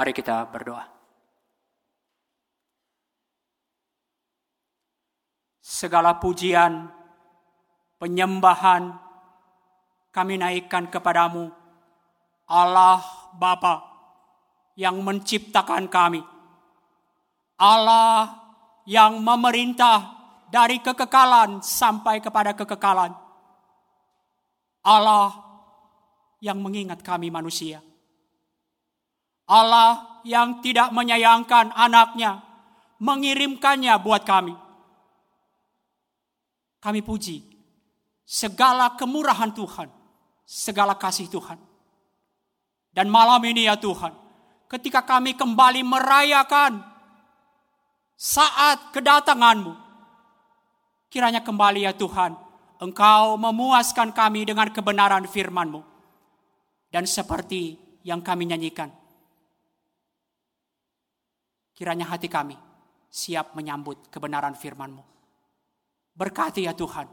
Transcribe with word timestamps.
Mari 0.00 0.16
kita 0.16 0.48
berdoa. 0.48 0.80
Segala 5.60 6.16
pujian, 6.16 6.88
penyembahan 8.00 8.96
kami 10.08 10.40
naikkan 10.40 10.88
kepadamu, 10.88 11.52
Allah 12.48 13.04
Bapa 13.36 13.84
yang 14.72 15.04
menciptakan 15.04 15.92
kami. 15.92 16.24
Allah 17.60 18.40
yang 18.88 19.20
memerintah 19.20 20.16
dari 20.48 20.80
kekekalan 20.80 21.60
sampai 21.60 22.24
kepada 22.24 22.56
kekekalan. 22.56 23.12
Allah 24.80 25.28
yang 26.40 26.56
mengingat 26.56 27.04
kami 27.04 27.28
manusia. 27.28 27.84
Allah 29.50 30.22
yang 30.22 30.62
tidak 30.62 30.94
menyayangkan 30.94 31.74
anaknya, 31.74 32.38
mengirimkannya 33.02 33.94
buat 33.98 34.22
kami. 34.22 34.54
Kami 36.78 37.00
puji 37.02 37.42
segala 38.22 38.94
kemurahan 38.94 39.50
Tuhan, 39.50 39.90
segala 40.46 40.94
kasih 40.94 41.26
Tuhan. 41.26 41.58
Dan 42.94 43.10
malam 43.10 43.42
ini 43.42 43.66
ya 43.66 43.74
Tuhan, 43.74 44.14
ketika 44.70 45.02
kami 45.02 45.34
kembali 45.34 45.82
merayakan 45.82 46.86
saat 48.14 48.94
kedatanganmu, 48.94 49.74
kiranya 51.10 51.42
kembali 51.42 51.90
ya 51.90 51.92
Tuhan, 51.92 52.38
Engkau 52.80 53.36
memuaskan 53.36 54.14
kami 54.14 54.46
dengan 54.46 54.70
kebenaran 54.72 55.26
firman-Mu. 55.28 55.82
Dan 56.90 57.04
seperti 57.04 57.76
yang 58.02 58.24
kami 58.24 58.50
nyanyikan, 58.50 58.90
kiranya 61.80 62.12
hati 62.12 62.28
kami 62.28 62.52
siap 63.08 63.56
menyambut 63.56 64.12
kebenaran 64.12 64.52
firman-Mu. 64.52 65.00
Berkati 66.12 66.68
ya 66.68 66.76
Tuhan, 66.76 67.08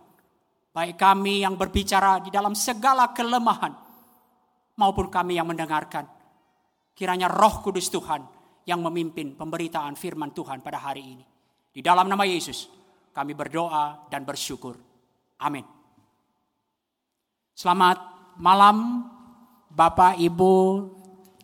baik 0.75 0.99
kami 0.99 1.47
yang 1.47 1.55
berbicara 1.55 2.19
di 2.19 2.27
dalam 2.27 2.51
segala 2.51 3.15
kelemahan, 3.15 3.71
maupun 4.75 5.07
kami 5.07 5.39
yang 5.39 5.47
mendengarkan. 5.47 6.03
Kiranya 6.91 7.31
roh 7.31 7.63
kudus 7.63 7.87
Tuhan 7.87 8.27
yang 8.67 8.83
memimpin 8.83 9.39
pemberitaan 9.39 9.95
firman 9.95 10.35
Tuhan 10.35 10.59
pada 10.59 10.83
hari 10.83 11.15
ini. 11.15 11.25
Di 11.71 11.79
dalam 11.79 12.11
nama 12.11 12.27
Yesus, 12.27 12.67
kami 13.15 13.31
berdoa 13.31 14.11
dan 14.11 14.27
bersyukur. 14.27 14.75
Amin. 15.47 15.63
Selamat 17.55 18.03
malam 18.35 19.07
Bapak, 19.71 20.19
Ibu, 20.19 20.55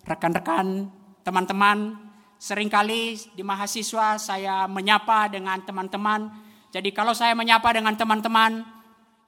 rekan-rekan, 0.03 0.91
teman-teman. 1.23 2.02
Seringkali 2.43 3.31
di 3.39 3.39
mahasiswa 3.39 4.19
saya 4.19 4.67
menyapa 4.67 5.31
dengan 5.31 5.63
teman-teman. 5.63 6.27
Jadi 6.75 6.91
kalau 6.91 7.15
saya 7.15 7.31
menyapa 7.31 7.71
dengan 7.71 7.95
teman-teman, 7.95 8.67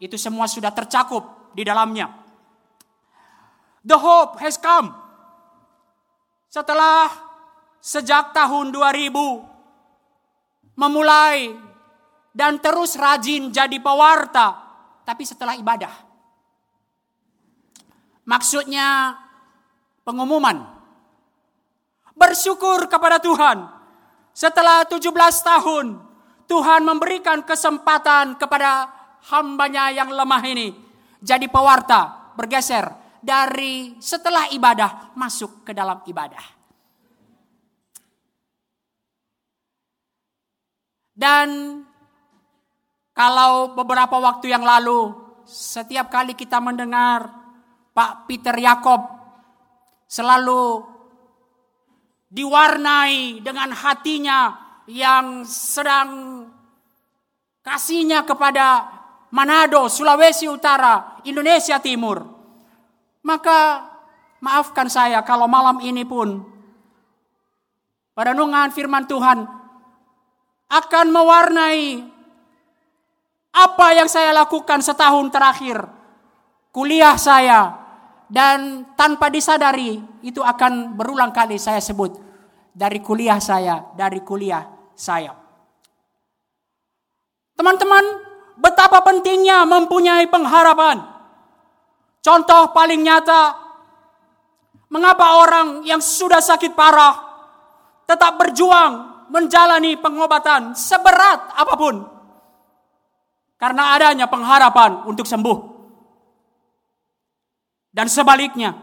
itu 0.03 0.19
semua 0.19 0.51
sudah 0.51 0.75
tercakup 0.75 1.55
di 1.55 1.63
dalamnya. 1.63 2.11
The 3.87 3.95
hope 3.95 4.35
has 4.43 4.59
come. 4.59 4.91
Setelah 6.51 7.07
sejak 7.79 8.35
tahun 8.35 8.75
2000 8.75 9.15
memulai 10.75 11.55
dan 12.35 12.59
terus 12.59 12.99
rajin 12.99 13.47
jadi 13.47 13.79
pewarta, 13.79 14.59
tapi 15.07 15.23
setelah 15.23 15.55
ibadah. 15.55 16.03
Maksudnya 18.27 19.15
pengumuman. 20.03 20.74
Bersyukur 22.15 22.87
kepada 22.87 23.19
Tuhan. 23.19 23.67
Setelah 24.31 24.87
17 24.87 25.11
tahun, 25.43 25.99
Tuhan 26.47 26.81
memberikan 26.87 27.43
kesempatan 27.43 28.39
kepada 28.39 28.87
hambanya 29.31 29.91
yang 29.91 30.11
lemah 30.11 30.43
ini. 30.47 30.71
Jadi 31.19 31.51
pewarta, 31.51 32.31
bergeser 32.39 32.87
dari 33.19 33.97
setelah 33.97 34.47
ibadah 34.53 35.15
masuk 35.17 35.67
ke 35.67 35.71
dalam 35.75 35.99
ibadah. 36.05 36.45
Dan 41.15 41.79
kalau 43.15 43.71
beberapa 43.71 44.19
waktu 44.19 44.51
yang 44.51 44.67
lalu, 44.67 45.15
setiap 45.47 46.11
kali 46.11 46.35
kita 46.35 46.59
mendengar 46.59 47.31
Pak 47.95 48.27
Peter 48.27 48.51
Yakob 48.51 48.99
selalu 50.11 50.94
diwarnai 52.35 53.39
dengan 53.39 53.71
hatinya 53.71 54.51
yang 54.91 55.47
sedang 55.47 56.43
kasihnya 57.63 58.27
kepada 58.27 58.91
Manado, 59.31 59.87
Sulawesi 59.87 60.51
Utara, 60.51 61.23
Indonesia 61.23 61.79
Timur. 61.79 62.27
Maka 63.23 63.87
maafkan 64.43 64.91
saya 64.91 65.23
kalau 65.23 65.47
malam 65.47 65.79
ini 65.81 66.03
pun 66.03 66.43
pada 68.11 68.35
nungan 68.35 68.69
firman 68.75 69.07
Tuhan 69.07 69.47
akan 70.69 71.05
mewarnai 71.09 72.03
apa 73.55 73.87
yang 73.95 74.11
saya 74.11 74.35
lakukan 74.35 74.83
setahun 74.83 75.31
terakhir? 75.31 75.87
Kuliah 76.75 77.15
saya 77.15 77.71
dan 78.27 78.83
tanpa 78.99 79.31
disadari 79.31 80.03
itu 80.19 80.43
akan 80.43 80.99
berulang 80.99 81.31
kali 81.31 81.55
saya 81.55 81.79
sebut 81.79 82.24
dari 82.75 82.99
kuliah 82.99 83.39
saya, 83.39 83.87
dari 83.95 84.19
kuliah 84.19 84.67
saya. 84.91 85.31
Teman-teman, 87.55 88.03
betapa 88.59 88.99
pentingnya 88.99 89.63
mempunyai 89.63 90.27
pengharapan. 90.27 90.99
Contoh 92.19 92.75
paling 92.75 92.99
nyata, 92.99 93.55
mengapa 94.91 95.39
orang 95.39 95.87
yang 95.87 96.03
sudah 96.03 96.43
sakit 96.43 96.75
parah 96.75 97.15
tetap 98.03 98.35
berjuang 98.35 99.25
menjalani 99.31 99.95
pengobatan 99.97 100.77
seberat 100.77 101.55
apa 101.57 101.73
pun 101.73 101.95
karena 103.55 103.95
adanya 103.95 104.27
pengharapan 104.27 105.07
untuk 105.07 105.23
sembuh. 105.23 105.73
Dan 107.95 108.11
sebaliknya, 108.11 108.75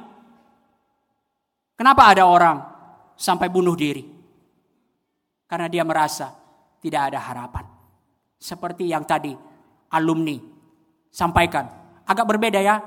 kenapa 1.77 2.17
ada 2.17 2.25
orang 2.25 2.72
sampai 3.17 3.49
bunuh 3.49 3.77
diri? 3.77 4.05
Karena 5.47 5.69
dia 5.69 5.85
merasa 5.85 6.33
tidak 6.81 7.13
ada 7.13 7.21
harapan. 7.21 7.65
Seperti 8.41 8.91
yang 8.91 9.07
tadi 9.07 9.37
alumni 9.93 10.35
sampaikan. 11.13 11.69
Agak 12.09 12.27
berbeda 12.27 12.59
ya. 12.59 12.81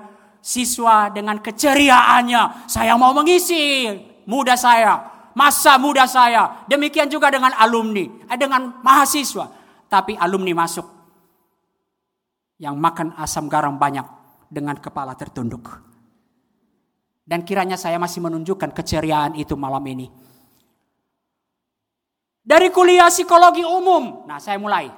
Siswa 0.46 1.10
dengan 1.10 1.42
keceriaannya, 1.42 2.70
saya 2.70 2.94
mau 3.02 3.18
mengisi 3.18 3.90
muda 4.30 4.54
saya, 4.54 5.02
masa 5.34 5.82
muda 5.82 6.06
saya. 6.06 6.62
Demikian 6.70 7.10
juga 7.10 7.34
dengan 7.34 7.50
alumni, 7.58 8.06
eh, 8.30 8.38
dengan 8.38 8.78
mahasiswa. 8.86 9.50
Tapi 9.90 10.14
alumni 10.14 10.54
masuk 10.54 10.86
yang 12.62 12.78
makan 12.78 13.18
asam 13.18 13.50
garam 13.50 13.76
banyak 13.76 14.06
dengan 14.54 14.78
kepala 14.78 15.18
tertunduk. 15.18 15.95
Dan 17.26 17.42
kiranya 17.42 17.74
saya 17.74 17.98
masih 17.98 18.22
menunjukkan 18.22 18.70
keceriaan 18.70 19.34
itu 19.34 19.58
malam 19.58 19.82
ini. 19.90 20.08
Dari 22.46 22.70
kuliah 22.70 23.10
psikologi 23.10 23.66
umum, 23.66 24.30
nah 24.30 24.38
saya 24.38 24.62
mulai. 24.62 24.94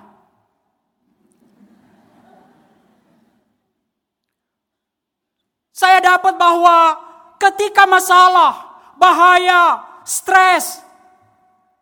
Saya 5.71 6.03
dapat 6.03 6.35
bahwa 6.35 6.99
ketika 7.39 7.87
masalah, 7.87 8.75
bahaya, 8.99 9.79
stres 10.03 10.83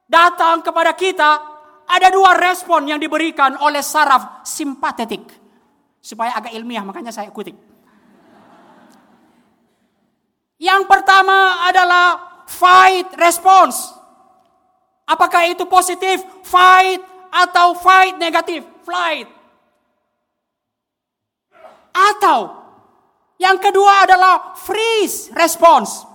datang 0.05 0.61
kepada 0.61 0.93
kita, 0.93 1.41
ada 1.89 2.13
dua 2.13 2.37
respon 2.37 2.85
yang 2.85 3.01
diberikan 3.01 3.57
oleh 3.57 3.81
saraf 3.81 4.45
simpatetik 4.45 5.25
supaya 5.97 6.37
agak 6.37 6.53
ilmiah, 6.53 6.85
makanya 6.85 7.09
saya 7.09 7.33
kutip. 7.33 7.57
Yang 10.55 10.87
pertama 10.87 11.67
adalah 11.67 12.43
fight 12.47 13.11
response. 13.19 13.91
Apakah 15.05 15.45
itu 15.51 15.67
positif, 15.67 16.23
fight 16.47 17.03
atau 17.29 17.75
fight 17.77 18.15
negatif, 18.17 18.63
flight. 18.87 19.27
Atau 21.91 22.65
yang 23.35 23.59
kedua 23.59 24.07
adalah 24.07 24.55
freeze 24.55 25.29
response. 25.35 26.07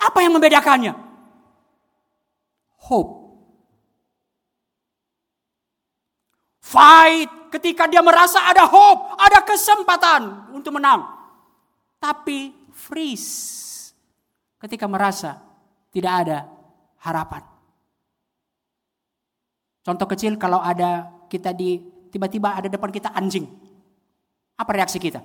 Apa 0.00 0.22
yang 0.24 0.32
membedakannya? 0.38 0.94
Hope. 2.88 3.20
Fight 6.62 7.28
ketika 7.50 7.90
dia 7.90 8.00
merasa 8.00 8.46
ada 8.46 8.64
hope, 8.64 9.18
ada 9.18 9.42
kesempatan 9.42 10.54
untuk 10.54 10.78
menang. 10.78 11.02
Tapi 11.98 12.54
freeze 12.80 13.92
ketika 14.56 14.88
merasa 14.88 15.36
tidak 15.92 16.12
ada 16.24 16.38
harapan. 17.04 17.44
Contoh 19.84 20.08
kecil 20.08 20.40
kalau 20.40 20.60
ada 20.60 21.08
kita 21.28 21.52
di 21.52 21.80
tiba-tiba 22.08 22.56
ada 22.56 22.68
depan 22.72 22.88
kita 22.88 23.12
anjing. 23.12 23.44
Apa 24.56 24.76
reaksi 24.76 25.00
kita? 25.00 25.20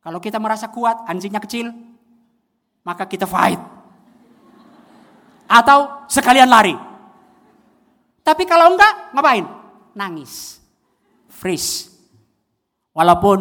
Kalau 0.00 0.22
kita 0.22 0.38
merasa 0.40 0.70
kuat, 0.70 1.04
anjingnya 1.04 1.42
kecil, 1.42 1.74
maka 2.86 3.04
kita 3.04 3.26
fight. 3.28 3.58
Atau 5.50 6.06
sekalian 6.06 6.46
lari. 6.46 6.72
Tapi 8.22 8.46
kalau 8.46 8.70
enggak, 8.72 9.12
ngapain? 9.12 9.44
Nangis. 9.98 10.62
Freeze. 11.26 11.90
Walaupun 12.94 13.38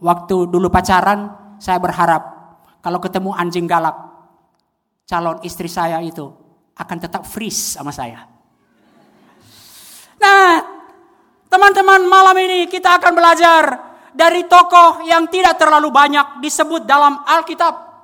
waktu 0.00 0.48
dulu 0.48 0.72
pacaran, 0.72 1.28
saya 1.60 1.76
berharap 1.76 2.31
kalau 2.82 2.98
ketemu 2.98 3.30
anjing 3.30 3.70
galak, 3.70 3.94
calon 5.06 5.38
istri 5.46 5.70
saya 5.70 6.02
itu 6.02 6.26
akan 6.74 6.98
tetap 6.98 7.22
freeze 7.22 7.78
sama 7.78 7.94
saya. 7.94 8.26
Nah, 10.18 10.50
teman-teman 11.46 12.02
malam 12.10 12.34
ini 12.42 12.66
kita 12.66 12.98
akan 12.98 13.12
belajar 13.14 13.64
dari 14.10 14.44
tokoh 14.50 15.06
yang 15.06 15.30
tidak 15.30 15.62
terlalu 15.62 15.94
banyak 15.94 16.42
disebut 16.42 16.82
dalam 16.84 17.22
Alkitab. 17.22 17.94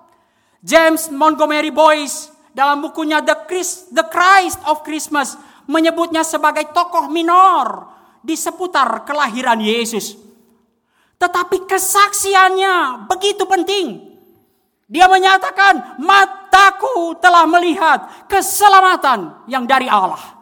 James 0.58 1.10
Montgomery 1.14 1.70
Boyce 1.70 2.34
dalam 2.50 2.82
bukunya 2.82 3.22
The 3.22 3.46
Christ, 3.46 3.94
The 3.94 4.06
Christ 4.10 4.58
of 4.66 4.82
Christmas 4.82 5.38
menyebutnya 5.70 6.26
sebagai 6.26 6.74
tokoh 6.74 7.06
minor 7.06 7.86
di 8.18 8.34
seputar 8.34 9.06
kelahiran 9.06 9.62
Yesus. 9.62 10.18
Tetapi 11.18 11.66
kesaksiannya 11.66 13.06
begitu 13.06 13.46
penting. 13.46 14.07
Dia 14.88 15.04
menyatakan, 15.04 16.00
mataku 16.00 17.12
telah 17.20 17.44
melihat 17.44 18.24
keselamatan 18.24 19.44
yang 19.44 19.68
dari 19.68 19.84
Allah. 19.84 20.40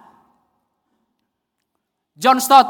John 2.14 2.38
Stott 2.38 2.64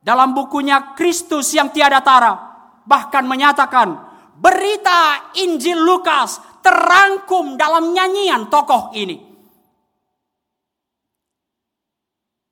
dalam 0.00 0.32
bukunya 0.32 0.96
Kristus 0.98 1.54
yang 1.54 1.70
tiada 1.70 2.02
tara 2.02 2.34
bahkan 2.82 3.22
menyatakan 3.28 3.94
berita 4.34 5.30
Injil 5.38 5.78
Lukas 5.78 6.42
terangkum 6.64 7.54
dalam 7.54 7.94
nyanyian 7.94 8.50
tokoh 8.50 8.90
ini. 8.96 9.22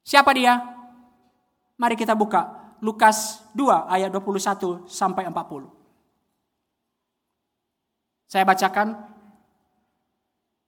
Siapa 0.04 0.30
dia? 0.36 0.60
Mari 1.74 1.98
kita 1.98 2.14
buka 2.14 2.76
Lukas 2.78 3.42
2 3.56 3.90
ayat 3.90 4.12
21 4.14 4.86
sampai 4.86 5.26
40. 5.26 5.73
Saya 8.34 8.42
bacakan. 8.42 8.98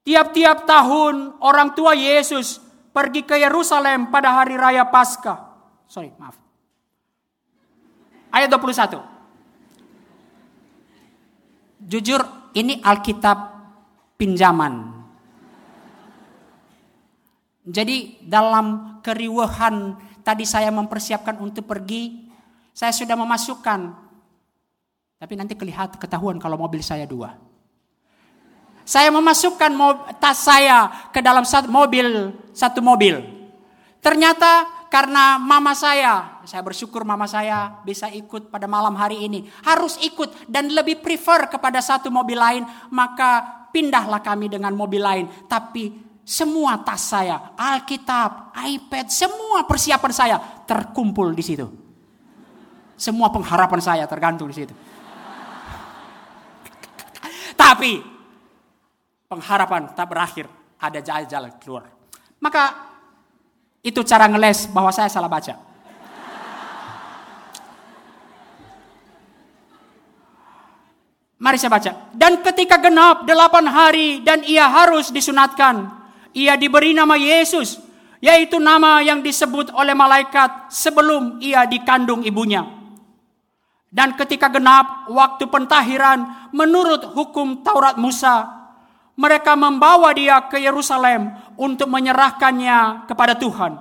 Tiap-tiap 0.06 0.70
tahun 0.70 1.34
orang 1.42 1.74
tua 1.74 1.98
Yesus 1.98 2.62
pergi 2.94 3.26
ke 3.26 3.42
Yerusalem 3.42 4.06
pada 4.06 4.38
hari 4.38 4.54
raya 4.54 4.86
Paskah. 4.86 5.50
Sorry, 5.90 6.14
maaf. 6.14 6.38
Ayat 8.30 8.54
21. 8.54 9.02
Jujur, 11.90 12.22
ini 12.54 12.78
Alkitab 12.78 13.38
pinjaman. 14.14 15.02
Jadi 17.66 18.22
dalam 18.22 19.02
keriuhan 19.02 19.98
tadi 20.22 20.46
saya 20.46 20.70
mempersiapkan 20.70 21.42
untuk 21.42 21.66
pergi, 21.66 22.30
saya 22.70 22.94
sudah 22.94 23.18
memasukkan. 23.18 23.80
Tapi 25.18 25.34
nanti 25.34 25.58
kelihatan 25.58 25.98
ketahuan 25.98 26.38
kalau 26.38 26.54
mobil 26.54 26.78
saya 26.78 27.10
dua. 27.10 27.45
Saya 28.86 29.10
memasukkan 29.10 29.74
tas 30.22 30.46
saya 30.46 31.10
ke 31.10 31.18
dalam 31.18 31.42
satu 31.42 31.66
mobil, 31.66 32.30
satu 32.54 32.78
mobil. 32.78 33.18
Ternyata 33.98 34.70
karena 34.86 35.42
mama 35.42 35.74
saya, 35.74 36.38
saya 36.46 36.62
bersyukur 36.62 37.02
mama 37.02 37.26
saya 37.26 37.82
bisa 37.82 38.06
ikut 38.06 38.46
pada 38.46 38.70
malam 38.70 38.94
hari 38.94 39.26
ini. 39.26 39.50
Harus 39.66 39.98
ikut 39.98 40.46
dan 40.46 40.70
lebih 40.70 41.02
prefer 41.02 41.50
kepada 41.50 41.82
satu 41.82 42.14
mobil 42.14 42.38
lain, 42.38 42.62
maka 42.94 43.66
pindahlah 43.74 44.22
kami 44.22 44.46
dengan 44.46 44.70
mobil 44.70 45.02
lain. 45.02 45.26
Tapi 45.50 45.90
semua 46.22 46.78
tas 46.86 47.10
saya, 47.10 47.58
Alkitab, 47.58 48.54
iPad, 48.54 49.10
semua 49.10 49.66
persiapan 49.66 50.12
saya 50.14 50.36
terkumpul 50.62 51.34
di 51.34 51.42
situ. 51.42 51.66
Semua 52.94 53.34
pengharapan 53.34 53.82
saya 53.82 54.06
tergantung 54.06 54.46
di 54.46 54.56
situ. 54.62 54.74
Tapi 57.66 58.15
pengharapan 59.26 59.90
tak 59.94 60.06
berakhir, 60.10 60.46
ada 60.78 60.98
jalan-jalan 61.02 61.52
keluar. 61.58 61.84
Maka 62.38 62.74
itu 63.82 64.02
cara 64.02 64.26
ngeles 64.26 64.70
bahwa 64.70 64.90
saya 64.90 65.10
salah 65.10 65.30
baca. 65.30 65.54
Mari 71.36 71.60
saya 71.60 71.68
baca. 71.68 71.92
Dan 72.16 72.40
ketika 72.40 72.80
genap 72.80 73.28
delapan 73.28 73.68
hari 73.68 74.24
dan 74.24 74.40
ia 74.48 74.66
harus 74.66 75.12
disunatkan, 75.12 75.92
ia 76.32 76.56
diberi 76.56 76.96
nama 76.96 77.12
Yesus, 77.14 77.76
yaitu 78.24 78.56
nama 78.56 79.04
yang 79.04 79.20
disebut 79.20 79.68
oleh 79.76 79.92
malaikat 79.92 80.72
sebelum 80.72 81.36
ia 81.44 81.68
dikandung 81.68 82.24
ibunya. 82.24 82.64
Dan 83.92 84.16
ketika 84.16 84.48
genap 84.48 85.08
waktu 85.12 85.46
pentahiran 85.46 86.50
menurut 86.56 87.04
hukum 87.12 87.60
Taurat 87.60 88.00
Musa, 88.00 88.55
mereka 89.16 89.56
membawa 89.56 90.12
dia 90.12 90.44
ke 90.44 90.60
Yerusalem 90.60 91.32
untuk 91.56 91.88
menyerahkannya 91.88 93.08
kepada 93.08 93.32
Tuhan. 93.32 93.80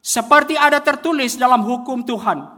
Seperti 0.00 0.56
ada 0.56 0.80
tertulis 0.80 1.36
dalam 1.36 1.62
hukum 1.62 2.02
Tuhan. 2.02 2.48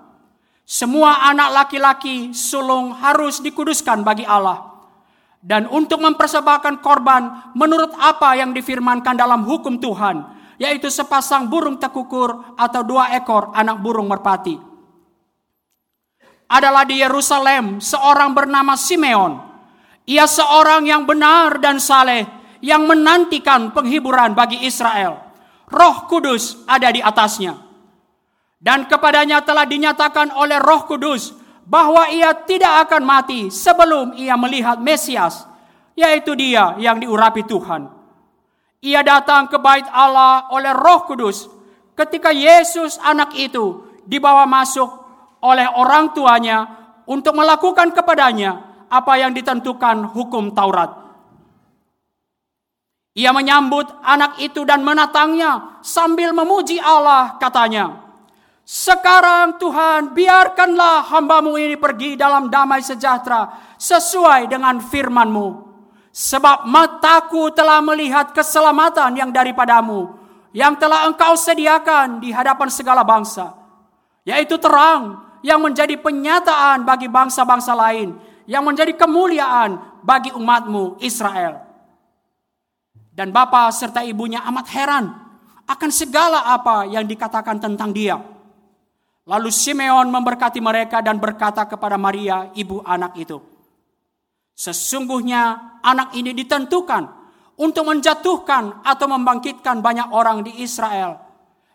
Semua 0.64 1.28
anak 1.28 1.52
laki-laki 1.52 2.32
sulung 2.32 2.96
harus 2.96 3.42
dikuduskan 3.42 4.00
bagi 4.00 4.24
Allah. 4.24 4.72
Dan 5.44 5.68
untuk 5.68 6.00
mempersembahkan 6.00 6.80
korban 6.80 7.52
menurut 7.52 7.92
apa 8.00 8.32
yang 8.32 8.56
difirmankan 8.56 9.12
dalam 9.12 9.44
hukum 9.44 9.76
Tuhan. 9.76 10.32
Yaitu 10.56 10.88
sepasang 10.88 11.50
burung 11.50 11.76
tekukur 11.82 12.54
atau 12.54 12.80
dua 12.86 13.10
ekor 13.18 13.50
anak 13.52 13.82
burung 13.82 14.06
merpati. 14.06 14.56
Adalah 16.46 16.86
di 16.86 17.02
Yerusalem 17.02 17.82
seorang 17.82 18.30
bernama 18.32 18.78
Simeon 18.78 19.53
ia 20.04 20.28
seorang 20.28 20.84
yang 20.84 21.08
benar 21.08 21.56
dan 21.60 21.80
saleh 21.80 22.28
yang 22.60 22.84
menantikan 22.88 23.72
penghiburan 23.72 24.32
bagi 24.36 24.64
Israel. 24.64 25.20
Roh 25.68 26.08
Kudus 26.08 26.64
ada 26.68 26.92
di 26.92 27.00
atasnya. 27.00 27.56
Dan 28.60 28.88
kepadanya 28.88 29.44
telah 29.44 29.68
dinyatakan 29.68 30.32
oleh 30.32 30.56
Roh 30.56 30.88
Kudus 30.88 31.36
bahwa 31.64 32.08
ia 32.08 32.32
tidak 32.32 32.88
akan 32.88 33.02
mati 33.04 33.52
sebelum 33.52 34.16
ia 34.16 34.36
melihat 34.36 34.80
Mesias, 34.80 35.44
yaitu 35.96 36.32
dia 36.32 36.76
yang 36.80 37.00
diurapi 37.00 37.44
Tuhan. 37.44 37.88
Ia 38.84 39.00
datang 39.00 39.48
ke 39.48 39.56
bait 39.56 39.84
Allah 39.88 40.48
oleh 40.52 40.72
Roh 40.72 41.08
Kudus 41.08 41.48
ketika 41.96 42.32
Yesus 42.32 43.00
anak 43.00 43.32
itu 43.36 43.88
dibawa 44.04 44.44
masuk 44.44 44.88
oleh 45.44 45.64
orang 45.76 46.12
tuanya 46.12 46.68
untuk 47.08 47.36
melakukan 47.36 47.92
kepadanya 47.92 48.73
apa 48.90 49.20
yang 49.20 49.32
ditentukan 49.32 50.10
hukum 50.12 50.52
Taurat. 50.52 51.04
Ia 53.14 53.30
menyambut 53.30 53.86
anak 54.02 54.42
itu 54.42 54.66
dan 54.66 54.82
menatangnya 54.82 55.78
sambil 55.86 56.34
memuji 56.34 56.82
Allah 56.82 57.38
katanya. 57.38 58.02
Sekarang 58.66 59.60
Tuhan 59.60 60.16
biarkanlah 60.16 61.06
hambamu 61.14 61.54
ini 61.54 61.76
pergi 61.78 62.16
dalam 62.18 62.50
damai 62.50 62.82
sejahtera 62.82 63.54
sesuai 63.78 64.50
dengan 64.50 64.82
firmanmu. 64.82 65.62
Sebab 66.14 66.66
mataku 66.66 67.50
telah 67.54 67.78
melihat 67.82 68.34
keselamatan 68.34 69.18
yang 69.18 69.30
daripadamu 69.30 70.24
yang 70.54 70.78
telah 70.78 71.10
engkau 71.10 71.34
sediakan 71.34 72.22
di 72.22 72.30
hadapan 72.30 72.70
segala 72.70 73.02
bangsa. 73.02 73.52
Yaitu 74.22 74.56
terang 74.56 75.20
yang 75.44 75.60
menjadi 75.60 75.98
penyataan 76.00 76.86
bagi 76.86 77.10
bangsa-bangsa 77.10 77.76
lain 77.76 78.16
yang 78.44 78.64
menjadi 78.64 78.92
kemuliaan 78.96 80.00
bagi 80.04 80.32
umatmu 80.32 81.00
Israel. 81.00 81.64
Dan 83.14 83.30
bapak 83.30 83.70
serta 83.70 84.02
ibunya 84.02 84.42
amat 84.50 84.66
heran 84.74 85.04
akan 85.64 85.90
segala 85.94 86.50
apa 86.50 86.84
yang 86.84 87.06
dikatakan 87.06 87.62
tentang 87.62 87.94
dia. 87.94 88.18
Lalu 89.24 89.48
Simeon 89.48 90.12
memberkati 90.12 90.60
mereka 90.60 91.00
dan 91.00 91.16
berkata 91.16 91.64
kepada 91.64 91.96
Maria, 91.96 92.52
ibu 92.52 92.84
anak 92.84 93.16
itu. 93.16 93.40
Sesungguhnya 94.52 95.80
anak 95.80 96.12
ini 96.12 96.36
ditentukan 96.36 97.08
untuk 97.56 97.88
menjatuhkan 97.88 98.84
atau 98.84 99.06
membangkitkan 99.08 99.80
banyak 99.80 100.12
orang 100.12 100.44
di 100.44 100.60
Israel. 100.60 101.22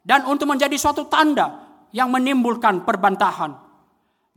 Dan 0.05 0.29
untuk 0.29 0.45
menjadi 0.45 0.75
suatu 0.77 1.09
tanda 1.09 1.65
yang 1.89 2.13
menimbulkan 2.13 2.85
perbantahan 2.85 3.68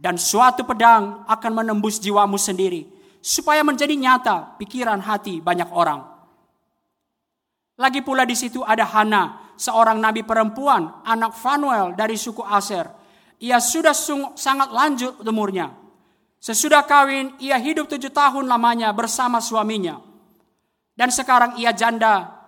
dan 0.03 0.19
suatu 0.19 0.67
pedang 0.67 1.23
akan 1.31 1.53
menembus 1.63 2.03
jiwamu 2.03 2.35
sendiri 2.35 2.91
supaya 3.23 3.63
menjadi 3.63 3.95
nyata 3.95 4.59
pikiran 4.59 4.99
hati 4.99 5.39
banyak 5.39 5.71
orang. 5.71 6.03
Lagi 7.79 8.03
pula 8.03 8.27
di 8.27 8.35
situ 8.35 8.67
ada 8.67 8.83
Hana, 8.83 9.55
seorang 9.55 10.03
nabi 10.03 10.27
perempuan, 10.27 11.07
anak 11.07 11.39
Fanuel 11.39 11.95
dari 11.95 12.19
suku 12.19 12.43
Aser. 12.43 12.91
Ia 13.39 13.63
sudah 13.63 13.95
sangat 14.35 14.75
lanjut 14.75 15.23
umurnya. 15.23 15.71
Sesudah 16.43 16.83
kawin, 16.83 17.39
ia 17.39 17.55
hidup 17.63 17.87
tujuh 17.87 18.11
tahun 18.11 18.51
lamanya 18.51 18.91
bersama 18.91 19.39
suaminya. 19.39 20.03
Dan 20.99 21.15
sekarang 21.15 21.55
ia 21.63 21.71
janda 21.71 22.43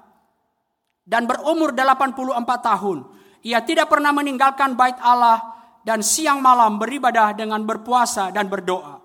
dan 1.06 1.30
berumur 1.30 1.70
84 1.70 2.34
tahun. 2.66 2.99
Ia 3.46 3.62
tidak 3.62 3.87
pernah 3.90 4.11
meninggalkan 4.11 4.75
bait 4.75 4.99
Allah 4.99 5.54
dan 5.85 6.00
siang 6.00 6.41
malam 6.41 6.81
beribadah 6.81 7.37
dengan 7.37 7.61
berpuasa 7.62 8.33
dan 8.33 8.49
berdoa. 8.49 8.99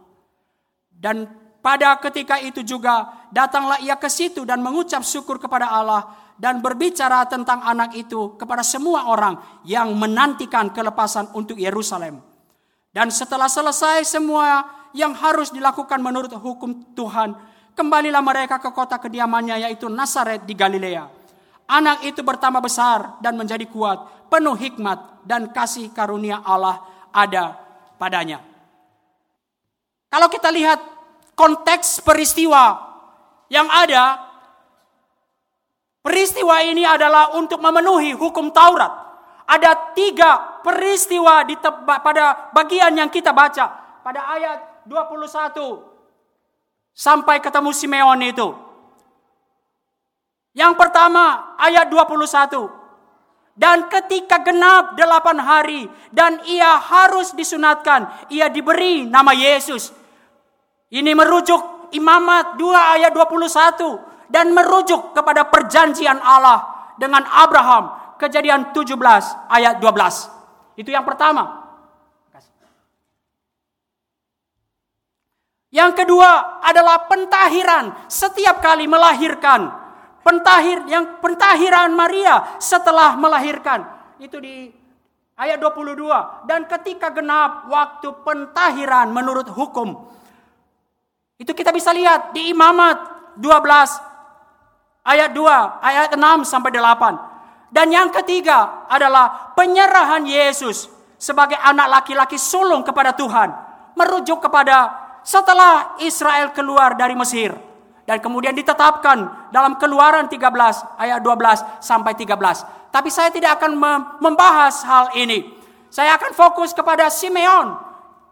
Dan 0.89 1.27
pada 1.59 1.99
ketika 1.99 2.39
itu 2.39 2.63
juga 2.63 3.27
datanglah 3.29 3.83
ia 3.83 3.99
ke 3.99 4.07
situ 4.07 4.47
dan 4.47 4.63
mengucap 4.63 5.03
syukur 5.03 5.37
kepada 5.37 5.67
Allah 5.67 6.07
dan 6.39 6.63
berbicara 6.63 7.27
tentang 7.27 7.59
anak 7.59 7.99
itu 7.99 8.39
kepada 8.39 8.63
semua 8.63 9.11
orang 9.11 9.35
yang 9.67 9.91
menantikan 9.91 10.71
kelepasan 10.71 11.35
untuk 11.35 11.59
Yerusalem. 11.59 12.23
Dan 12.89 13.11
setelah 13.11 13.51
selesai 13.51 14.07
semua 14.07 14.63
yang 14.95 15.13
harus 15.13 15.51
dilakukan 15.51 15.99
menurut 15.99 16.31
hukum 16.31 16.95
Tuhan, 16.95 17.35
kembalilah 17.75 18.23
mereka 18.23 18.57
ke 18.57 18.71
kota 18.71 18.97
kediamannya 18.97 19.67
yaitu 19.67 19.91
Nazaret 19.91 20.47
di 20.47 20.55
Galilea. 20.55 21.05
Anak 21.69 22.01
itu 22.01 22.25
bertambah 22.25 22.65
besar 22.65 23.21
dan 23.21 23.37
menjadi 23.37 23.69
kuat, 23.69 24.18
penuh 24.29 24.55
hikmat 24.55 25.25
dan 25.25 25.49
kasih 25.49 25.89
karunia 25.91 26.39
Allah 26.45 26.85
ada 27.11 27.57
padanya. 27.97 28.39
Kalau 30.09 30.29
kita 30.29 30.49
lihat 30.49 30.79
konteks 31.37 32.01
peristiwa 32.01 32.77
yang 33.49 33.69
ada, 33.69 34.17
peristiwa 36.01 36.61
ini 36.65 36.85
adalah 36.85 37.37
untuk 37.37 37.61
memenuhi 37.61 38.13
hukum 38.17 38.49
Taurat. 38.49 39.09
Ada 39.49 39.97
tiga 39.97 40.61
peristiwa 40.61 41.41
di 41.41 41.57
pada 41.85 42.53
bagian 42.53 42.93
yang 42.93 43.09
kita 43.09 43.33
baca. 43.33 43.65
Pada 44.05 44.21
ayat 44.33 44.85
21 44.85 45.89
sampai 46.93 47.41
ketemu 47.41 47.69
Simeon 47.73 48.19
itu. 48.25 48.49
Yang 50.53 50.73
pertama 50.77 51.55
ayat 51.57 51.89
21. 51.89 52.78
Dan 53.59 53.91
ketika 53.91 54.39
genap 54.39 54.95
delapan 54.95 55.35
hari 55.35 55.91
dan 56.15 56.39
ia 56.47 56.79
harus 56.79 57.35
disunatkan, 57.35 58.07
ia 58.31 58.47
diberi 58.47 59.03
nama 59.03 59.35
Yesus. 59.35 59.91
Ini 60.87 61.11
merujuk 61.11 61.91
Imamat 61.91 62.55
2 62.55 62.95
ayat 62.95 63.11
21 63.11 64.31
dan 64.31 64.55
merujuk 64.55 65.11
kepada 65.11 65.43
perjanjian 65.51 66.23
Allah 66.23 66.93
dengan 66.95 67.27
Abraham. 67.27 68.15
Kejadian 68.15 68.71
17 68.71 68.95
ayat 69.51 69.75
12. 69.83 70.79
Itu 70.79 70.95
yang 70.95 71.03
pertama. 71.03 71.59
Yang 75.69 75.91
kedua 76.01 76.63
adalah 76.63 77.11
pentahiran 77.11 78.07
setiap 78.07 78.63
kali 78.63 78.87
melahirkan. 78.87 79.88
Pentahir 80.19 80.83
yang 80.91 81.19
pentahiran 81.23 81.89
Maria 81.95 82.59
setelah 82.59 83.15
melahirkan. 83.15 83.87
Itu 84.19 84.37
di 84.43 84.69
ayat 85.39 85.57
22 85.63 86.45
dan 86.45 86.67
ketika 86.67 87.09
genap 87.15 87.71
waktu 87.71 88.11
pentahiran 88.27 89.07
menurut 89.15 89.47
hukum 89.47 90.09
itu 91.39 91.55
kita 91.55 91.71
bisa 91.71 91.95
lihat 91.95 92.35
di 92.35 92.51
Imamat 92.51 92.99
12 93.39 95.07
ayat 95.07 95.31
2, 95.31 95.79
ayat 95.79 96.11
6 96.19 96.43
sampai 96.43 96.71
8. 96.75 97.71
Dan 97.71 97.87
yang 97.95 98.11
ketiga 98.11 98.85
adalah 98.91 99.55
penyerahan 99.55 100.27
Yesus 100.27 100.91
sebagai 101.15 101.55
anak 101.55 101.87
laki-laki 101.87 102.35
sulung 102.35 102.83
kepada 102.83 103.15
Tuhan. 103.15 103.55
Merujuk 103.95 104.43
kepada 104.43 104.91
setelah 105.23 105.95
Israel 106.03 106.51
keluar 106.51 106.99
dari 106.99 107.15
Mesir. 107.15 107.55
Dan 108.09 108.25
kemudian 108.25 108.57
ditetapkan 108.57 109.53
dalam 109.53 109.77
keluaran 109.77 110.25
13 110.25 110.41
ayat 110.97 111.21
12 111.21 111.61
sampai 111.77 112.17
13. 112.17 112.89
Tapi 112.89 113.09
saya 113.13 113.29
tidak 113.29 113.61
akan 113.61 113.77
membahas 114.17 114.81
hal 114.81 115.13
ini. 115.13 115.45
Saya 115.93 116.17
akan 116.17 116.33
fokus 116.33 116.73
kepada 116.73 117.05
Simeon 117.13 117.77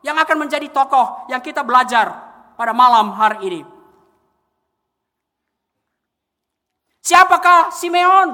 yang 0.01 0.17
akan 0.17 0.41
menjadi 0.41 0.65
tokoh 0.73 1.29
yang 1.29 1.45
kita 1.45 1.61
belajar 1.61 2.09
pada 2.57 2.73
malam 2.73 3.13
hari 3.13 3.37
ini. 3.45 3.61
Siapakah 7.05 7.69
Simeon? 7.69 8.33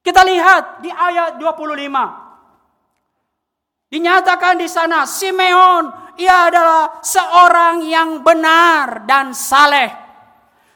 Kita 0.00 0.24
lihat 0.24 0.80
di 0.80 0.88
ayat 0.88 1.36
25. 1.36 3.92
Dinyatakan 3.92 4.56
di 4.56 4.64
sana 4.64 5.04
Simeon 5.04 6.05
ia 6.16 6.48
adalah 6.48 7.00
seorang 7.00 7.84
yang 7.84 8.20
benar 8.20 9.04
dan 9.04 9.32
saleh. 9.36 9.92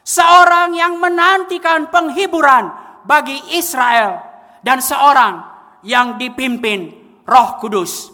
Seorang 0.01 0.73
yang 0.73 0.97
menantikan 0.97 1.89
penghiburan 1.93 2.73
bagi 3.05 3.37
Israel 3.53 4.17
dan 4.65 4.81
seorang 4.81 5.45
yang 5.85 6.17
dipimpin 6.17 6.89
Roh 7.25 7.61
Kudus. 7.61 8.09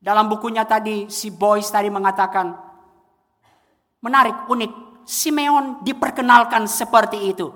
Dalam 0.00 0.30
bukunya 0.30 0.64
tadi 0.64 1.10
si 1.12 1.28
Boys 1.28 1.68
tadi 1.68 1.90
mengatakan 1.90 2.54
menarik, 4.00 4.48
unik. 4.48 4.72
Simeon 5.10 5.82
diperkenalkan 5.82 6.70
seperti 6.70 7.34
itu. 7.34 7.50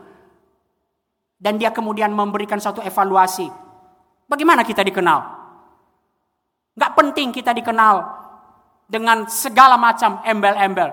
Dan 1.39 1.55
dia 1.55 1.71
kemudian 1.71 2.11
memberikan 2.11 2.59
satu 2.59 2.83
evaluasi. 2.83 3.47
Bagaimana 4.27 4.67
kita 4.67 4.83
dikenal? 4.83 5.44
Gak 6.75 6.93
penting 6.99 7.31
kita 7.31 7.55
dikenal 7.55 8.03
dengan 8.91 9.31
segala 9.31 9.79
macam 9.79 10.21
embel-embel. 10.27 10.91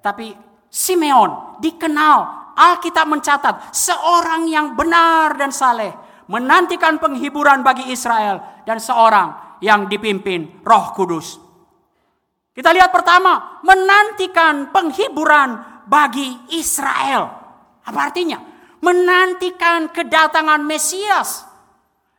Tapi 0.00 0.32
Simeon 0.68 1.60
dikenal, 1.60 2.18
Alkitab 2.56 3.06
mencatat 3.06 3.70
seorang 3.70 4.48
yang 4.48 4.74
benar 4.74 5.36
dan 5.36 5.52
saleh, 5.52 5.92
menantikan 6.28 6.96
penghiburan 6.96 7.60
bagi 7.60 7.92
Israel 7.92 8.64
dan 8.64 8.80
seorang 8.80 9.60
yang 9.60 9.86
dipimpin 9.86 10.64
Roh 10.64 10.92
Kudus. 10.92 11.40
Kita 12.52 12.74
lihat 12.74 12.90
pertama, 12.90 13.62
menantikan 13.62 14.74
penghiburan 14.74 15.82
bagi 15.86 16.50
Israel. 16.58 17.30
Apa 17.86 18.10
artinya? 18.10 18.42
Menantikan 18.82 19.90
kedatangan 19.94 20.62
Mesias 20.66 21.46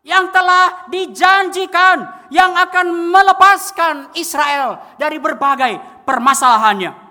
yang 0.04 0.32
telah 0.32 0.88
dijanjikan 0.88 2.19
yang 2.30 2.54
akan 2.58 3.10
melepaskan 3.10 3.96
Israel 4.18 4.82
dari 4.98 5.18
berbagai 5.18 6.06
permasalahannya. 6.06 7.10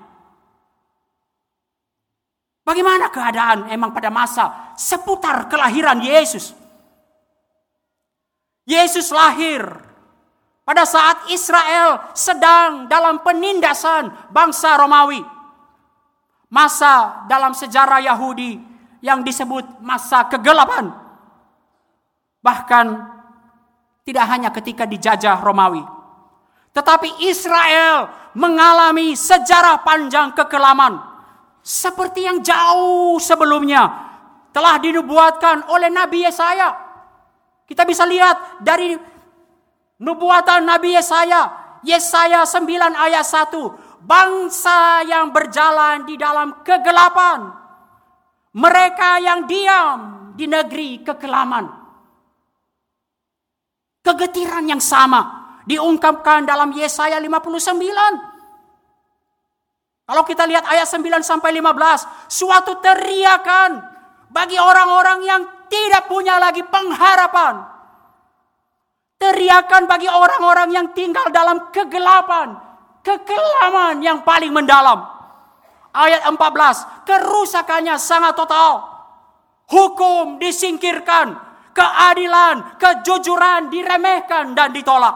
Bagaimana 2.63 3.09
keadaan 3.09 3.73
emang 3.73 3.97
pada 3.97 4.13
masa 4.13 4.77
seputar 4.77 5.49
kelahiran 5.49 6.05
Yesus? 6.05 6.53
Yesus 8.69 9.09
lahir 9.09 9.65
pada 10.69 10.85
saat 10.85 11.33
Israel 11.33 12.13
sedang 12.13 12.85
dalam 12.93 13.25
penindasan 13.25 14.13
bangsa 14.29 14.77
Romawi. 14.77 15.25
Masa 16.53 17.25
dalam 17.25 17.57
sejarah 17.57 18.05
Yahudi 18.05 18.61
yang 19.01 19.25
disebut 19.25 19.81
masa 19.81 20.29
kegelapan. 20.29 20.93
Bahkan 22.45 22.87
tidak 24.09 24.25
hanya 24.25 24.49
ketika 24.49 24.89
dijajah 24.89 25.37
Romawi. 25.45 25.85
Tetapi 26.73 27.29
Israel 27.29 28.09
mengalami 28.33 29.13
sejarah 29.13 29.85
panjang 29.85 30.33
kekelaman. 30.33 30.97
Seperti 31.61 32.25
yang 32.25 32.41
jauh 32.41 33.21
sebelumnya 33.21 33.85
telah 34.57 34.81
dinubuatkan 34.81 35.69
oleh 35.69 35.93
Nabi 35.93 36.25
Yesaya. 36.25 36.73
Kita 37.69 37.85
bisa 37.85 38.09
lihat 38.09 38.65
dari 38.65 38.97
Nubuatan 39.99 40.63
Nabi 40.63 40.95
Yesaya, 40.95 41.51
Yesaya 41.83 42.47
9 42.47 42.95
ayat 42.95 43.27
1. 43.27 43.51
Bangsa 43.99 45.03
yang 45.05 45.35
berjalan 45.35 46.07
di 46.07 46.15
dalam 46.15 46.63
kegelapan. 46.63 47.51
Mereka 48.55 49.11
yang 49.21 49.45
diam 49.51 50.33
di 50.39 50.47
negeri 50.47 51.03
kekelaman. 51.03 51.78
Kegetiran 54.09 54.65
yang 54.65 54.81
sama 54.81 55.53
diungkapkan 55.69 56.49
dalam 56.49 56.73
Yesaya 56.73 57.21
59. 57.21 57.69
Kalau 60.09 60.25
kita 60.25 60.49
lihat 60.49 60.65
ayat 60.65 60.89
9 60.89 61.21
sampai 61.21 61.53
15, 61.53 62.33
suatu 62.33 62.81
teriakan 62.81 63.85
bagi 64.33 64.57
orang-orang 64.57 65.21
yang 65.29 65.43
tidak 65.69 66.09
punya 66.09 66.41
lagi 66.41 66.65
pengharapan 66.65 67.79
Teriakan 69.19 69.91
bagi 69.91 70.07
orang-orang 70.07 70.71
yang 70.71 70.87
tinggal 70.95 71.27
dalam 71.35 71.75
kegelapan, 71.75 72.55
kekelaman 73.03 73.99
yang 73.99 74.23
paling 74.23 74.55
mendalam. 74.55 75.19
ayat 75.91 76.23
14. 76.23 76.39
Kerusakannya 77.03 77.99
sangat 77.99 78.39
total. 78.39 78.87
Hukum 79.67 80.39
disingkirkan, 80.39 81.35
keadilan, 81.79 82.75
kejujuran 82.83 83.71
diremehkan 83.71 84.59
dan 84.59 84.75
ditolak. 84.75 85.15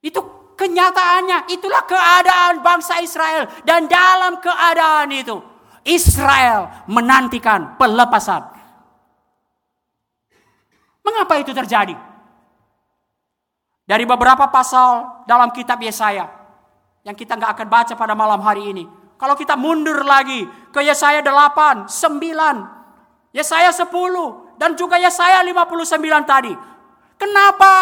Itu 0.00 0.54
kenyataannya, 0.54 1.50
itulah 1.50 1.82
keadaan 1.82 2.62
bangsa 2.62 3.02
Israel 3.02 3.50
dan 3.66 3.90
dalam 3.90 4.38
keadaan 4.38 5.10
itu 5.10 5.42
Israel 5.82 6.86
menantikan 6.86 7.74
pelepasan. 7.74 8.46
Mengapa 11.02 11.34
itu 11.42 11.50
terjadi? 11.50 11.96
Dari 13.82 14.04
beberapa 14.06 14.46
pasal 14.46 15.26
dalam 15.26 15.50
kitab 15.50 15.82
Yesaya 15.82 16.30
yang 17.02 17.18
kita 17.18 17.34
nggak 17.34 17.58
akan 17.58 17.66
baca 17.66 17.94
pada 17.98 18.14
malam 18.14 18.38
hari 18.38 18.70
ini. 18.70 18.84
Kalau 19.18 19.34
kita 19.34 19.58
mundur 19.58 20.06
lagi 20.06 20.46
ke 20.70 20.80
Yesaya 20.80 21.20
8, 21.20 21.90
9, 21.90 22.79
Yesaya 23.30 23.70
10, 23.70 23.86
dan 24.58 24.74
juga 24.74 24.98
Yesaya 24.98 25.40
59 25.46 26.26
tadi. 26.26 26.52
Kenapa 27.14 27.72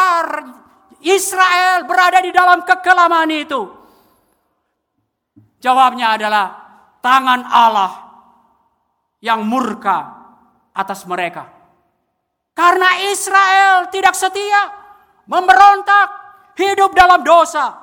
Israel 1.00 1.88
berada 1.88 2.20
di 2.20 2.30
dalam 2.34 2.60
kekelaman 2.66 3.30
itu? 3.32 3.60
Jawabnya 5.58 6.14
adalah 6.20 6.46
tangan 7.00 7.42
Allah 7.48 7.92
yang 9.24 9.42
murka 9.46 10.18
atas 10.74 11.02
mereka. 11.08 11.50
Karena 12.54 13.06
Israel 13.10 13.86
tidak 13.90 14.18
setia, 14.18 14.70
memberontak, 15.30 16.08
hidup 16.58 16.90
dalam 16.94 17.22
dosa, 17.22 17.74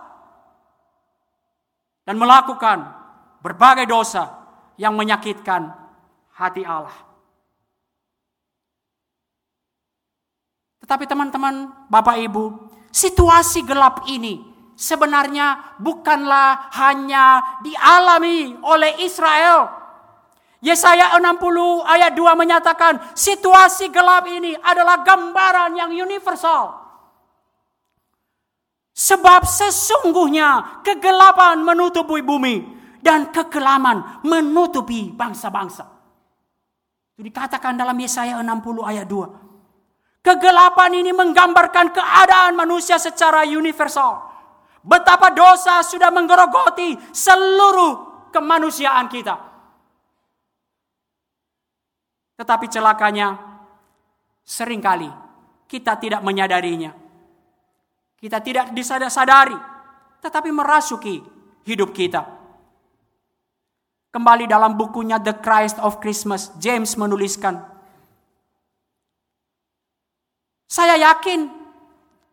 dan 2.03 2.15
melakukan 2.19 2.83
berbagai 3.39 3.87
dosa 3.87 4.35
yang 4.75 4.93
menyakitkan 4.99 5.71
hati 6.35 6.67
Allah. 6.67 6.93
Tetapi 10.85 11.09
teman-teman, 11.09 11.73
Bapak 11.89 12.21
Ibu, 12.21 12.69
situasi 12.93 13.65
gelap 13.65 14.05
ini 14.05 14.37
sebenarnya 14.77 15.81
bukanlah 15.81 16.69
hanya 16.77 17.57
dialami 17.65 18.53
oleh 18.61 19.01
Israel. 19.01 19.65
Yesaya 20.61 21.17
60 21.17 21.89
ayat 21.89 22.13
2 22.13 22.37
menyatakan 22.37 23.01
situasi 23.17 23.89
gelap 23.89 24.29
ini 24.29 24.53
adalah 24.61 25.01
gambaran 25.01 25.73
yang 25.73 25.89
universal. 25.89 26.85
Sebab 28.93 29.41
sesungguhnya 29.41 30.81
kegelapan 30.85 31.65
menutupi 31.65 32.21
bumi 32.21 32.61
dan 33.01 33.33
kekelaman 33.33 34.21
menutupi 34.21 35.09
bangsa-bangsa. 35.09 35.89
Itu 37.17 37.25
dikatakan 37.25 37.73
dalam 37.73 37.97
Yesaya 37.97 38.37
60 38.37 38.85
ayat 38.85 39.09
2. 39.09 39.44
Kegelapan 40.25 41.05
ini 41.05 41.13
menggambarkan 41.13 41.93
keadaan 41.93 42.57
manusia 42.57 42.97
secara 42.97 43.45
universal. 43.45 44.25
Betapa 44.81 45.29
dosa 45.29 45.85
sudah 45.85 46.09
menggerogoti 46.09 46.97
seluruh 47.13 48.25
kemanusiaan 48.33 49.05
kita. 49.05 49.37
Tetapi 52.41 52.65
celakanya 52.73 53.37
sering 54.41 54.81
kali 54.81 55.09
kita 55.69 55.93
tidak 56.01 56.25
menyadarinya 56.25 57.05
kita 58.25 58.41
tidak 58.41 58.73
disadari, 58.73 59.53
tetapi 60.23 60.49
merasuki 60.49 61.21
hidup 61.67 61.93
kita. 61.93 62.25
Kembali 64.09 64.47
dalam 64.47 64.79
bukunya 64.79 65.21
The 65.21 65.37
Christ 65.43 65.77
of 65.83 66.01
Christmas, 66.01 66.49
James 66.57 66.97
menuliskan, 66.97 67.59
saya 70.65 70.97
yakin, 70.97 71.47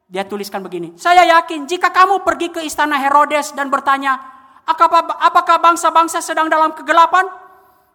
dia 0.09 0.25
tuliskan 0.25 0.65
begini, 0.65 0.97
saya 0.97 1.25
yakin 1.25 1.69
jika 1.69 1.93
kamu 1.93 2.25
pergi 2.25 2.49
ke 2.53 2.61
istana 2.65 2.97
Herodes 3.01 3.53
dan 3.53 3.69
bertanya, 3.69 4.17
apakah 4.65 5.61
bangsa-bangsa 5.61 6.25
sedang 6.25 6.49
dalam 6.49 6.73
kegelapan? 6.73 7.29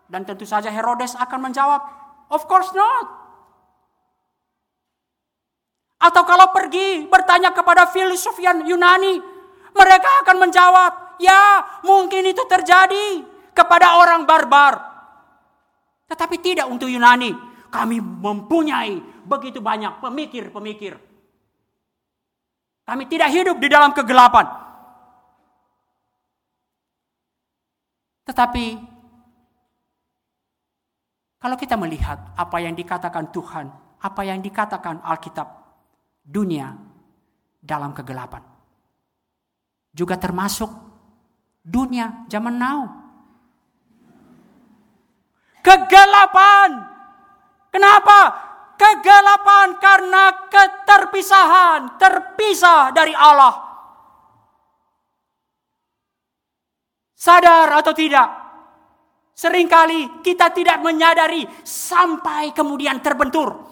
Dan 0.08 0.24
tentu 0.24 0.48
saja 0.48 0.72
Herodes 0.72 1.18
akan 1.20 1.52
menjawab, 1.52 1.82
of 2.32 2.48
course 2.48 2.72
not. 2.72 3.06
Atau 5.98 6.24
kalau 6.30 6.54
pergi 6.54 7.10
bertanya 7.10 7.52
kepada 7.52 7.90
filsuf 7.90 8.38
Yunani, 8.40 9.18
mereka 9.74 10.10
akan 10.24 10.38
menjawab, 10.48 11.18
ya 11.18 11.66
mungkin 11.82 12.22
itu 12.30 12.46
terjadi 12.46 13.26
kepada 13.58 13.98
orang 13.98 14.24
barbar. 14.30 14.78
Tetapi 16.08 16.38
tidak 16.40 16.70
untuk 16.70 16.88
Yunani. 16.88 17.34
Kami 17.68 18.00
mempunyai 18.00 19.02
begitu 19.28 19.60
banyak 19.60 20.00
pemikir-pemikir. 20.00 20.96
Kami 22.88 23.04
tidak 23.12 23.30
hidup 23.36 23.60
di 23.60 23.68
dalam 23.68 23.92
kegelapan. 23.92 24.48
Tetapi 28.24 28.66
kalau 31.38 31.60
kita 31.60 31.76
melihat 31.76 32.32
apa 32.40 32.58
yang 32.64 32.74
dikatakan 32.74 33.28
Tuhan, 33.36 33.68
apa 34.00 34.22
yang 34.24 34.40
dikatakan 34.40 35.04
Alkitab, 35.04 35.48
dunia 36.24 36.76
dalam 37.60 37.92
kegelapan. 37.92 38.44
Juga 39.92 40.16
termasuk 40.16 40.72
dunia 41.60 42.24
zaman 42.32 42.56
now. 42.56 42.82
Kegelapan. 45.60 46.88
Kenapa? 47.68 48.47
Kegelapan 48.78 49.82
karena 49.82 50.48
keterpisahan, 50.54 51.98
terpisah 51.98 52.94
dari 52.94 53.12
Allah. 53.18 53.68
Sadar 57.18 57.74
atau 57.74 57.94
tidak? 57.98 58.30
Seringkali 59.34 60.22
kita 60.22 60.54
tidak 60.54 60.78
menyadari 60.86 61.46
sampai 61.66 62.54
kemudian 62.54 63.02
terbentur. 63.02 63.66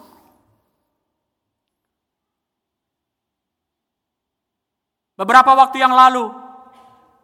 Beberapa 5.16 5.56
waktu 5.56 5.80
yang 5.80 5.94
lalu, 5.94 6.28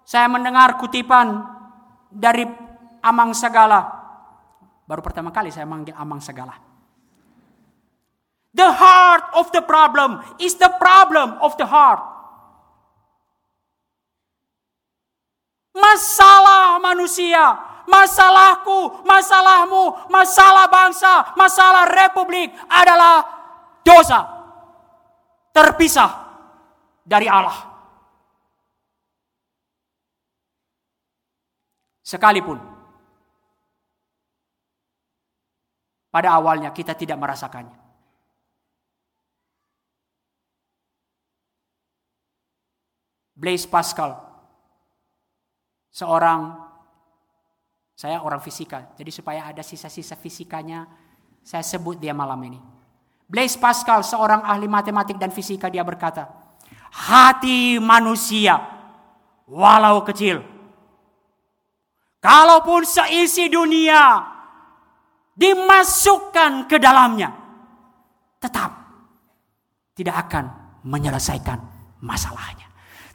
saya 0.07 0.31
mendengar 0.31 0.79
kutipan 0.79 1.45
dari 2.09 2.47
Amang 3.03 3.37
Segala. 3.37 3.85
Baru 4.89 5.03
pertama 5.03 5.35
kali 5.35 5.51
saya 5.51 5.67
manggil 5.69 5.93
Amang 5.99 6.23
Segala. 6.23 6.72
The 8.53 8.69
heart 8.69 9.33
of 9.33 9.49
the 9.57 9.65
problem 9.65 10.21
is 10.37 10.61
the 10.61 10.69
problem 10.77 11.41
of 11.41 11.57
the 11.57 11.65
heart. 11.65 12.05
Masalah 15.73 16.77
manusia, 16.85 17.57
masalahku, 17.89 19.09
masalahmu, 19.09 20.13
masalah 20.13 20.69
bangsa, 20.69 21.33
masalah 21.33 21.89
republik 21.89 22.53
adalah 22.69 23.25
dosa. 23.81 24.21
Terpisah 25.57 26.13
dari 27.09 27.25
Allah. 27.29 27.57
Sekalipun 32.05 32.61
pada 36.13 36.37
awalnya 36.37 36.69
kita 36.77 36.93
tidak 36.93 37.17
merasakannya. 37.17 37.82
Blaise 43.43 43.67
Pascal, 43.67 44.15
seorang, 45.91 46.63
saya 47.99 48.23
orang 48.23 48.39
fisika, 48.39 48.95
jadi 48.95 49.11
supaya 49.11 49.51
ada 49.51 49.67
sisa-sisa 49.67 50.15
fisikanya, 50.15 50.87
saya 51.43 51.67
sebut 51.67 51.99
dia 51.99 52.15
malam 52.15 52.39
ini. 52.47 52.63
Blaise 53.27 53.59
Pascal, 53.59 54.07
seorang 54.07 54.47
ahli 54.47 54.71
matematik 54.71 55.19
dan 55.19 55.35
fisika, 55.35 55.67
dia 55.67 55.83
berkata, 55.83 56.31
hati 56.95 57.83
manusia, 57.83 58.63
walau 59.51 60.07
kecil, 60.07 60.53
Kalaupun 62.23 62.87
seisi 62.87 63.51
dunia 63.51 64.23
dimasukkan 65.35 66.71
ke 66.71 66.79
dalamnya, 66.79 67.35
tetap 68.39 68.71
tidak 69.99 70.31
akan 70.31 70.45
menyelesaikan 70.87 71.59
masalahnya. 71.99 72.72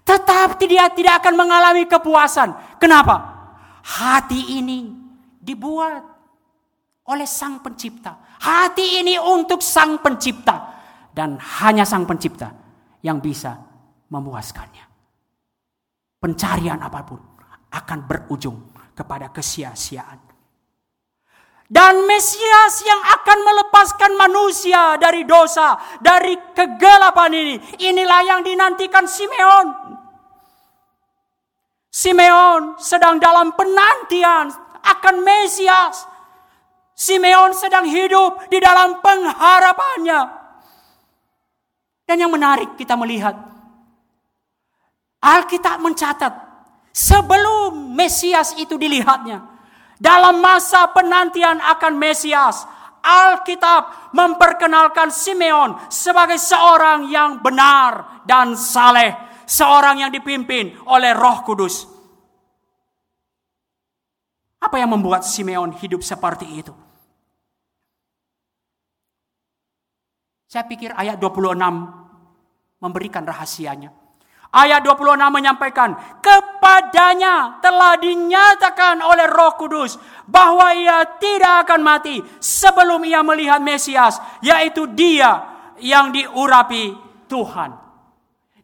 Tetap 0.07 0.55
dia 0.63 0.87
tidak 0.87 1.19
akan 1.19 1.35
mengalami 1.35 1.83
kepuasan. 1.83 2.79
Kenapa? 2.79 3.35
Hati 3.83 4.55
ini 4.55 4.87
dibuat 5.43 5.99
oleh 7.11 7.27
Sang 7.27 7.59
Pencipta. 7.59 8.39
Hati 8.39 9.03
ini 9.03 9.19
untuk 9.19 9.59
Sang 9.59 9.99
Pencipta. 9.99 10.79
Dan 11.11 11.35
hanya 11.59 11.83
Sang 11.83 12.07
Pencipta 12.07 12.55
yang 13.03 13.19
bisa 13.19 13.59
memuaskannya. 14.07 14.87
Pencarian 16.23 16.79
apa 16.79 17.03
pun 17.03 17.19
akan 17.67 17.99
berujung 18.07 18.71
kepada 18.95 19.27
kesia-siaan. 19.27 20.23
Dan 21.67 22.07
Mesias 22.07 22.79
yang 22.87 23.01
akan 23.11 23.39
melepaskan 23.43 24.15
manusia 24.15 24.95
dari 24.95 25.27
dosa, 25.27 25.75
dari 25.99 26.39
kegelapan 26.55 27.31
ini. 27.35 27.55
Inilah 27.91 28.23
yang 28.23 28.39
dinantikan 28.39 29.03
Simeon. 29.03 29.96
Simeon 31.87 32.77
sedang 32.77 33.17
dalam 33.17 33.55
penantian 33.55 34.51
akan 34.83 35.15
Mesias. 35.23 36.05
Simeon 36.97 37.53
sedang 37.53 37.85
hidup 37.85 38.49
di 38.49 38.57
dalam 38.57 38.99
pengharapannya. 39.01 40.21
Dan 42.07 42.23
yang 42.23 42.31
menarik 42.31 42.79
kita 42.79 42.95
melihat. 42.95 43.35
Alkitab 45.17 45.81
mencatat 45.81 46.33
sebelum 46.93 47.93
Mesias 47.93 48.55
itu 48.55 48.77
dilihatnya 48.79 49.57
dalam 49.97 50.39
masa 50.39 50.93
penantian 50.93 51.57
akan 51.57 51.97
Mesias, 51.97 52.69
Alkitab 53.01 54.13
memperkenalkan 54.13 55.09
Simeon 55.09 55.73
sebagai 55.89 56.37
seorang 56.37 57.09
yang 57.09 57.41
benar 57.41 58.21
dan 58.29 58.53
saleh, 58.53 59.13
seorang 59.47 60.03
yang 60.03 60.11
dipimpin 60.11 60.75
oleh 60.91 61.15
Roh 61.15 61.41
Kudus. 61.47 61.87
Apa 64.59 64.83
yang 64.83 64.91
membuat 64.91 65.23
Simeon 65.23 65.71
hidup 65.79 66.03
seperti 66.03 66.45
itu? 66.59 66.75
Saya 70.47 70.63
pikir 70.67 70.91
ayat 70.91 71.15
26 71.19 71.59
memberikan 72.83 73.23
rahasianya. 73.23 73.91
Ayat 74.47 74.79
26 74.79 75.27
menyampaikan, 75.27 75.91
kepadanya 76.23 77.59
telah 77.59 77.99
dinyatakan 77.99 79.03
oleh 79.03 79.27
roh 79.27 79.59
kudus 79.59 79.99
bahwa 80.23 80.71
ia 80.71 81.03
tidak 81.19 81.67
akan 81.67 81.83
mati 81.83 82.23
sebelum 82.39 83.03
ia 83.03 83.19
melihat 83.27 83.59
Mesias, 83.59 84.23
yaitu 84.39 84.87
dia 84.87 85.43
yang 85.83 86.15
diurapi 86.15 86.95
Tuhan. 87.27 87.86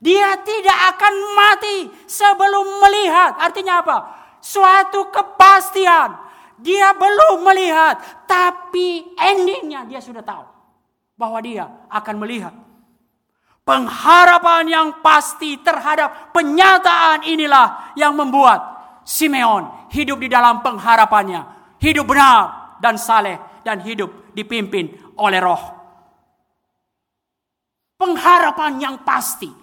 Dia 0.04 0.36
tidak 0.44 0.80
akan 0.96 1.14
mati 1.32 1.78
sebelum 2.04 2.84
melihat. 2.84 3.40
Artinya 3.40 3.80
apa? 3.80 3.98
Suatu 4.44 5.08
kepastian. 5.08 6.20
Dia 6.60 6.92
belum 6.92 7.48
melihat, 7.48 8.28
tapi 8.28 9.16
endingnya 9.16 9.88
dia 9.88 10.04
sudah 10.04 10.24
tahu 10.24 10.44
bahwa 11.16 11.40
dia 11.44 11.68
akan 11.92 12.16
melihat 12.24 12.54
Pengharapan 13.64 14.68
yang 14.68 14.88
pasti 15.00 15.56
terhadap 15.64 16.36
penyataan 16.36 17.24
inilah 17.24 17.96
yang 17.96 18.12
membuat 18.12 18.60
Simeon 19.08 19.88
hidup 19.88 20.20
di 20.20 20.28
dalam 20.28 20.60
pengharapannya. 20.60 21.48
Hidup 21.80 22.04
benar 22.04 22.76
dan 22.84 23.00
saleh 23.00 23.40
dan 23.64 23.80
hidup 23.80 24.36
dipimpin 24.36 25.16
oleh 25.16 25.40
roh. 25.40 25.64
Pengharapan 27.96 28.84
yang 28.84 28.96
pasti. 29.08 29.63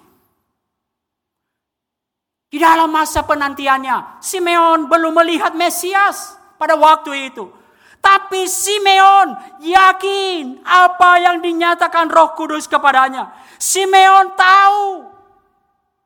Di 2.51 2.59
dalam 2.59 2.91
masa 2.91 3.23
penantiannya, 3.23 4.19
Simeon 4.19 4.91
belum 4.91 5.23
melihat 5.23 5.55
Mesias 5.55 6.35
pada 6.59 6.75
waktu 6.75 7.31
itu. 7.31 7.47
Tapi 8.03 8.51
Simeon 8.51 9.39
yakin 9.63 10.67
apa 10.67 11.23
yang 11.23 11.39
dinyatakan 11.39 12.11
Roh 12.11 12.35
Kudus 12.35 12.67
kepadanya. 12.67 13.31
Simeon 13.55 14.35
tahu 14.35 15.07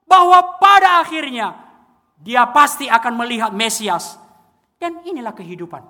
bahwa 0.04 0.60
pada 0.60 1.00
akhirnya 1.00 1.56
dia 2.20 2.44
pasti 2.52 2.92
akan 2.92 3.24
melihat 3.24 3.50
Mesias. 3.56 4.20
Dan 4.76 5.00
inilah 5.00 5.32
kehidupan 5.32 5.80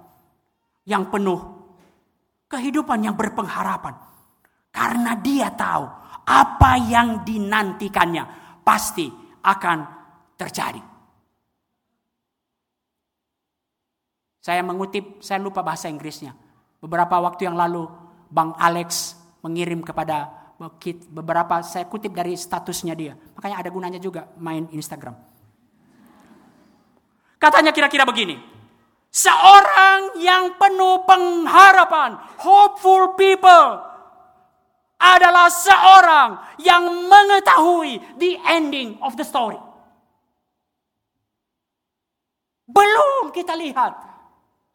yang 0.87 1.11
penuh, 1.11 1.41
kehidupan 2.47 3.11
yang 3.11 3.19
berpengharapan. 3.19 3.97
Karena 4.71 5.19
dia 5.19 5.51
tahu 5.51 5.83
apa 6.31 6.79
yang 6.79 7.27
dinantikannya 7.27 8.23
pasti 8.63 9.11
akan 9.43 9.94
terjadi. 10.35 10.83
Saya 14.45 14.61
mengutip, 14.61 15.25
saya 15.25 15.41
lupa 15.41 15.65
bahasa 15.65 15.89
Inggrisnya. 15.89 16.37
Beberapa 16.85 17.17
waktu 17.17 17.49
yang 17.49 17.57
lalu, 17.57 17.89
Bang 18.29 18.53
Alex 18.61 19.17
mengirim 19.41 19.81
kepada 19.81 20.29
beberapa, 21.09 21.65
saya 21.65 21.89
kutip 21.89 22.13
dari 22.13 22.37
statusnya 22.37 22.93
dia. 22.93 23.17
Makanya 23.17 23.65
ada 23.65 23.71
gunanya 23.73 23.97
juga 23.97 24.29
main 24.37 24.69
Instagram. 24.69 25.17
Katanya 27.41 27.73
kira-kira 27.73 28.05
begini. 28.05 28.37
Seorang 29.09 30.21
yang 30.21 30.61
penuh 30.61 31.09
pengharapan, 31.09 32.21
hopeful 32.37 33.17
people, 33.17 33.81
adalah 35.01 35.49
seorang 35.49 36.37
yang 36.61 36.85
mengetahui 37.09 38.01
the 38.21 38.37
ending 38.45 39.01
of 39.01 39.17
the 39.17 39.25
story. 39.25 39.61
Belum 42.75 43.31
kita 43.31 43.55
lihat 43.55 44.15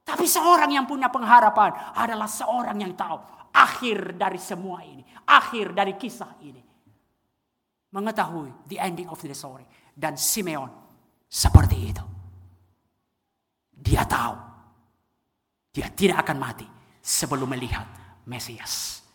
tapi 0.09 0.25
seorang 0.25 0.73
yang 0.73 0.89
punya 0.89 1.05
pengharapan 1.13 1.93
adalah 1.93 2.25
seorang 2.25 2.81
yang 2.81 2.97
tahu 2.97 3.21
akhir 3.53 4.17
dari 4.17 4.41
semua 4.41 4.81
ini, 4.81 5.05
akhir 5.29 5.77
dari 5.77 5.93
kisah 6.01 6.33
ini. 6.41 6.65
Mengetahui 7.93 8.65
the 8.65 8.81
ending 8.81 9.05
of 9.05 9.21
the 9.21 9.38
story. 9.38 9.69
Dan 9.93 10.17
Simeon 10.17 10.65
seperti 11.29 11.77
itu. 11.77 12.05
Dia 13.69 14.01
tahu 14.09 14.33
dia 15.69 15.93
tidak 15.93 16.25
akan 16.25 16.38
mati 16.41 16.65
sebelum 16.97 17.53
melihat 17.53 17.85
Mesias. 18.25 19.05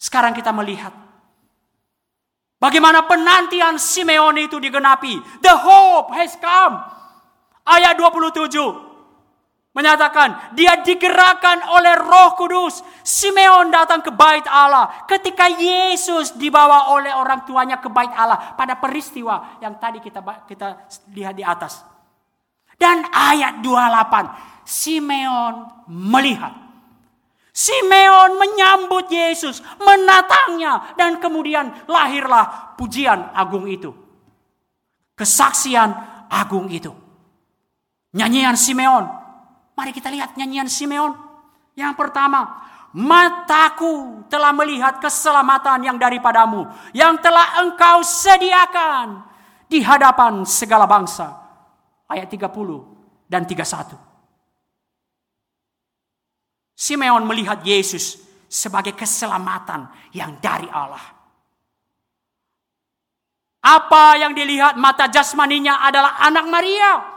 Sekarang 0.00 0.32
kita 0.32 0.48
melihat 0.48 0.92
bagaimana 2.58 3.04
penantian 3.04 3.76
Simeon 3.76 4.38
itu 4.40 4.56
digenapi. 4.58 5.18
The 5.44 5.54
hope 5.54 6.14
has 6.14 6.34
come. 6.40 6.80
Ayat 7.64 7.96
27 7.96 8.94
menyatakan 9.74 10.54
dia 10.54 10.78
digerakkan 10.80 11.66
oleh 11.74 11.98
Roh 11.98 12.38
Kudus. 12.38 12.80
Simeon 13.02 13.68
datang 13.68 14.00
ke 14.00 14.14
bait 14.14 14.46
Allah 14.46 15.04
ketika 15.04 15.50
Yesus 15.50 16.32
dibawa 16.38 16.94
oleh 16.94 17.10
orang 17.12 17.42
tuanya 17.44 17.82
ke 17.82 17.90
bait 17.90 18.10
Allah 18.14 18.54
pada 18.54 18.78
peristiwa 18.78 19.58
yang 19.60 19.76
tadi 19.76 19.98
kita 20.00 20.22
kita 20.46 20.88
lihat 21.12 21.34
di 21.34 21.44
atas. 21.44 21.82
Dan 22.78 23.06
ayat 23.10 23.60
28 23.60 24.64
Simeon 24.64 25.84
melihat 25.90 26.63
Simeon 27.54 28.34
menyambut 28.34 29.06
Yesus, 29.06 29.62
menatangnya 29.78 30.98
dan 30.98 31.22
kemudian 31.22 31.70
lahirlah 31.86 32.74
pujian 32.74 33.30
agung 33.30 33.70
itu. 33.70 33.94
Kesaksian 35.14 35.94
agung 36.26 36.66
itu. 36.66 36.90
Nyanyian 38.10 38.58
Simeon. 38.58 39.06
Mari 39.78 39.94
kita 39.94 40.10
lihat 40.10 40.34
nyanyian 40.34 40.66
Simeon. 40.66 41.14
Yang 41.78 41.94
pertama, 41.94 42.58
mataku 42.90 44.26
telah 44.26 44.50
melihat 44.50 44.98
keselamatan 44.98 45.86
yang 45.86 45.94
daripadamu, 45.98 46.66
yang 46.90 47.22
telah 47.22 47.62
engkau 47.62 48.02
sediakan 48.02 49.22
di 49.70 49.78
hadapan 49.78 50.42
segala 50.42 50.90
bangsa. 50.90 51.38
Ayat 52.10 52.26
30 52.26 52.50
dan 53.30 53.46
31. 53.46 54.03
Simeon 56.74 57.22
melihat 57.24 57.62
Yesus 57.62 58.18
sebagai 58.50 58.92
keselamatan 58.98 59.86
yang 60.10 60.36
dari 60.42 60.66
Allah. 60.70 61.02
Apa 63.64 64.20
yang 64.20 64.36
dilihat 64.36 64.76
mata 64.76 65.08
jasmaninya 65.08 65.80
adalah 65.80 66.20
anak 66.20 66.44
Maria 66.50 67.14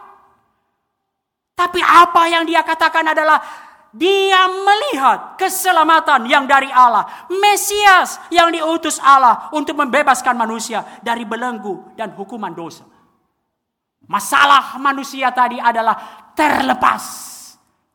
tapi 1.57 1.81
apa 1.81 2.29
yang 2.29 2.45
dia 2.45 2.61
katakan 2.61 3.01
adalah 3.01 3.41
dia 3.89 4.45
melihat 4.45 5.33
keselamatan 5.41 6.29
yang 6.29 6.45
dari 6.45 6.69
Allah. 6.69 7.25
Mesias 7.33 8.21
yang 8.29 8.53
diutus 8.53 9.01
Allah 9.01 9.49
untuk 9.49 9.73
membebaskan 9.73 10.37
manusia 10.37 10.85
dari 11.01 11.25
belenggu 11.25 11.97
dan 11.97 12.13
hukuman 12.13 12.53
dosa. 12.53 12.85
Masalah 14.05 14.77
manusia 14.77 15.33
tadi 15.33 15.57
adalah 15.57 15.97
terlepas. 16.37 17.25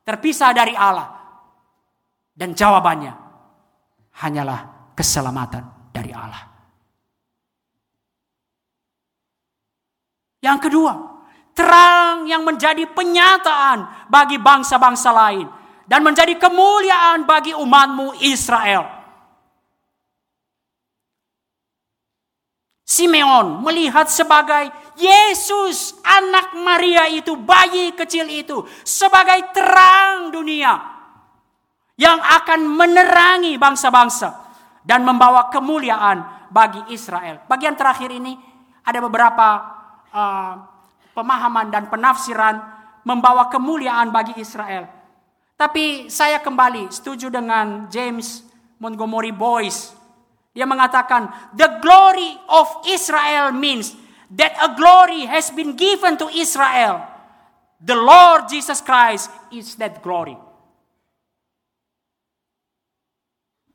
Terpisah 0.02 0.50
dari 0.50 0.74
Allah. 0.74 1.21
Dan 2.32 2.56
jawabannya 2.56 3.12
hanyalah 4.24 4.92
keselamatan 4.96 5.92
dari 5.92 6.12
Allah. 6.12 6.44
Yang 10.42 10.58
kedua, 10.68 10.92
terang 11.54 12.26
yang 12.26 12.42
menjadi 12.42 12.82
penyataan 12.90 14.10
bagi 14.10 14.42
bangsa-bangsa 14.42 15.14
lain 15.14 15.46
dan 15.86 16.02
menjadi 16.02 16.34
kemuliaan 16.34 17.22
bagi 17.22 17.54
umatmu 17.54 18.18
Israel. 18.26 19.04
Simeon 22.82 23.64
melihat 23.64 24.10
sebagai 24.10 24.68
Yesus 25.00 25.96
anak 26.04 26.52
Maria 26.60 27.08
itu, 27.08 27.38
bayi 27.40 27.96
kecil 27.96 28.28
itu 28.28 28.68
sebagai 28.84 29.48
terang 29.56 30.28
dunia 30.28 30.91
yang 31.96 32.18
akan 32.18 32.60
menerangi 32.66 33.56
bangsa-bangsa 33.60 34.28
dan 34.82 35.04
membawa 35.06 35.52
kemuliaan 35.52 36.48
bagi 36.50 36.92
Israel. 36.92 37.44
Bagian 37.46 37.78
terakhir 37.78 38.10
ini 38.12 38.36
ada 38.82 38.98
beberapa 38.98 39.48
uh, 40.10 40.54
pemahaman 41.14 41.70
dan 41.70 41.86
penafsiran 41.86 42.58
membawa 43.06 43.50
kemuliaan 43.50 44.10
bagi 44.10 44.36
Israel. 44.38 44.88
Tapi 45.58 46.10
saya 46.10 46.42
kembali 46.42 46.90
setuju 46.90 47.30
dengan 47.30 47.86
James 47.86 48.42
Montgomery 48.82 49.30
Boyce. 49.30 49.94
Dia 50.52 50.66
mengatakan, 50.66 51.30
the 51.56 51.80
glory 51.80 52.36
of 52.50 52.68
Israel 52.84 53.54
means 53.54 53.94
that 54.34 54.52
a 54.60 54.74
glory 54.74 55.24
has 55.24 55.48
been 55.54 55.78
given 55.78 56.18
to 56.18 56.28
Israel. 56.34 57.00
The 57.80 57.96
Lord 57.96 58.50
Jesus 58.52 58.82
Christ 58.84 59.32
is 59.54 59.78
that 59.78 60.02
glory. 60.04 60.36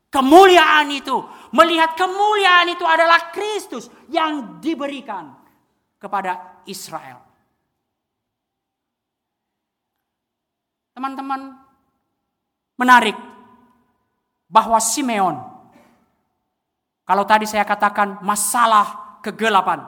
Kemuliaan 0.08 0.88
itu, 0.88 1.20
melihat 1.52 1.92
kemuliaan 1.92 2.72
itu 2.72 2.84
adalah 2.84 3.28
Kristus 3.28 3.92
yang 4.08 4.56
diberikan 4.56 5.36
kepada 6.00 6.64
Israel. 6.64 7.20
Teman-teman, 10.96 11.60
menarik 12.80 13.14
bahwa 14.48 14.80
Simeon, 14.80 15.36
kalau 17.04 17.24
tadi 17.28 17.44
saya 17.44 17.68
katakan 17.68 18.24
masalah 18.24 19.20
kegelapan, 19.20 19.84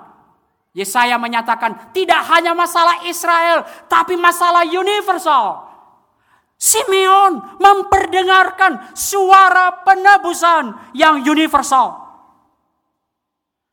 Yesaya 0.71 1.19
menyatakan 1.19 1.91
tidak 1.97 2.23
hanya 2.29 2.55
masalah 2.55 3.03
Israel, 3.09 3.65
tapi 3.89 4.15
masalah 4.21 4.69
universal. 4.69 5.70
Simeon 6.61 7.57
memperdengarkan 7.57 8.93
suara 8.93 9.81
penebusan 9.81 10.93
yang 10.93 11.25
universal. 11.25 11.97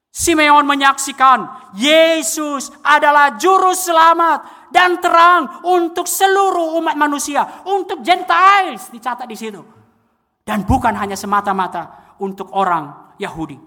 Simeon 0.08 0.64
menyaksikan 0.64 1.76
Yesus 1.76 2.72
adalah 2.88 3.36
juru 3.36 3.76
selamat 3.76 4.72
dan 4.72 5.04
terang 5.04 5.68
untuk 5.68 6.08
seluruh 6.08 6.80
umat 6.80 6.96
manusia, 6.96 7.60
untuk 7.68 8.00
Gentiles 8.00 8.88
dicatat 8.88 9.28
di 9.28 9.36
situ. 9.36 9.62
Dan 10.48 10.64
bukan 10.64 10.96
hanya 10.96 11.20
semata-mata 11.20 12.16
untuk 12.24 12.56
orang 12.56 13.14
Yahudi. 13.20 13.60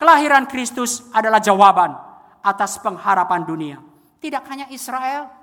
Kelahiran 0.00 0.48
Kristus 0.48 1.04
adalah 1.12 1.44
jawaban 1.44 1.92
atas 2.40 2.80
pengharapan 2.80 3.44
dunia. 3.44 3.78
Tidak 4.24 4.44
hanya 4.48 4.66
Israel, 4.72 5.35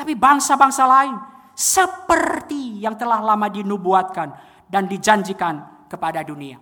tapi 0.00 0.16
bangsa-bangsa 0.16 0.88
lain 0.88 1.12
seperti 1.52 2.80
yang 2.80 2.96
telah 2.96 3.20
lama 3.20 3.52
dinubuatkan 3.52 4.32
dan 4.64 4.88
dijanjikan 4.88 5.84
kepada 5.92 6.24
dunia. 6.24 6.56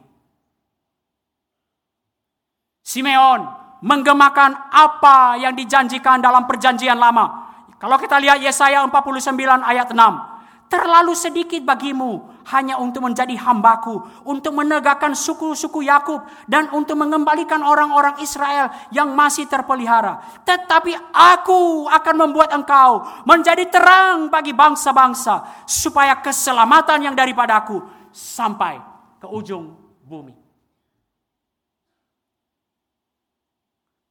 Simeon 2.83 3.47
menggemakan 3.79 4.75
apa 4.75 5.39
yang 5.39 5.55
dijanjikan 5.55 6.19
dalam 6.19 6.51
perjanjian 6.51 6.99
lama. 6.99 7.47
Kalau 7.79 7.95
kita 7.95 8.19
lihat 8.19 8.43
Yesaya 8.43 8.83
49 8.83 9.39
ayat 9.63 9.95
6. 9.95 10.38
Terlalu 10.69 11.17
sedikit 11.17 11.65
bagimu 11.65 12.45
hanya 12.53 12.77
untuk 12.77 13.01
menjadi 13.09 13.33
hambaku, 13.41 14.05
untuk 14.29 14.53
menegakkan 14.53 15.17
suku-suku 15.17 15.89
Yakub 15.89 16.21
dan 16.45 16.69
untuk 16.77 17.01
mengembalikan 17.01 17.65
orang-orang 17.65 18.21
Israel 18.21 18.69
yang 18.93 19.17
masih 19.17 19.49
terpelihara. 19.49 20.21
Tetapi 20.45 20.93
aku 21.13 21.89
akan 21.89 22.15
membuat 22.21 22.53
engkau 22.53 23.01
menjadi 23.25 23.65
terang 23.65 24.29
bagi 24.29 24.53
bangsa-bangsa 24.53 25.65
supaya 25.65 26.21
keselamatan 26.21 27.09
yang 27.09 27.15
daripadaku 27.17 27.81
sampai 28.13 28.77
ke 29.25 29.29
ujung 29.29 29.73
bumi. 30.05 30.37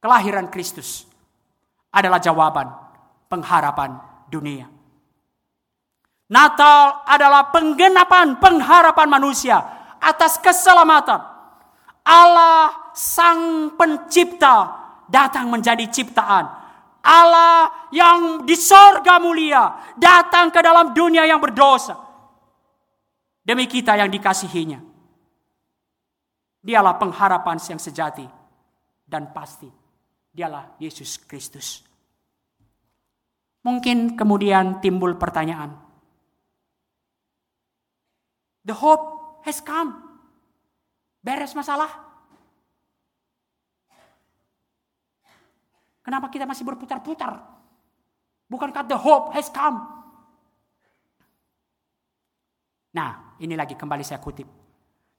Kelahiran 0.02 0.50
Kristus 0.50 1.06
adalah 1.90 2.18
jawaban 2.18 2.70
pengharapan 3.30 3.98
dunia. 4.30 4.77
Natal 6.28 7.08
adalah 7.08 7.48
penggenapan 7.48 8.36
pengharapan 8.36 9.08
manusia 9.08 9.64
atas 9.96 10.36
keselamatan. 10.36 11.24
Allah 12.04 12.92
sang 12.92 13.72
pencipta 13.76 14.76
datang 15.08 15.48
menjadi 15.48 15.88
ciptaan. 15.88 16.44
Allah 17.00 17.88
yang 17.88 18.44
di 18.44 18.52
sorga 18.52 19.16
mulia 19.16 19.96
datang 19.96 20.52
ke 20.52 20.60
dalam 20.60 20.92
dunia 20.92 21.24
yang 21.24 21.40
berdosa. 21.40 21.96
Demi 23.40 23.64
kita 23.64 23.96
yang 23.96 24.12
dikasihinya. 24.12 24.84
Dialah 26.60 27.00
pengharapan 27.00 27.56
yang 27.56 27.80
sejati 27.80 28.28
dan 29.08 29.32
pasti. 29.32 29.72
Dialah 30.28 30.76
Yesus 30.76 31.16
Kristus. 31.24 31.80
Mungkin 33.64 34.20
kemudian 34.20 34.84
timbul 34.84 35.16
pertanyaan, 35.16 35.87
The 38.68 38.76
hope 38.76 39.40
has 39.48 39.64
come. 39.64 39.96
Beres 41.24 41.56
masalah. 41.56 41.88
Kenapa 46.04 46.28
kita 46.28 46.44
masih 46.44 46.68
berputar-putar? 46.68 47.40
Bukankah 48.48 48.84
the 48.84 48.96
hope 49.00 49.32
has 49.32 49.48
come? 49.48 49.80
Nah, 52.92 53.36
ini 53.40 53.56
lagi 53.56 53.72
kembali 53.72 54.04
saya 54.04 54.20
kutip. 54.20 54.48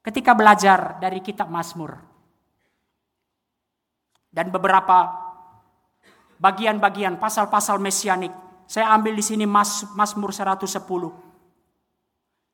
Ketika 0.02 0.38
belajar 0.38 1.02
dari 1.02 1.22
kitab 1.22 1.50
Mazmur 1.50 1.94
dan 4.30 4.54
beberapa 4.54 5.10
bagian-bagian 6.38 7.18
pasal-pasal 7.18 7.82
mesianik, 7.82 8.34
saya 8.70 8.94
ambil 8.94 9.18
di 9.18 9.26
sini 9.26 9.46
Mazmur 9.50 10.34
110. 10.34 11.29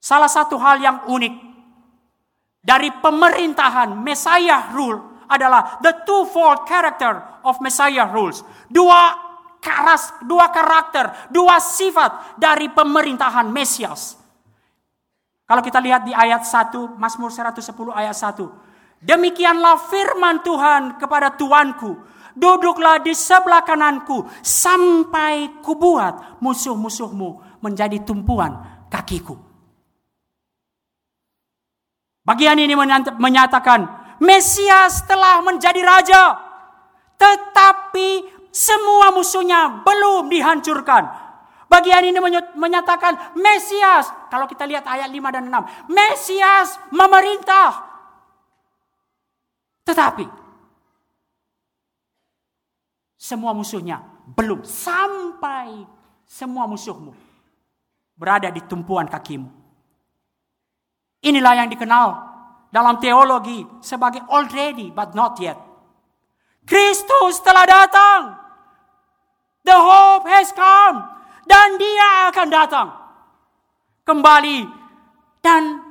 Salah 0.06 0.30
satu 0.30 0.62
hal 0.62 0.78
yang 0.86 1.10
unik 1.10 1.34
dari 2.62 2.94
pemerintahan 2.94 3.98
Messiah 3.98 4.70
rule 4.70 5.26
adalah 5.26 5.82
the 5.82 6.06
twofold 6.06 6.70
character 6.70 7.42
of 7.42 7.58
Messiah 7.58 8.06
rules. 8.14 8.46
Dua 8.70 9.18
karas, 9.58 10.14
dua 10.22 10.54
karakter, 10.54 11.10
dua 11.34 11.58
sifat 11.58 12.38
dari 12.38 12.70
pemerintahan 12.70 13.50
Mesias. 13.50 14.22
Kalau 15.50 15.66
kita 15.66 15.82
lihat 15.82 16.06
di 16.06 16.14
ayat 16.14 16.46
1, 16.46 17.02
Mazmur 17.02 17.34
110 17.34 17.66
ayat 17.90 18.14
1. 18.14 19.02
Demikianlah 19.02 19.90
firman 19.90 20.46
Tuhan 20.46 21.02
kepada 21.02 21.34
Tuanku, 21.34 21.98
duduklah 22.38 23.02
di 23.02 23.18
sebelah 23.18 23.66
kananku 23.66 24.26
sampai 24.46 25.66
kubuat 25.66 26.38
musuh-musuhmu 26.46 27.62
menjadi 27.66 28.06
tumpuan 28.06 28.86
kakiku. 28.90 29.55
Bagian 32.26 32.58
ini 32.58 32.74
menyatakan 33.22 33.86
Mesias 34.18 35.06
telah 35.06 35.46
menjadi 35.46 35.82
raja. 35.86 36.24
Tetapi 37.22 38.26
semua 38.50 39.14
musuhnya 39.14 39.86
belum 39.86 40.28
dihancurkan. 40.34 41.06
Bagian 41.70 42.02
ini 42.08 42.18
menyatakan 42.58 43.38
Mesias. 43.38 44.10
Kalau 44.34 44.50
kita 44.50 44.66
lihat 44.66 44.90
ayat 44.90 45.10
5 45.14 45.36
dan 45.36 45.46
6. 45.54 45.94
Mesias 45.94 46.82
memerintah. 46.90 47.94
Tetapi 49.86 50.26
semua 53.22 53.54
musuhnya 53.54 54.02
belum 54.34 54.66
sampai 54.66 55.86
semua 56.26 56.66
musuhmu 56.66 57.14
berada 58.18 58.50
di 58.50 58.66
tumpuan 58.66 59.06
kakimu. 59.06 59.65
Inilah 61.26 61.54
yang 61.58 61.70
dikenal 61.74 62.08
dalam 62.70 63.02
teologi 63.02 63.66
sebagai 63.82 64.22
already 64.30 64.94
but 64.94 65.18
not 65.18 65.42
yet. 65.42 65.58
Kristus 66.66 67.42
telah 67.42 67.66
datang. 67.66 68.22
The 69.66 69.74
hope 69.74 70.30
has 70.30 70.54
come. 70.54 71.02
Dan 71.46 71.82
dia 71.82 72.30
akan 72.30 72.48
datang. 72.50 72.88
Kembali. 74.06 74.60
Dan 75.42 75.82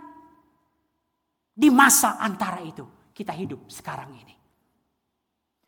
di 1.54 1.70
masa 1.70 2.18
antara 2.18 2.58
itu 2.62 2.86
kita 3.14 3.30
hidup 3.34 3.70
sekarang 3.70 4.10
ini. 4.14 4.34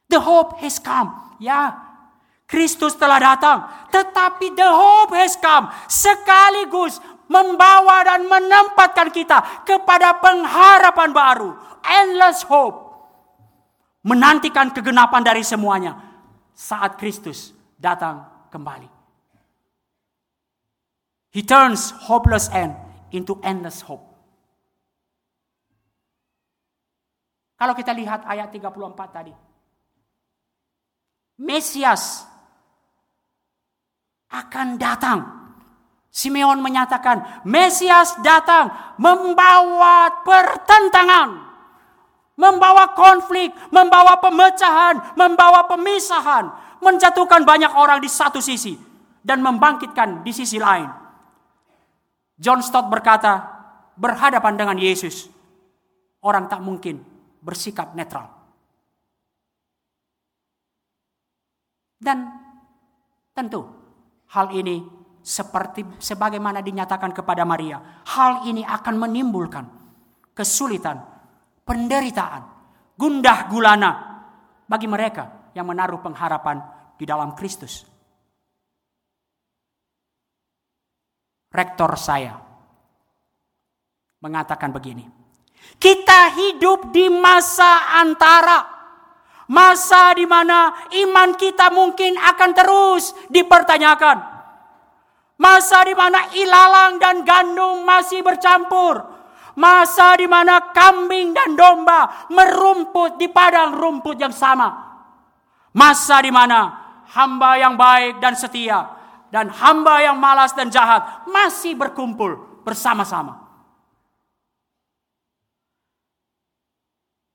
The 0.07 0.23
hope 0.23 0.59
has 0.63 0.79
come. 0.79 1.39
Ya, 1.43 1.75
Kristus 2.47 2.95
telah 2.95 3.19
datang. 3.19 3.67
Tetapi 3.91 4.55
the 4.55 4.71
hope 4.71 5.15
has 5.19 5.35
come. 5.39 5.67
Sekaligus 5.91 7.03
membawa 7.27 8.07
dan 8.07 8.27
menempatkan 8.27 9.11
kita 9.11 9.67
kepada 9.67 10.19
pengharapan 10.23 11.11
baru, 11.11 11.51
endless 11.83 12.47
hope. 12.47 12.87
menantikan 14.07 14.71
kegenapan 14.71 15.27
dari 15.27 15.43
semuanya 15.43 15.99
saat 16.55 16.95
Kristus 16.95 17.51
datang 17.75 18.23
kembali. 18.55 18.87
He 21.35 21.43
turns 21.43 21.91
hopeless 22.07 22.47
end 22.55 22.79
into 23.11 23.37
endless 23.43 23.83
hope. 23.83 24.07
Kalau 27.59 27.75
kita 27.75 27.93
lihat 27.93 28.25
ayat 28.25 28.49
34 28.55 28.73
tadi. 29.11 29.35
Mesias 31.37 32.25
akan 34.33 34.81
datang. 34.81 35.46
Simeon 36.17 36.65
menyatakan, 36.65 37.45
Mesias 37.45 38.17
datang 38.25 38.73
membawa 38.97 40.25
pertentangan. 40.25 41.45
Membawa 42.41 42.97
konflik, 42.97 43.53
membawa 43.69 44.17
pemecahan, 44.25 45.13
membawa 45.13 45.69
pemisahan. 45.69 46.49
Menjatuhkan 46.81 47.45
banyak 47.45 47.69
orang 47.77 48.01
di 48.01 48.09
satu 48.09 48.41
sisi. 48.41 48.81
Dan 49.21 49.45
membangkitkan 49.45 50.25
di 50.25 50.33
sisi 50.33 50.57
lain. 50.57 50.89
John 52.41 52.65
Stott 52.65 52.89
berkata, 52.89 53.53
berhadapan 54.01 54.57
dengan 54.57 54.77
Yesus, 54.81 55.29
orang 56.25 56.49
tak 56.49 56.65
mungkin 56.65 57.05
bersikap 57.45 57.93
netral. 57.93 58.33
Dan 62.01 62.29
tentu 63.37 63.69
hal 64.33 64.53
ini 64.53 64.96
seperti 65.27 65.83
sebagaimana 65.99 66.63
dinyatakan 66.63 67.11
kepada 67.11 67.43
Maria, 67.43 67.83
hal 68.07 68.47
ini 68.47 68.63
akan 68.63 68.95
menimbulkan 68.95 69.67
kesulitan, 70.31 71.03
penderitaan, 71.67 72.47
gundah 72.95 73.51
gulana 73.51 74.23
bagi 74.71 74.87
mereka 74.87 75.51
yang 75.59 75.67
menaruh 75.67 75.99
pengharapan 75.99 76.63
di 76.95 77.03
dalam 77.03 77.35
Kristus. 77.35 77.97
rektor 81.57 81.89
saya 81.97 82.37
mengatakan 84.21 84.69
begini. 84.77 85.09
Kita 85.81 86.37
hidup 86.37 86.93
di 86.93 87.09
masa 87.09 87.97
antara. 87.97 88.77
Masa 89.47 90.11
di 90.19 90.27
mana 90.27 90.75
iman 90.91 91.39
kita 91.39 91.71
mungkin 91.71 92.19
akan 92.19 92.51
terus 92.51 93.15
dipertanyakan. 93.31 94.36
Masa 95.37 95.85
di 95.85 95.93
mana 95.93 96.33
ilalang 96.33 96.97
dan 96.97 97.21
gandum 97.21 97.85
masih 97.85 98.25
bercampur. 98.25 99.05
Masa 99.57 100.17
di 100.17 100.29
mana 100.29 100.73
kambing 100.73 101.33
dan 101.33 101.57
domba 101.57 102.29
merumput 102.29 103.17
di 103.21 103.29
padang 103.29 103.77
rumput 103.77 104.17
yang 104.21 104.33
sama. 104.33 104.69
Masa 105.77 106.21
di 106.25 106.33
mana 106.33 106.73
hamba 107.13 107.57
yang 107.61 107.77
baik 107.77 108.21
dan 108.21 108.37
setia 108.37 108.97
dan 109.29 109.53
hamba 109.53 110.01
yang 110.01 110.17
malas 110.17 110.57
dan 110.57 110.73
jahat 110.73 111.29
masih 111.29 111.77
berkumpul 111.77 112.37
bersama-sama. 112.65 113.45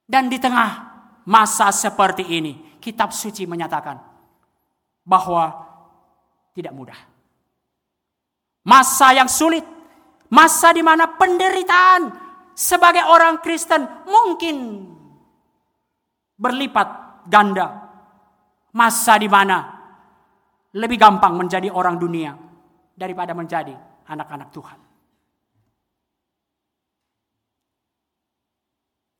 Dan 0.09 0.27
di 0.27 0.41
tengah 0.41 0.91
masa 1.23 1.71
seperti 1.71 2.25
ini, 2.27 2.77
kitab 2.83 3.15
suci 3.15 3.47
menyatakan 3.47 3.95
bahwa 5.05 5.53
tidak 6.51 6.73
mudah. 6.75 7.10
Masa 8.61 9.17
yang 9.17 9.25
sulit, 9.25 9.65
masa 10.29 10.69
di 10.69 10.85
mana 10.85 11.17
penderitaan 11.17 12.13
sebagai 12.53 13.01
orang 13.09 13.41
Kristen 13.41 13.81
mungkin 14.05 14.85
berlipat 16.37 16.87
ganda. 17.25 17.67
Masa 18.71 19.19
di 19.19 19.27
mana 19.27 19.57
lebih 20.77 20.95
gampang 20.95 21.35
menjadi 21.35 21.67
orang 21.73 21.99
dunia 21.99 22.31
daripada 22.95 23.35
menjadi 23.35 23.75
anak-anak 24.07 24.49
Tuhan. 24.53 24.79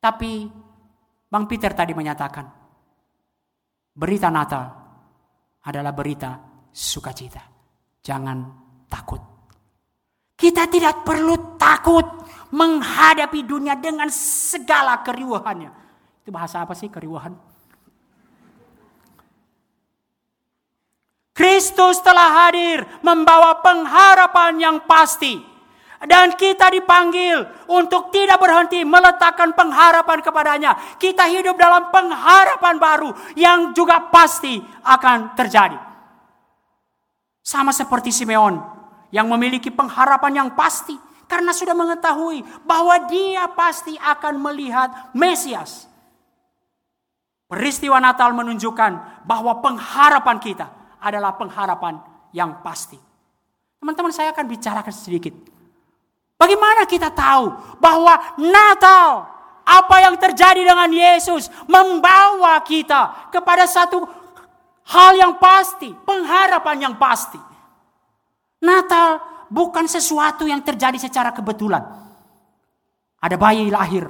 Tapi 0.02 0.32
Bang 1.32 1.46
Peter 1.46 1.72
tadi 1.72 1.94
menyatakan, 1.94 2.46
berita 3.94 4.28
Natal 4.34 4.66
adalah 5.62 5.94
berita 5.94 6.42
sukacita. 6.74 7.44
Jangan 8.02 8.38
takut. 8.90 9.31
Kita 10.42 10.66
tidak 10.66 11.06
perlu 11.06 11.54
takut 11.62 12.02
menghadapi 12.50 13.46
dunia 13.46 13.78
dengan 13.78 14.10
segala 14.10 14.98
keriuhannya. 15.06 15.70
Itu 16.26 16.34
bahasa 16.34 16.66
apa 16.66 16.74
sih 16.74 16.90
keriuhan? 16.90 17.38
Kristus 21.38 22.02
telah 22.02 22.50
hadir 22.50 22.90
membawa 23.06 23.62
pengharapan 23.62 24.58
yang 24.58 24.78
pasti. 24.90 25.38
Dan 26.02 26.34
kita 26.34 26.74
dipanggil 26.74 27.46
untuk 27.70 28.10
tidak 28.10 28.42
berhenti 28.42 28.82
meletakkan 28.82 29.54
pengharapan 29.54 30.26
kepadanya. 30.26 30.74
Kita 30.98 31.30
hidup 31.30 31.54
dalam 31.54 31.94
pengharapan 31.94 32.82
baru 32.82 33.14
yang 33.38 33.78
juga 33.78 34.10
pasti 34.10 34.58
akan 34.82 35.38
terjadi. 35.38 35.78
Sama 37.46 37.70
seperti 37.70 38.10
Simeon 38.10 38.81
yang 39.12 39.28
memiliki 39.30 39.69
pengharapan 39.69 40.43
yang 40.43 40.50
pasti. 40.56 40.97
Karena 41.28 41.56
sudah 41.56 41.71
mengetahui 41.71 42.43
bahwa 42.67 43.08
dia 43.08 43.47
pasti 43.56 43.95
akan 43.95 44.36
melihat 44.52 45.15
Mesias. 45.15 45.88
Peristiwa 47.47 48.00
Natal 48.04 48.36
menunjukkan 48.36 49.24
bahwa 49.28 49.60
pengharapan 49.63 50.39
kita 50.39 50.67
adalah 51.00 51.36
pengharapan 51.36 52.00
yang 52.36 52.60
pasti. 52.63 52.95
Teman-teman 53.80 54.12
saya 54.12 54.32
akan 54.32 54.45
bicarakan 54.47 54.91
sedikit. 54.95 55.36
Bagaimana 56.39 56.88
kita 56.88 57.12
tahu 57.12 57.52
bahwa 57.80 58.17
Natal 58.39 59.28
apa 59.62 59.95
yang 60.04 60.15
terjadi 60.19 60.63
dengan 60.63 60.89
Yesus 60.89 61.47
membawa 61.69 62.60
kita 62.65 63.32
kepada 63.32 63.67
satu 63.67 64.04
hal 64.89 65.15
yang 65.15 65.39
pasti, 65.39 65.93
pengharapan 66.04 66.91
yang 66.91 66.95
pasti. 67.00 67.51
Natal 68.62 69.17
bukan 69.50 69.89
sesuatu 69.89 70.45
yang 70.45 70.62
terjadi 70.62 70.95
secara 71.02 71.34
kebetulan. 71.34 71.82
Ada 73.17 73.36
bayi 73.36 73.67
lahir. 73.74 74.06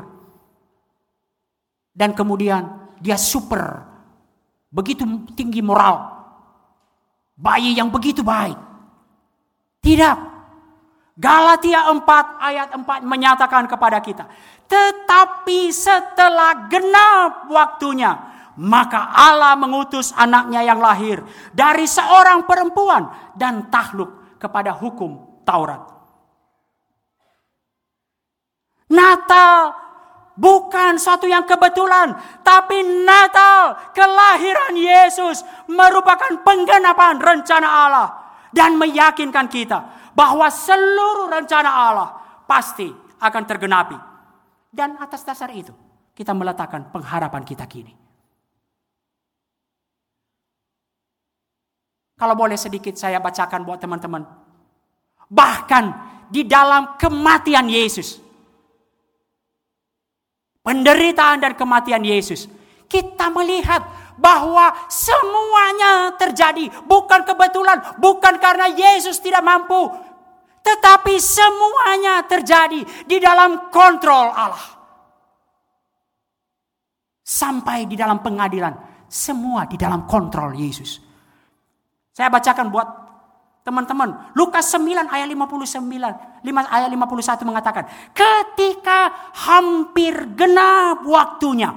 Dan 1.92 2.12
kemudian 2.12 2.92
dia 3.00 3.16
super. 3.16 3.88
Begitu 4.72 5.04
tinggi 5.36 5.64
moral. 5.64 6.20
Bayi 7.36 7.76
yang 7.76 7.92
begitu 7.92 8.24
baik. 8.24 8.56
Tidak. 9.82 10.18
Galatia 11.16 11.92
4 11.92 12.08
ayat 12.40 12.68
4 12.76 13.04
menyatakan 13.04 13.68
kepada 13.68 14.00
kita. 14.00 14.28
Tetapi 14.68 15.72
setelah 15.72 16.72
genap 16.72 17.52
waktunya. 17.52 18.32
Maka 18.56 19.12
Allah 19.16 19.56
mengutus 19.56 20.16
anaknya 20.16 20.64
yang 20.64 20.80
lahir. 20.80 21.24
Dari 21.52 21.84
seorang 21.84 22.48
perempuan. 22.48 23.36
Dan 23.36 23.68
takluk 23.68 24.21
kepada 24.42 24.74
hukum 24.74 25.46
Taurat. 25.46 25.86
Natal 28.90 29.78
Bukan 30.42 30.98
suatu 30.98 31.30
yang 31.30 31.46
kebetulan, 31.46 32.18
tapi 32.42 32.82
Natal, 33.06 33.94
kelahiran 33.94 34.74
Yesus 34.74 35.46
merupakan 35.70 36.34
penggenapan 36.42 37.22
rencana 37.22 37.68
Allah 37.70 38.10
dan 38.50 38.74
meyakinkan 38.74 39.46
kita 39.46 40.10
bahwa 40.18 40.50
seluruh 40.50 41.30
rencana 41.30 41.70
Allah 41.70 42.10
pasti 42.50 42.90
akan 43.22 43.44
tergenapi. 43.46 43.98
Dan 44.74 44.98
atas 44.98 45.22
dasar 45.22 45.54
itu, 45.54 45.78
kita 46.18 46.34
meletakkan 46.34 46.90
pengharapan 46.90 47.46
kita 47.46 47.70
kini. 47.70 48.01
Kalau 52.22 52.38
boleh 52.38 52.54
sedikit 52.54 52.94
saya 52.94 53.18
bacakan 53.18 53.66
buat 53.66 53.82
teman-teman. 53.82 54.22
Bahkan 55.26 55.84
di 56.30 56.46
dalam 56.46 56.94
kematian 57.02 57.66
Yesus, 57.66 58.22
penderitaan 60.62 61.42
dan 61.42 61.58
kematian 61.58 62.06
Yesus, 62.06 62.46
kita 62.86 63.34
melihat 63.34 63.82
bahwa 64.22 64.70
semuanya 64.86 66.14
terjadi 66.14 66.70
bukan 66.86 67.26
kebetulan, 67.26 67.98
bukan 67.98 68.38
karena 68.38 68.70
Yesus 68.70 69.18
tidak 69.18 69.42
mampu, 69.42 69.90
tetapi 70.62 71.18
semuanya 71.18 72.22
terjadi 72.30 72.86
di 73.10 73.18
dalam 73.18 73.74
kontrol 73.74 74.30
Allah. 74.30 74.78
Sampai 77.26 77.90
di 77.90 77.98
dalam 77.98 78.22
pengadilan, 78.22 78.78
semua 79.10 79.66
di 79.66 79.74
dalam 79.74 80.06
kontrol 80.06 80.54
Yesus. 80.54 81.11
Saya 82.12 82.28
bacakan 82.28 82.68
buat 82.70 82.88
Teman-teman, 83.62 84.34
Lukas 84.34 84.74
9 84.74 85.06
ayat 85.06 85.30
59, 85.30 85.86
5 85.86 86.42
ayat 86.50 86.90
51 86.90 87.46
mengatakan, 87.46 87.86
ketika 88.10 89.30
hampir 89.38 90.34
genap 90.34 91.06
waktunya, 91.06 91.70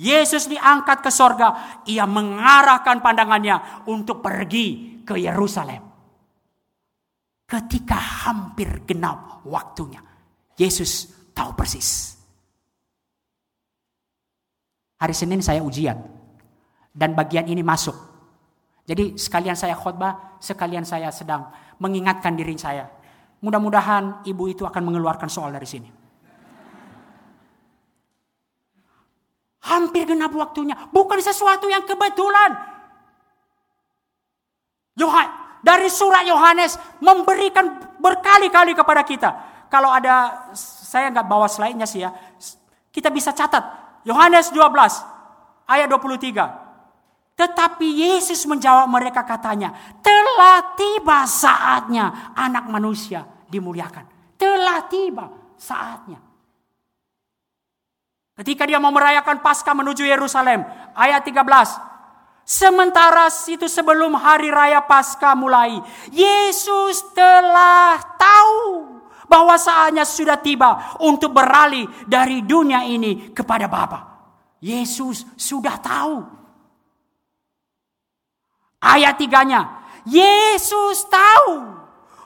Yesus 0.00 0.48
diangkat 0.48 1.04
ke 1.04 1.12
sorga, 1.12 1.82
ia 1.84 2.08
mengarahkan 2.08 3.04
pandangannya 3.04 3.84
untuk 3.92 4.24
pergi 4.24 5.04
ke 5.04 5.20
Yerusalem. 5.20 5.84
Ketika 7.44 8.24
hampir 8.24 8.88
genap 8.88 9.44
waktunya, 9.44 10.00
Yesus 10.56 11.12
tahu 11.36 11.52
persis. 11.52 12.16
Hari 14.96 15.12
Senin 15.12 15.44
saya 15.44 15.60
ujian, 15.60 16.00
dan 16.96 17.12
bagian 17.12 17.44
ini 17.52 17.60
masuk. 17.60 18.07
Jadi 18.88 19.20
sekalian 19.20 19.52
saya 19.52 19.76
khotbah, 19.76 20.40
sekalian 20.40 20.88
saya 20.88 21.12
sedang 21.12 21.52
mengingatkan 21.76 22.32
diri 22.32 22.56
saya. 22.56 22.88
Mudah-mudahan 23.44 24.24
ibu 24.24 24.48
itu 24.48 24.64
akan 24.64 24.80
mengeluarkan 24.88 25.28
soal 25.28 25.52
dari 25.52 25.68
sini. 25.68 25.92
Hampir 29.68 30.08
genap 30.08 30.32
waktunya. 30.32 30.72
Bukan 30.88 31.20
sesuatu 31.20 31.68
yang 31.68 31.84
kebetulan. 31.84 32.56
Yohan, 34.96 35.28
dari 35.60 35.92
surat 35.92 36.24
Yohanes 36.24 36.80
memberikan 37.04 37.76
berkali-kali 38.00 38.72
kepada 38.72 39.04
kita. 39.04 39.30
Kalau 39.68 39.92
ada, 39.92 40.48
saya 40.56 41.12
nggak 41.12 41.28
bawa 41.28 41.44
slide-nya 41.44 41.84
sih 41.84 42.00
ya. 42.00 42.10
Kita 42.88 43.12
bisa 43.12 43.36
catat. 43.36 43.60
Yohanes 44.08 44.48
12 44.48 44.64
ayat 45.68 45.92
23. 45.92 46.67
Tetapi 47.38 47.86
Yesus 47.86 48.42
menjawab 48.50 48.90
mereka 48.90 49.22
katanya, 49.22 49.70
telah 50.02 50.74
tiba 50.74 51.22
saatnya 51.22 52.34
anak 52.34 52.66
manusia 52.66 53.22
dimuliakan. 53.46 54.34
Telah 54.34 54.82
tiba 54.90 55.30
saatnya. 55.54 56.18
Ketika 58.34 58.66
dia 58.66 58.82
mau 58.82 58.90
merayakan 58.90 59.38
Paskah 59.38 59.70
menuju 59.70 60.02
Yerusalem, 60.02 60.66
ayat 60.98 61.22
13. 61.22 61.78
Sementara 62.42 63.30
itu 63.30 63.70
sebelum 63.70 64.18
hari 64.18 64.50
raya 64.50 64.82
Paskah 64.82 65.38
mulai, 65.38 65.78
Yesus 66.10 67.06
telah 67.14 68.02
tahu 68.18 68.98
bahwa 69.30 69.54
saatnya 69.54 70.02
sudah 70.02 70.38
tiba 70.42 70.98
untuk 70.98 71.34
beralih 71.34 71.86
dari 72.08 72.42
dunia 72.42 72.82
ini 72.82 73.30
kepada 73.30 73.70
Bapa. 73.70 74.00
Yesus 74.58 75.22
sudah 75.38 75.78
tahu. 75.78 76.37
Ayat 78.78 79.18
tiganya, 79.18 79.82
Yesus 80.06 81.02
tahu 81.10 81.78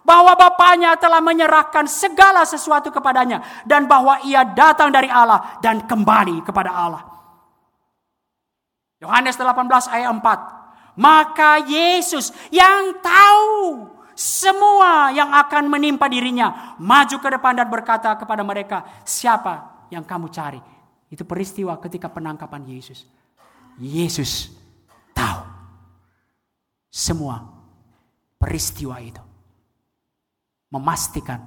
bahwa 0.03 0.35
Bapaknya 0.35 0.93
telah 0.99 1.23
menyerahkan 1.23 1.87
segala 1.89 2.45
sesuatu 2.45 2.93
kepadanya 2.93 3.41
dan 3.65 3.89
bahwa 3.89 4.21
ia 4.27 4.45
datang 4.45 4.93
dari 4.93 5.09
Allah 5.09 5.59
dan 5.65 5.81
kembali 5.87 6.45
kepada 6.45 6.71
Allah. 6.75 7.03
Yohanes 9.03 9.35
18 9.35 9.91
ayat 9.91 10.11
4. 10.13 10.95
Maka 10.95 11.65
Yesus 11.65 12.31
yang 12.53 13.01
tahu 13.01 13.89
semua 14.13 15.09
yang 15.17 15.33
akan 15.33 15.73
menimpa 15.73 16.05
dirinya 16.07 16.77
maju 16.77 17.17
ke 17.17 17.29
depan 17.33 17.57
dan 17.57 17.67
berkata 17.73 18.13
kepada 18.15 18.45
mereka, 18.45 18.85
"Siapa 19.03 19.89
yang 19.89 20.05
kamu 20.05 20.29
cari?" 20.29 20.61
Itu 21.09 21.25
peristiwa 21.25 21.81
ketika 21.81 22.13
penangkapan 22.13 22.69
Yesus. 22.69 23.09
Yesus 23.81 24.53
tahu 25.17 25.52
semua 26.93 27.41
peristiwa 28.37 29.01
itu 29.01 29.25
memastikan 30.77 31.41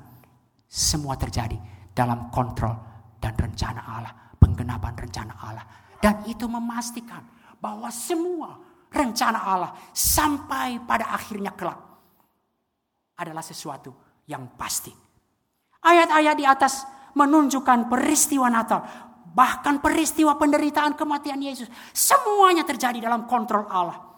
semua 0.65 1.13
terjadi 1.13 1.53
dalam 1.93 2.33
kontrol 2.33 2.73
dan 3.21 3.37
rencana 3.37 3.81
Allah, 3.85 4.13
penggenapan 4.41 4.93
rencana 4.97 5.33
Allah. 5.37 5.65
Dan 6.01 6.25
itu 6.25 6.49
memastikan 6.49 7.21
bahwa 7.61 7.89
semua 7.93 8.57
rencana 8.89 9.39
Allah 9.41 9.71
sampai 9.93 10.81
pada 10.81 11.13
akhirnya 11.13 11.53
kelak 11.53 11.77
adalah 13.17 13.45
sesuatu 13.45 13.93
yang 14.25 14.57
pasti. 14.57 14.91
Ayat-ayat 15.85 16.35
di 16.35 16.45
atas 16.45 16.85
menunjukkan 17.13 17.87
peristiwa 17.87 18.49
Natal, 18.49 18.81
bahkan 19.33 19.79
peristiwa 19.79 20.35
penderitaan 20.35 20.97
kematian 20.97 21.39
Yesus, 21.39 21.69
semuanya 21.93 22.65
terjadi 22.65 22.97
dalam 22.97 23.29
kontrol 23.29 23.69
Allah. 23.69 24.14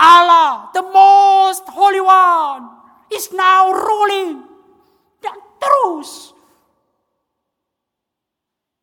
Allah, 0.00 0.72
the 0.72 0.80
most 0.80 1.68
holy 1.68 2.00
one, 2.00 2.72
is 3.12 3.28
now 3.36 3.68
ruling. 3.68 4.48
Dan 5.20 5.36
terus. 5.60 6.32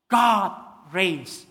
God 0.05 0.53
reigns. 0.93 1.49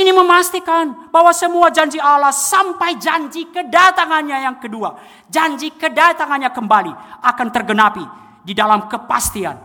Ini 0.00 0.16
memastikan 0.16 1.12
bahwa 1.12 1.28
semua 1.36 1.68
janji 1.68 2.00
Allah 2.00 2.32
sampai 2.32 2.96
janji 2.96 3.52
kedatangannya 3.52 4.48
yang 4.48 4.56
kedua. 4.56 4.96
Janji 5.28 5.76
kedatangannya 5.76 6.48
kembali 6.56 6.92
akan 7.20 7.48
tergenapi 7.52 8.04
di 8.40 8.56
dalam 8.56 8.88
kepastian. 8.88 9.60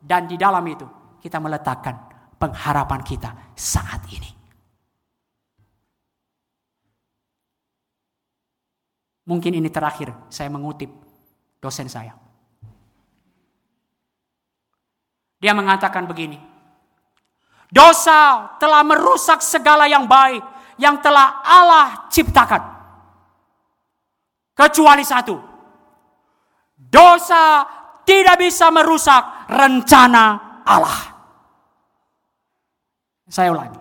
Dan 0.00 0.24
di 0.24 0.40
dalam 0.40 0.64
itu 0.64 0.88
kita 1.20 1.36
meletakkan 1.36 2.00
pengharapan 2.40 3.00
kita 3.04 3.52
saat 3.52 4.08
ini. 4.08 4.33
Mungkin 9.24 9.56
ini 9.56 9.72
terakhir 9.72 10.12
saya 10.28 10.52
mengutip 10.52 10.92
dosen 11.56 11.88
saya. 11.88 12.12
Dia 15.40 15.56
mengatakan 15.56 16.04
begini. 16.04 16.36
Dosa 17.72 18.52
telah 18.60 18.84
merusak 18.84 19.40
segala 19.40 19.88
yang 19.88 20.04
baik 20.04 20.44
yang 20.76 21.00
telah 21.00 21.40
Allah 21.40 22.08
ciptakan. 22.12 22.62
Kecuali 24.54 25.02
satu. 25.02 25.36
Dosa 26.76 27.64
tidak 28.04 28.36
bisa 28.38 28.68
merusak 28.68 29.48
rencana 29.48 30.60
Allah. 30.68 31.16
Saya 33.26 33.50
ulangi. 33.56 33.80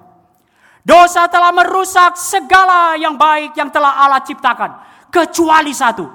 Dosa 0.84 1.28
telah 1.32 1.52
merusak 1.52 2.16
segala 2.16 2.96
yang 3.00 3.16
baik 3.16 3.56
yang 3.56 3.72
telah 3.72 4.04
Allah 4.04 4.24
ciptakan 4.24 4.93
Kecuali 5.14 5.70
satu, 5.70 6.10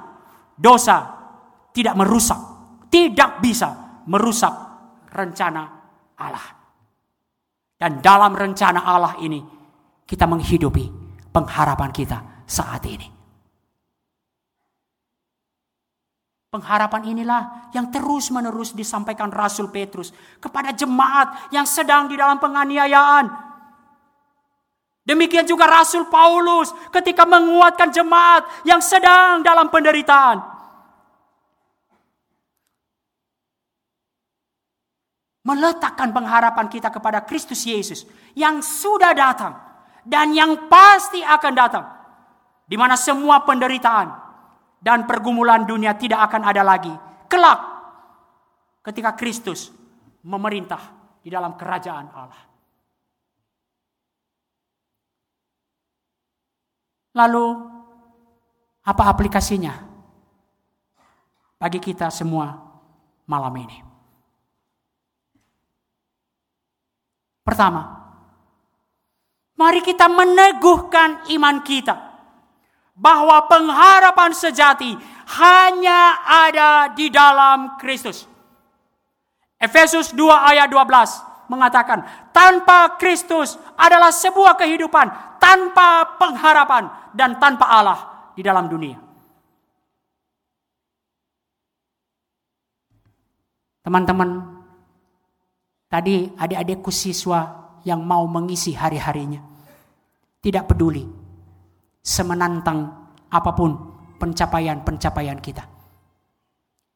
dosa 0.59 1.07
tidak 1.71 1.95
merusak, 1.95 2.41
tidak 2.91 3.39
bisa 3.39 4.03
merusak 4.11 4.51
rencana 5.15 5.63
Allah. 6.19 6.59
Dan 7.79 8.03
dalam 8.03 8.35
rencana 8.35 8.83
Allah 8.83 9.15
ini 9.23 9.39
kita 10.03 10.27
menghidupi 10.27 10.91
pengharapan 11.31 11.95
kita 11.95 12.43
saat 12.43 12.83
ini. 12.91 13.07
Pengharapan 16.49 17.13
inilah 17.13 17.71
yang 17.77 17.93
terus-menerus 17.93 18.75
disampaikan 18.75 19.31
Rasul 19.31 19.71
Petrus 19.71 20.11
kepada 20.43 20.75
jemaat 20.75 21.53
yang 21.55 21.69
sedang 21.69 22.11
di 22.11 22.19
dalam 22.19 22.41
penganiayaan, 22.43 23.48
Demikian 25.09 25.49
juga 25.49 25.65
Rasul 25.65 26.05
Paulus 26.13 26.69
ketika 26.93 27.25
menguatkan 27.25 27.89
jemaat 27.89 28.45
yang 28.69 28.85
sedang 28.85 29.41
dalam 29.41 29.73
penderitaan. 29.73 30.45
Meletakkan 35.49 36.13
pengharapan 36.13 36.69
kita 36.69 36.93
kepada 36.93 37.25
Kristus 37.25 37.65
Yesus 37.65 38.05
yang 38.37 38.61
sudah 38.61 39.17
datang 39.17 39.57
dan 40.05 40.37
yang 40.37 40.69
pasti 40.69 41.25
akan 41.25 41.53
datang. 41.57 41.89
Di 42.69 42.77
mana 42.77 43.01
semua 43.01 43.49
penderitaan 43.49 44.13
dan 44.77 45.09
pergumulan 45.09 45.65
dunia 45.65 45.97
tidak 45.97 46.29
akan 46.29 46.53
ada 46.53 46.61
lagi. 46.61 46.93
Kelak 47.33 47.61
ketika 48.85 49.17
Kristus 49.17 49.73
memerintah 50.21 50.85
di 51.25 51.33
dalam 51.33 51.57
kerajaan 51.57 52.13
Allah. 52.13 52.48
Lalu 57.19 57.47
apa 58.87 59.03
aplikasinya 59.11 59.75
bagi 61.59 61.83
kita 61.83 62.15
semua 62.15 62.55
malam 63.27 63.51
ini? 63.59 63.79
Pertama, 67.43 67.83
mari 69.59 69.83
kita 69.83 70.07
meneguhkan 70.07 71.27
iman 71.35 71.59
kita 71.67 71.97
bahwa 72.95 73.51
pengharapan 73.51 74.31
sejati 74.31 74.95
hanya 75.43 76.23
ada 76.23 76.95
di 76.95 77.11
dalam 77.11 77.75
Kristus. 77.83 78.31
Efesus 79.59 80.15
2 80.15 80.23
ayat 80.55 80.71
12 80.71 81.28
mengatakan, 81.49 82.31
tanpa 82.31 83.01
Kristus 83.01 83.57
adalah 83.75 84.13
sebuah 84.13 84.55
kehidupan 84.61 85.41
tanpa 85.41 86.17
pengharapan 86.21 86.89
dan 87.17 87.41
tanpa 87.41 87.67
Allah 87.67 88.31
di 88.37 88.45
dalam 88.45 88.69
dunia. 88.69 89.01
Teman-teman, 93.83 94.59
Tadi 95.89 96.29
adik-adikku 96.37 96.93
siswa 96.93 97.49
yang 97.81 98.05
mau 98.05 98.29
mengisi 98.29 98.77
hari-harinya. 98.77 99.41
Tidak 100.39 100.65
peduli. 100.69 101.01
Semenantang 102.05 102.93
apa 103.33 103.51
pun 103.57 103.73
pencapaian-pencapaian 104.21 105.41
kita. 105.41 105.65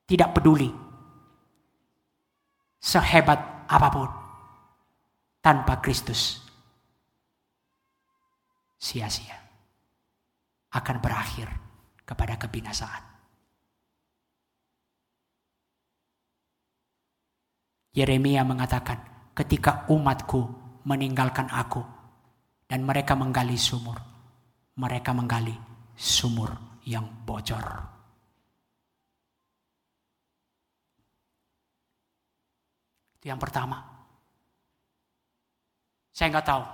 Tidak 0.05 0.29
peduli. 0.37 0.69
Sehebat 2.77 3.65
apa 3.65 3.89
pun. 3.89 4.09
Tanpa 5.43 5.83
Kristus. 5.83 6.39
Sia-sia. 8.79 9.37
Akan 10.73 11.03
berakhir 11.03 11.51
kepada 12.07 12.39
kebinasaan. 12.39 13.13
Yeremia 17.93 18.41
mengatakan, 18.41 19.05
ketika 19.37 19.85
umatku 19.93 20.49
meninggalkan 20.89 21.45
aku 21.53 21.85
dan 22.65 22.89
mereka 22.89 23.13
menggali 23.13 23.61
sumur, 23.61 24.01
mereka 24.81 25.13
menggali 25.13 25.53
sumur 25.93 26.81
yang 26.89 27.05
bocor. 27.29 27.93
Itu 33.21 33.29
yang 33.29 33.37
pertama. 33.37 33.92
Saya 36.13 36.29
nggak 36.29 36.47
tahu. 36.47 36.65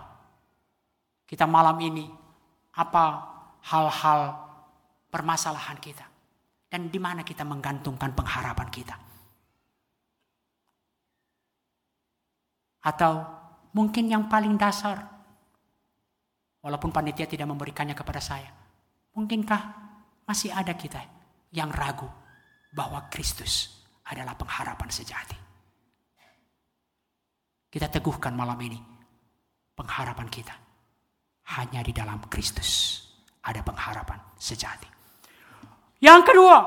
Kita 1.30 1.46
malam 1.46 1.78
ini 1.78 2.04
apa 2.74 3.04
hal-hal 3.70 4.20
permasalahan 5.08 5.78
kita 5.78 6.06
dan 6.68 6.90
di 6.90 6.98
mana 6.98 7.22
kita 7.22 7.46
menggantungkan 7.46 8.12
pengharapan 8.12 8.68
kita. 8.68 8.96
Atau 12.82 13.12
mungkin 13.72 14.10
yang 14.10 14.26
paling 14.26 14.58
dasar. 14.58 15.16
Walaupun 16.58 16.90
panitia 16.90 17.30
tidak 17.30 17.46
memberikannya 17.46 17.94
kepada 17.94 18.18
saya. 18.18 18.50
Mungkinkah 19.14 19.62
masih 20.26 20.50
ada 20.50 20.74
kita 20.74 20.98
yang 21.54 21.70
ragu 21.70 22.10
bahwa 22.74 23.06
Kristus 23.06 23.86
adalah 24.02 24.34
pengharapan 24.34 24.90
sejati. 24.90 25.38
Kita 27.70 27.86
teguhkan 27.86 28.34
malam 28.34 28.58
ini 28.58 28.97
pengharapan 29.78 30.26
kita. 30.26 30.54
Hanya 31.54 31.80
di 31.86 31.94
dalam 31.94 32.18
Kristus 32.26 33.00
ada 33.46 33.62
pengharapan 33.62 34.18
sejati. 34.36 34.90
Yang 36.02 36.34
kedua, 36.34 36.58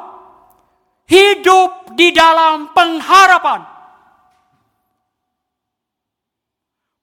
hidup 1.11 1.91
di 1.99 2.15
dalam 2.15 2.71
pengharapan. 2.71 3.83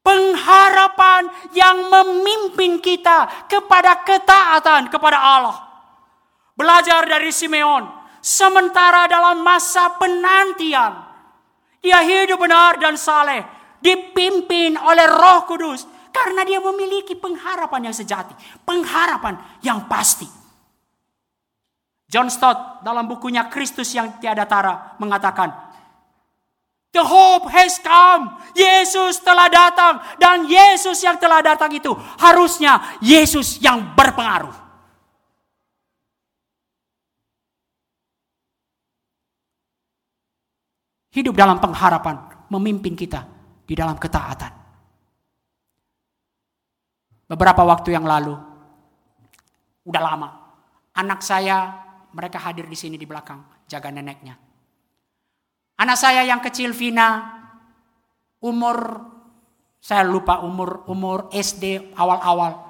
pengharapan 0.09 1.29
yang 1.53 1.93
memimpin 1.93 2.81
kita 2.81 3.45
kepada 3.45 4.01
ketaatan 4.01 4.89
kepada 4.89 5.21
Allah. 5.21 5.57
Belajar 6.57 7.05
dari 7.05 7.29
Simeon, 7.29 7.85
sementara 8.25 9.05
dalam 9.05 9.45
masa 9.45 10.01
penantian, 10.01 10.97
dia 11.85 12.01
hidup 12.01 12.41
benar 12.41 12.81
dan 12.81 12.97
saleh, 12.97 13.45
dipimpin 13.85 14.81
oleh 14.81 15.07
Roh 15.07 15.45
Kudus 15.45 15.85
karena 16.19 16.43
dia 16.43 16.59
memiliki 16.59 17.15
pengharapan 17.15 17.91
yang 17.91 17.97
sejati, 17.97 18.35
pengharapan 18.67 19.39
yang 19.63 19.87
pasti. 19.87 20.27
John 22.09 22.33
Stott 22.33 22.83
dalam 22.83 23.07
bukunya 23.07 23.47
Kristus 23.47 23.93
yang 23.95 24.19
tiada 24.19 24.49
tara 24.49 24.97
mengatakan, 24.99 25.69
The 26.89 27.05
hope 27.05 27.53
has 27.53 27.77
come. 27.85 28.41
Yesus 28.57 29.21
telah 29.21 29.53
datang. 29.53 30.01
Dan 30.17 30.49
Yesus 30.49 30.99
yang 31.05 31.21
telah 31.21 31.45
datang 31.45 31.69
itu 31.69 31.93
harusnya 32.17 32.97
Yesus 33.05 33.61
yang 33.61 33.93
berpengaruh. 33.93 34.57
Hidup 41.13 41.37
dalam 41.37 41.61
pengharapan 41.61 42.49
memimpin 42.49 42.97
kita 42.97 43.21
di 43.69 43.77
dalam 43.77 44.01
ketaatan. 44.01 44.58
Beberapa 47.29 47.61
waktu 47.61 47.93
yang 47.93 48.09
lalu, 48.09 48.33
udah 49.85 50.03
lama, 50.03 50.29
anak 50.97 51.21
saya 51.21 51.85
mereka 52.17 52.41
hadir 52.41 52.65
di 52.65 52.73
sini 52.73 52.97
di 52.97 53.05
belakang 53.05 53.45
jaga 53.69 53.93
neneknya. 53.93 54.35
Anak 55.79 56.01
saya 56.01 56.25
yang 56.25 56.41
kecil 56.41 56.73
Vina 56.73 57.37
umur 58.43 59.07
saya 59.79 60.03
lupa 60.03 60.43
umur 60.43 60.89
umur 60.91 61.31
SD 61.31 61.95
awal-awal. 61.95 62.67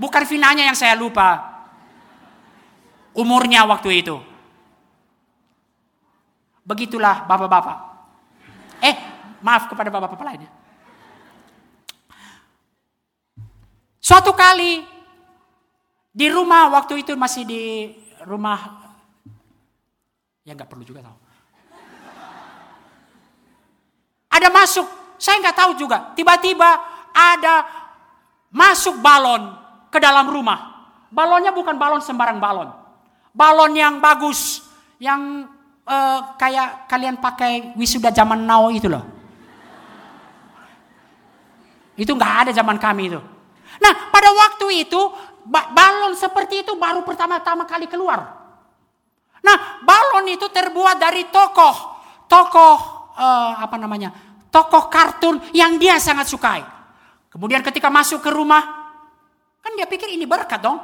Bukan 0.00 0.24
Vinanya 0.24 0.64
yang 0.64 0.74
saya 0.74 0.96
lupa. 0.96 1.46
Umurnya 3.12 3.68
waktu 3.68 4.00
itu. 4.00 4.16
Begitulah 6.64 7.28
bapak-bapak. 7.28 7.78
Eh, 8.80 8.96
maaf 9.44 9.68
kepada 9.68 9.92
bapak-bapak 9.92 10.24
lainnya. 10.24 10.50
Suatu 14.10 14.34
kali 14.34 14.82
di 16.10 16.26
rumah 16.26 16.66
waktu 16.74 17.06
itu 17.06 17.14
masih 17.14 17.46
di 17.46 17.94
rumah 18.26 18.90
Ya 20.42 20.58
nggak 20.58 20.66
perlu 20.66 20.82
juga 20.82 21.06
tahu. 21.06 21.14
Ada 24.34 24.48
masuk, 24.50 24.86
saya 25.14 25.38
nggak 25.38 25.58
tahu 25.62 25.72
juga. 25.78 26.10
Tiba-tiba 26.18 26.80
ada 27.14 27.62
masuk 28.50 28.98
balon 28.98 29.54
ke 29.94 30.02
dalam 30.02 30.26
rumah. 30.26 30.90
Balonnya 31.14 31.54
bukan 31.54 31.78
balon 31.78 32.02
sembarang 32.02 32.42
balon. 32.42 32.66
Balon 33.30 33.78
yang 33.78 34.02
bagus, 34.02 34.66
yang 34.98 35.46
uh, 35.86 36.34
kayak 36.34 36.90
kalian 36.90 37.14
pakai 37.22 37.78
wisuda 37.78 38.10
zaman 38.10 38.42
now 38.42 38.74
itu 38.74 38.90
loh. 38.90 39.06
Itu 41.94 42.10
nggak 42.18 42.48
ada 42.48 42.50
zaman 42.50 42.74
kami 42.74 43.06
itu. 43.06 43.22
Nah 43.80 44.12
pada 44.12 44.30
waktu 44.32 44.86
itu 44.86 45.00
balon 45.48 46.14
seperti 46.14 46.62
itu 46.62 46.76
baru 46.76 47.02
pertama-tama 47.02 47.64
kali 47.64 47.90
keluar. 47.90 48.40
Nah, 49.40 49.80
balon 49.80 50.28
itu 50.28 50.46
terbuat 50.52 51.00
dari 51.00 51.24
tokoh, 51.32 51.76
tokoh 52.28 52.76
uh, 53.16 53.56
apa 53.56 53.76
namanya, 53.80 54.12
tokoh 54.52 54.92
kartun 54.92 55.40
yang 55.56 55.80
dia 55.80 55.96
sangat 55.96 56.28
sukai. 56.28 56.60
Kemudian 57.32 57.64
ketika 57.64 57.88
masuk 57.88 58.20
ke 58.20 58.30
rumah, 58.30 58.60
kan 59.64 59.72
dia 59.80 59.88
pikir 59.88 60.12
ini 60.12 60.28
berkat 60.28 60.60
dong. 60.60 60.76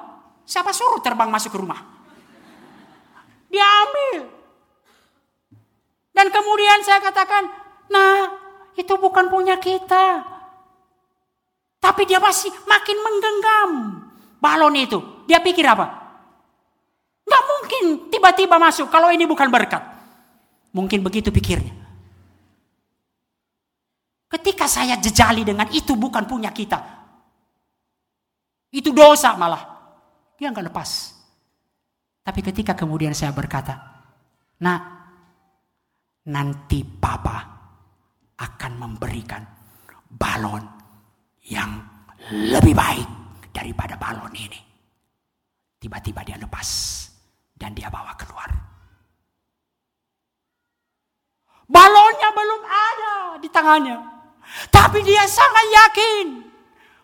Siapa 0.47 0.73
suruh 0.73 1.03
terbang 1.03 1.29
masuk 1.29 1.53
ke 1.53 1.59
rumah? 1.59 1.81
Dia 3.53 3.67
ambil. 3.67 4.21
Dan 6.17 6.33
kemudian 6.33 6.81
saya 6.81 7.03
katakan, 7.05 7.45
nah 7.93 8.31
itu 8.73 8.95
bukan 8.97 9.29
punya 9.29 9.61
kita. 9.61 10.36
Tapi 11.87 12.03
dia 12.03 12.19
masih 12.19 12.51
makin 12.67 12.99
menggenggam 12.99 13.71
balon 14.43 14.75
itu. 14.75 14.99
Dia 15.31 15.39
pikir 15.39 15.63
apa? 15.63 15.87
Gak 17.23 17.45
mungkin 17.47 18.11
tiba-tiba 18.11 18.59
masuk 18.59 18.91
kalau 18.91 19.15
ini 19.15 19.23
bukan 19.23 19.47
berkat. 19.47 19.87
Mungkin 20.75 21.07
begitu 21.07 21.31
pikirnya. 21.31 21.71
Ketika 24.27 24.67
saya 24.67 24.99
jejali 24.99 25.47
dengan 25.47 25.71
itu 25.71 25.95
bukan 25.95 26.27
punya 26.27 26.51
kita. 26.51 26.83
Itu 28.75 28.91
dosa 28.91 29.39
malah. 29.39 29.63
Dia 30.35 30.51
nggak 30.51 30.67
lepas. 30.67 30.91
Tapi 32.27 32.41
ketika 32.43 32.75
kemudian 32.75 33.15
saya 33.15 33.31
berkata, 33.31 33.79
nah 34.59 34.79
nanti 36.27 36.83
papa 36.83 37.39
akan 38.35 38.73
memberikan 38.75 39.47
balon 40.11 40.76
yang 41.47 41.79
lebih 42.35 42.75
baik 42.75 43.09
daripada 43.55 43.95
balon 43.95 44.35
ini. 44.35 44.59
Tiba-tiba 45.79 46.27
dia 46.27 46.37
lepas 46.41 46.69
dan 47.55 47.71
dia 47.73 47.87
bawa 47.87 48.13
keluar. 48.19 48.51
Balonnya 51.67 52.31
belum 52.31 52.63
ada 52.67 53.15
di 53.39 53.49
tangannya. 53.51 53.99
Tapi 54.71 55.03
dia 55.03 55.27
sangat 55.27 55.67
yakin 55.67 56.27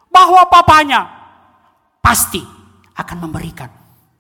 bahwa 0.06 0.46
papanya 0.46 1.06
pasti 1.98 2.42
akan 2.94 3.26
memberikan 3.26 3.70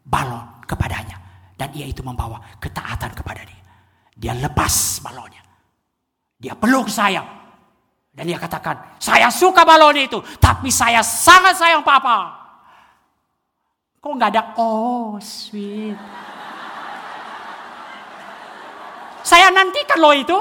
balon 0.02 0.42
kepadanya. 0.66 1.18
Dan 1.54 1.70
ia 1.78 1.86
itu 1.86 2.02
membawa 2.02 2.42
ketaatan 2.58 3.14
kepada 3.14 3.46
dia. 3.46 3.62
Dia 4.18 4.34
lepas 4.34 4.98
balonnya. 5.02 5.42
Dia 6.42 6.58
peluk 6.58 6.90
saya. 6.90 7.41
Dan 8.12 8.28
dia 8.28 8.36
katakan, 8.36 9.00
saya 9.00 9.32
suka 9.32 9.64
balon 9.64 9.96
itu, 9.96 10.20
tapi 10.36 10.68
saya 10.68 11.00
sangat 11.00 11.56
sayang 11.56 11.80
papa. 11.80 12.44
Kok 14.02 14.12
nggak 14.18 14.30
ada 14.36 14.42
oh 14.58 15.16
sweet. 15.22 15.94
saya 19.22 19.48
nantikan 19.54 19.96
loh 20.02 20.12
itu. 20.12 20.34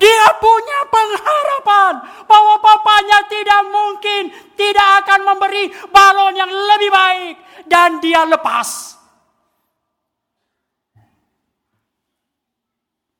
Dia 0.00 0.26
punya 0.36 0.80
pengharapan 0.90 1.94
bahwa 2.26 2.54
papanya 2.58 3.24
tidak 3.30 3.62
mungkin 3.70 4.22
tidak 4.58 5.06
akan 5.06 5.20
memberi 5.32 5.70
balon 5.88 6.34
yang 6.36 6.50
lebih 6.50 6.90
baik 6.92 7.34
dan 7.70 8.02
dia 8.04 8.26
lepas. 8.28 8.99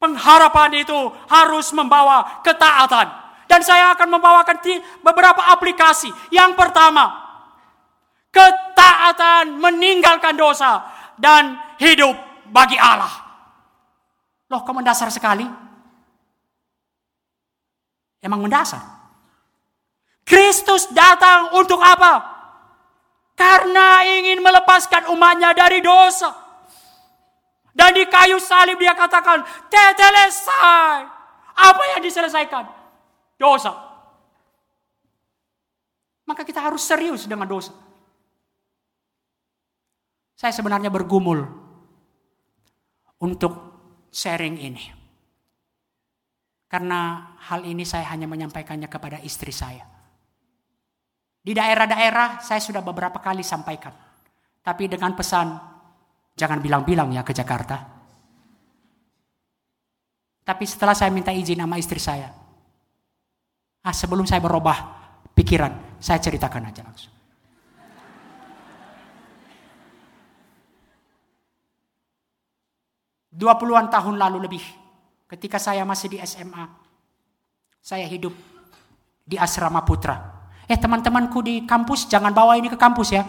Pengharapan 0.00 0.80
itu 0.80 0.96
harus 1.28 1.68
membawa 1.76 2.40
ketaatan. 2.40 3.20
Dan 3.44 3.60
saya 3.60 3.92
akan 3.92 4.16
membawakan 4.16 4.56
beberapa 5.04 5.44
aplikasi. 5.52 6.08
Yang 6.32 6.56
pertama, 6.56 7.12
ketaatan 8.32 9.60
meninggalkan 9.60 10.40
dosa 10.40 10.88
dan 11.20 11.60
hidup 11.76 12.16
bagi 12.48 12.80
Allah. 12.80 13.12
Loh, 14.48 14.64
kok 14.64 14.72
mendasar 14.72 15.12
sekali? 15.12 15.44
Emang 18.24 18.40
mendasar. 18.40 18.80
Kristus 20.24 20.88
datang 20.94 21.52
untuk 21.58 21.82
apa? 21.82 22.22
Karena 23.34 24.04
ingin 24.04 24.44
melepaskan 24.44 25.08
umatnya 25.10 25.56
dari 25.56 25.80
dosa. 25.80 26.49
Dan 27.70 27.94
di 27.94 28.04
kayu 28.06 28.42
salib 28.42 28.78
dia 28.78 28.94
katakan, 28.98 29.46
tetelesai. 29.70 31.06
Apa 31.54 31.82
yang 31.96 32.00
diselesaikan? 32.02 32.64
Dosa. 33.38 33.72
Maka 36.26 36.42
kita 36.46 36.62
harus 36.62 36.82
serius 36.82 37.26
dengan 37.26 37.46
dosa. 37.46 37.74
Saya 40.34 40.56
sebenarnya 40.56 40.88
bergumul 40.88 41.44
untuk 43.20 43.52
sharing 44.08 44.56
ini. 44.56 44.84
Karena 46.70 47.34
hal 47.50 47.66
ini 47.66 47.82
saya 47.82 48.06
hanya 48.14 48.30
menyampaikannya 48.30 48.86
kepada 48.86 49.18
istri 49.26 49.50
saya. 49.50 49.84
Di 51.40 51.50
daerah-daerah 51.50 52.40
saya 52.40 52.62
sudah 52.62 52.80
beberapa 52.80 53.18
kali 53.18 53.42
sampaikan. 53.42 53.92
Tapi 54.60 54.86
dengan 54.86 55.12
pesan, 55.16 55.69
jangan 56.34 56.58
bilang-bilang 56.62 57.14
ya 57.14 57.22
ke 57.26 57.32
Jakarta. 57.34 58.00
Tapi 60.44 60.64
setelah 60.66 60.98
saya 60.98 61.14
minta 61.14 61.30
izin 61.30 61.62
sama 61.62 61.78
istri 61.78 62.02
saya. 62.02 62.30
Ah, 63.80 63.94
sebelum 63.94 64.26
saya 64.26 64.42
berubah 64.42 64.76
pikiran, 65.32 66.02
saya 66.02 66.18
ceritakan 66.20 66.68
aja 66.68 66.82
langsung. 66.84 67.20
20-an 73.40 73.88
tahun 73.88 74.20
lalu 74.20 74.38
lebih. 74.44 74.64
Ketika 75.30 75.56
saya 75.56 75.86
masih 75.86 76.12
di 76.12 76.18
SMA. 76.20 76.66
Saya 77.80 78.04
hidup 78.04 78.36
di 79.24 79.40
asrama 79.40 79.80
putra. 79.86 80.18
Eh 80.68 80.76
teman-temanku 80.76 81.40
di 81.40 81.64
kampus 81.64 82.10
jangan 82.10 82.34
bawa 82.34 82.58
ini 82.60 82.68
ke 82.68 82.76
kampus 82.76 83.08
ya. 83.16 83.24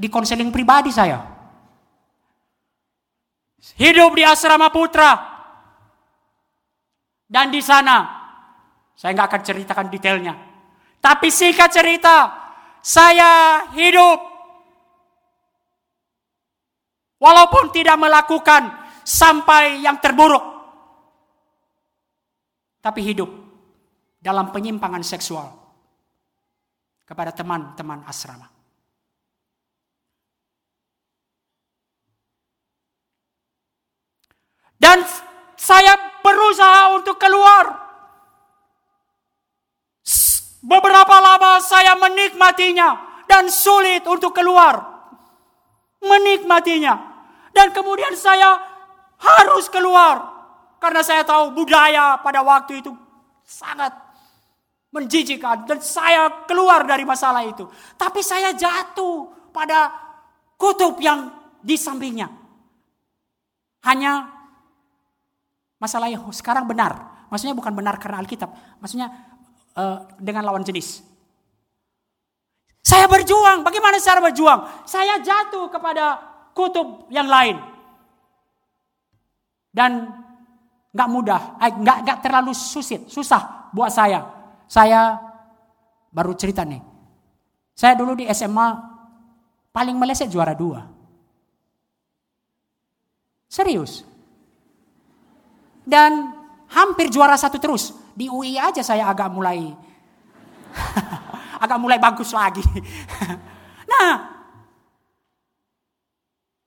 Di 0.00 0.08
konseling 0.08 0.48
pribadi 0.48 0.88
saya. 0.88 1.39
Hidup 3.76 4.16
di 4.16 4.24
asrama 4.24 4.72
putra. 4.72 5.12
Dan 7.30 7.52
di 7.52 7.62
sana 7.62 8.20
saya 8.96 9.16
nggak 9.16 9.28
akan 9.32 9.42
ceritakan 9.44 9.86
detailnya. 9.88 10.34
Tapi 11.00 11.32
singkat 11.32 11.72
cerita, 11.72 12.16
saya 12.84 13.64
hidup 13.72 14.20
walaupun 17.16 17.72
tidak 17.72 17.96
melakukan 17.96 18.68
sampai 19.04 19.80
yang 19.80 19.96
terburuk. 20.04 20.44
Tapi 22.80 23.00
hidup 23.04 23.28
dalam 24.20 24.52
penyimpangan 24.52 25.04
seksual 25.04 25.48
kepada 27.08 27.32
teman-teman 27.32 28.04
asrama. 28.04 28.59
Dan 34.90 35.06
saya 35.54 35.94
berusaha 36.18 36.98
untuk 36.98 37.14
keluar. 37.14 37.78
Beberapa 40.66 41.14
lama 41.22 41.62
saya 41.62 41.94
menikmatinya 41.94 43.22
dan 43.30 43.46
sulit 43.46 44.02
untuk 44.02 44.34
keluar. 44.34 44.82
Menikmatinya. 46.02 46.98
Dan 47.54 47.70
kemudian 47.70 48.18
saya 48.18 48.58
harus 49.14 49.70
keluar. 49.70 50.26
Karena 50.82 51.06
saya 51.06 51.22
tahu 51.22 51.54
budaya 51.54 52.18
pada 52.18 52.42
waktu 52.42 52.82
itu 52.82 52.90
sangat 53.46 53.94
menjijikan. 54.90 55.70
Dan 55.70 55.78
saya 55.78 56.50
keluar 56.50 56.82
dari 56.82 57.06
masalah 57.06 57.46
itu. 57.46 57.62
Tapi 57.94 58.26
saya 58.26 58.50
jatuh 58.58 59.54
pada 59.54 59.94
kutub 60.58 60.98
yang 60.98 61.30
di 61.62 61.78
sampingnya. 61.78 62.26
Hanya 63.86 64.39
masalah 65.80 66.12
yang 66.12 66.22
sekarang 66.30 66.68
benar. 66.68 67.24
Maksudnya 67.32 67.56
bukan 67.56 67.72
benar 67.72 67.96
karena 67.96 68.20
Alkitab. 68.20 68.52
Maksudnya 68.78 69.08
uh, 69.74 70.06
dengan 70.20 70.44
lawan 70.44 70.62
jenis. 70.62 71.00
Saya 72.84 73.08
berjuang. 73.08 73.64
Bagaimana 73.64 73.96
cara 73.98 74.20
berjuang? 74.20 74.84
Saya 74.84 75.18
jatuh 75.24 75.72
kepada 75.72 76.20
kutub 76.52 77.08
yang 77.08 77.26
lain 77.26 77.56
dan 79.70 80.10
nggak 80.90 81.10
mudah, 81.10 81.40
eh, 81.62 81.70
nggak 81.70 81.98
nggak 82.02 82.18
terlalu 82.20 82.50
susit, 82.50 83.06
susah 83.06 83.70
buat 83.70 83.90
saya. 83.94 84.26
Saya 84.66 85.18
baru 86.10 86.34
cerita 86.34 86.66
nih. 86.66 86.82
Saya 87.74 87.94
dulu 87.94 88.18
di 88.18 88.26
SMA 88.34 88.68
paling 89.70 89.94
meleset 89.94 90.26
juara 90.26 90.54
dua. 90.54 90.82
Serius. 93.46 94.09
Dan 95.84 96.36
hampir 96.70 97.08
juara 97.08 97.34
satu 97.34 97.56
terus. 97.56 97.96
Di 98.14 98.28
UI 98.28 98.60
aja 98.60 98.84
saya 98.84 99.08
agak 99.08 99.32
mulai 99.32 99.72
agak 101.64 101.78
mulai 101.80 101.96
bagus 101.96 102.34
lagi. 102.34 102.62
nah, 103.92 104.40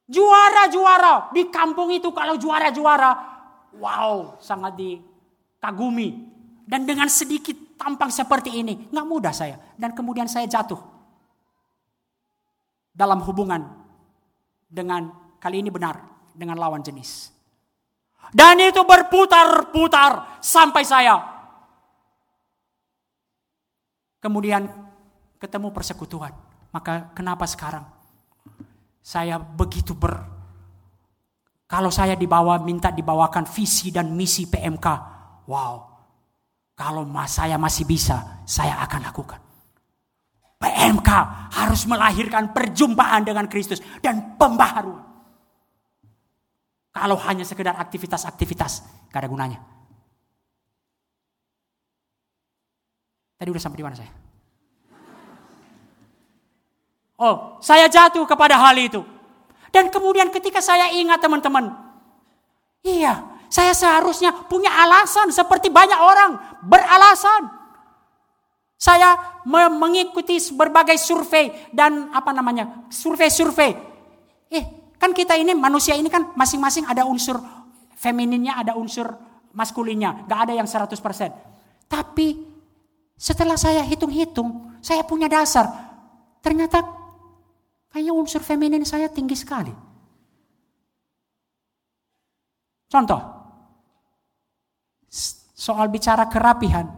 Juara-juara 0.03 1.31
di 1.31 1.47
kampung 1.47 1.89
itu 1.89 2.11
kalau 2.11 2.35
juara-juara, 2.35 3.11
wow, 3.79 4.35
sangat 4.43 4.75
dikagumi. 4.77 6.29
Dan 6.63 6.83
dengan 6.83 7.07
sedikit 7.07 7.79
tampang 7.79 8.11
seperti 8.11 8.61
ini, 8.61 8.91
nggak 8.93 9.07
mudah 9.07 9.31
saya. 9.31 9.55
Dan 9.73 9.95
kemudian 9.95 10.27
saya 10.27 10.45
jatuh 10.45 10.79
dalam 12.93 13.23
hubungan 13.25 13.63
dengan 14.67 15.09
kali 15.41 15.65
ini 15.65 15.71
benar 15.71 16.03
dengan 16.35 16.61
lawan 16.61 16.83
jenis. 16.83 17.33
Dan 18.31 18.61
itu 18.63 18.81
berputar-putar 18.85 20.39
sampai 20.39 20.83
saya 20.87 21.33
kemudian 24.23 24.71
ketemu 25.35 25.75
persekutuan. 25.75 26.31
Maka 26.71 27.11
kenapa 27.11 27.43
sekarang 27.43 27.83
saya 29.03 29.35
begitu 29.35 29.91
ber 29.91 30.23
kalau 31.67 31.91
saya 31.91 32.15
dibawa 32.15 32.63
minta 32.63 32.87
dibawakan 32.87 33.43
visi 33.43 33.91
dan 33.91 34.15
misi 34.15 34.47
PMK. 34.47 34.87
Wow. 35.51 35.91
Kalau 36.73 37.05
saya 37.29 37.61
masih 37.61 37.85
bisa, 37.85 38.41
saya 38.49 38.81
akan 38.81 39.01
lakukan. 39.05 39.41
PMK 40.57 41.09
harus 41.53 41.85
melahirkan 41.85 42.49
perjumpaan 42.49 43.21
dengan 43.21 43.45
Kristus 43.45 43.83
dan 44.01 44.39
pembaharuan. 44.39 45.12
Kalau 46.93 47.17
hanya 47.25 47.41
sekedar 47.41 47.73
aktivitas-aktivitas, 47.73 48.85
gak 49.09 49.25
ada 49.25 49.29
gunanya. 49.29 49.59
Tadi 53.33 53.49
udah 53.49 53.59
sampai 53.59 53.79
di 53.81 53.85
mana 53.85 53.97
saya? 53.97 54.13
Oh, 57.17 57.57
saya 57.65 57.89
jatuh 57.89 58.29
kepada 58.29 58.61
hal 58.61 58.77
itu. 58.77 59.01
Dan 59.73 59.89
kemudian 59.89 60.29
ketika 60.29 60.61
saya 60.61 60.93
ingat 60.93 61.17
teman-teman, 61.17 61.73
iya, 62.85 63.25
saya 63.49 63.73
seharusnya 63.73 64.45
punya 64.45 64.69
alasan 64.69 65.33
seperti 65.33 65.73
banyak 65.73 65.97
orang 65.97 66.37
beralasan. 66.61 67.49
Saya 68.77 69.41
mengikuti 69.49 70.37
berbagai 70.53 71.01
survei 71.01 71.49
dan 71.73 72.13
apa 72.13 72.29
namanya, 72.35 72.85
survei-survei. 72.93 73.71
Eh, 74.53 74.82
kan 75.03 75.11
kita 75.11 75.35
ini 75.35 75.51
manusia 75.51 75.99
ini 75.99 76.07
kan 76.07 76.31
masing-masing 76.31 76.87
ada 76.87 77.03
unsur 77.03 77.43
femininnya, 77.99 78.55
ada 78.55 78.79
unsur 78.79 79.11
maskulinnya. 79.51 80.23
Gak 80.31 80.47
ada 80.47 80.53
yang 80.55 80.63
100%. 80.63 80.95
Tapi 81.91 82.27
setelah 83.19 83.59
saya 83.59 83.83
hitung-hitung, 83.83 84.79
saya 84.79 85.03
punya 85.03 85.27
dasar. 85.27 85.67
Ternyata 86.39 87.03
Kayaknya 87.93 88.13
unsur 88.17 88.41
feminin 88.41 88.81
saya 88.89 89.05
tinggi 89.05 89.37
sekali. 89.37 89.69
Contoh, 92.89 93.21
soal 95.53 95.93
bicara 95.93 96.25
kerapihan, 96.25 96.89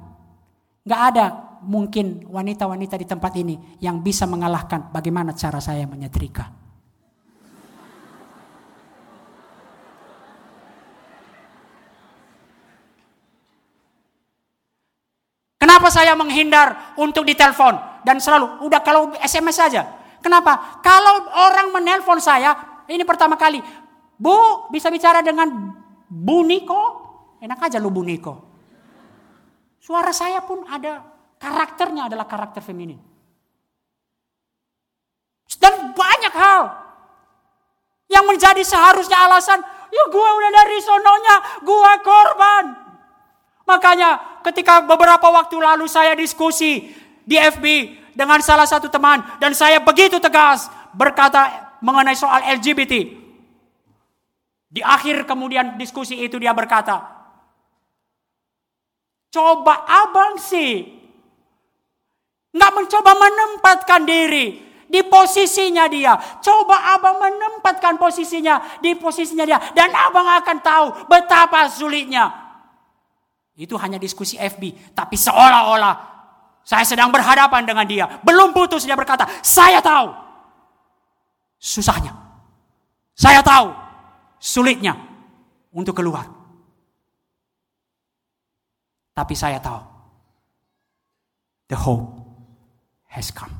nggak 0.87 1.01
ada 1.11 1.25
mungkin 1.67 2.23
wanita-wanita 2.31 2.95
di 2.95 3.03
tempat 3.03 3.35
ini 3.35 3.59
yang 3.83 3.99
bisa 3.99 4.23
mengalahkan 4.23 4.87
bagaimana 4.95 5.35
cara 5.35 5.59
saya 5.59 5.83
menyetrika. 5.83 6.47
Kenapa 15.85 16.01
saya 16.01 16.17
menghindar 16.17 16.97
untuk 16.97 17.21
ditelepon 17.29 17.77
dan 18.01 18.17
selalu 18.17 18.57
udah 18.65 18.81
kalau 18.81 19.13
SMS 19.21 19.53
saja. 19.53 19.85
Kenapa? 20.17 20.81
Kalau 20.81 21.29
orang 21.29 21.69
menelpon 21.77 22.17
saya, 22.17 22.81
ini 22.89 23.05
pertama 23.05 23.37
kali, 23.37 23.61
Bu 24.17 24.65
bisa 24.73 24.89
bicara 24.89 25.21
dengan 25.21 25.45
Bu 26.09 26.41
Niko? 26.41 27.05
Enak 27.37 27.69
aja 27.69 27.77
lu 27.77 27.93
Bu 27.93 28.01
Niko. 28.01 28.33
Suara 29.77 30.09
saya 30.09 30.41
pun 30.41 30.65
ada 30.65 31.05
Karakternya 31.37 32.09
adalah 32.09 32.25
karakter 32.25 32.65
feminin. 32.65 32.97
Dan 35.61 35.93
banyak 35.93 36.33
hal 36.33 36.63
yang 38.09 38.25
menjadi 38.25 38.65
seharusnya 38.65 39.29
alasan, 39.29 39.61
ya 39.93 40.03
gue 40.09 40.29
udah 40.33 40.49
dari 40.49 40.81
sononya, 40.81 41.35
gue 41.61 41.91
korban. 42.01 42.84
Makanya 43.65 44.41
ketika 44.45 44.85
beberapa 44.85 45.25
waktu 45.29 45.57
lalu 45.57 45.89
saya 45.89 46.13
diskusi 46.13 46.93
di 47.25 47.35
FB 47.35 47.65
dengan 48.13 48.37
salah 48.39 48.69
satu 48.69 48.87
teman 48.87 49.21
dan 49.41 49.57
saya 49.57 49.81
begitu 49.81 50.21
tegas 50.21 50.69
berkata 50.93 51.75
mengenai 51.81 52.13
soal 52.13 52.45
LGBT. 52.61 53.25
Di 54.69 54.81
akhir 54.85 55.25
kemudian 55.25 55.77
diskusi 55.81 56.19
itu 56.21 56.37
dia 56.37 56.53
berkata, 56.53 57.01
coba 59.33 59.87
abang 59.87 60.37
sih 60.37 60.95
Nggak 62.55 62.71
mencoba 62.71 63.11
menempatkan 63.19 64.01
diri 64.07 64.63
di 64.87 65.03
posisinya 65.03 65.91
dia. 65.91 66.15
Coba 66.39 66.95
abang 66.95 67.19
menempatkan 67.19 67.99
posisinya 67.99 68.79
di 68.79 68.95
posisinya 68.95 69.43
dia. 69.43 69.59
Dan 69.75 69.91
abang 69.91 70.23
akan 70.39 70.57
tahu 70.63 70.85
betapa 71.11 71.67
sulitnya. 71.67 72.44
Itu 73.55 73.79
hanya 73.79 73.95
diskusi 73.95 74.35
FB. 74.35 74.91
Tapi 74.91 75.15
seolah-olah 75.15 76.15
saya 76.65 76.83
sedang 76.83 77.13
berhadapan 77.13 77.63
dengan 77.63 77.85
dia. 77.87 78.05
Belum 78.25 78.51
putus 78.51 78.83
dia 78.83 78.97
berkata, 78.97 79.29
saya 79.45 79.79
tahu. 79.79 80.11
Susahnya. 81.61 82.11
Saya 83.15 83.39
tahu. 83.45 83.71
Sulitnya. 84.41 84.97
Untuk 85.71 85.95
keluar. 85.95 86.27
Tapi 89.15 89.33
saya 89.37 89.61
tahu. 89.61 89.79
The 91.71 91.77
hope 91.79 92.17
has 93.07 93.31
come. 93.31 93.53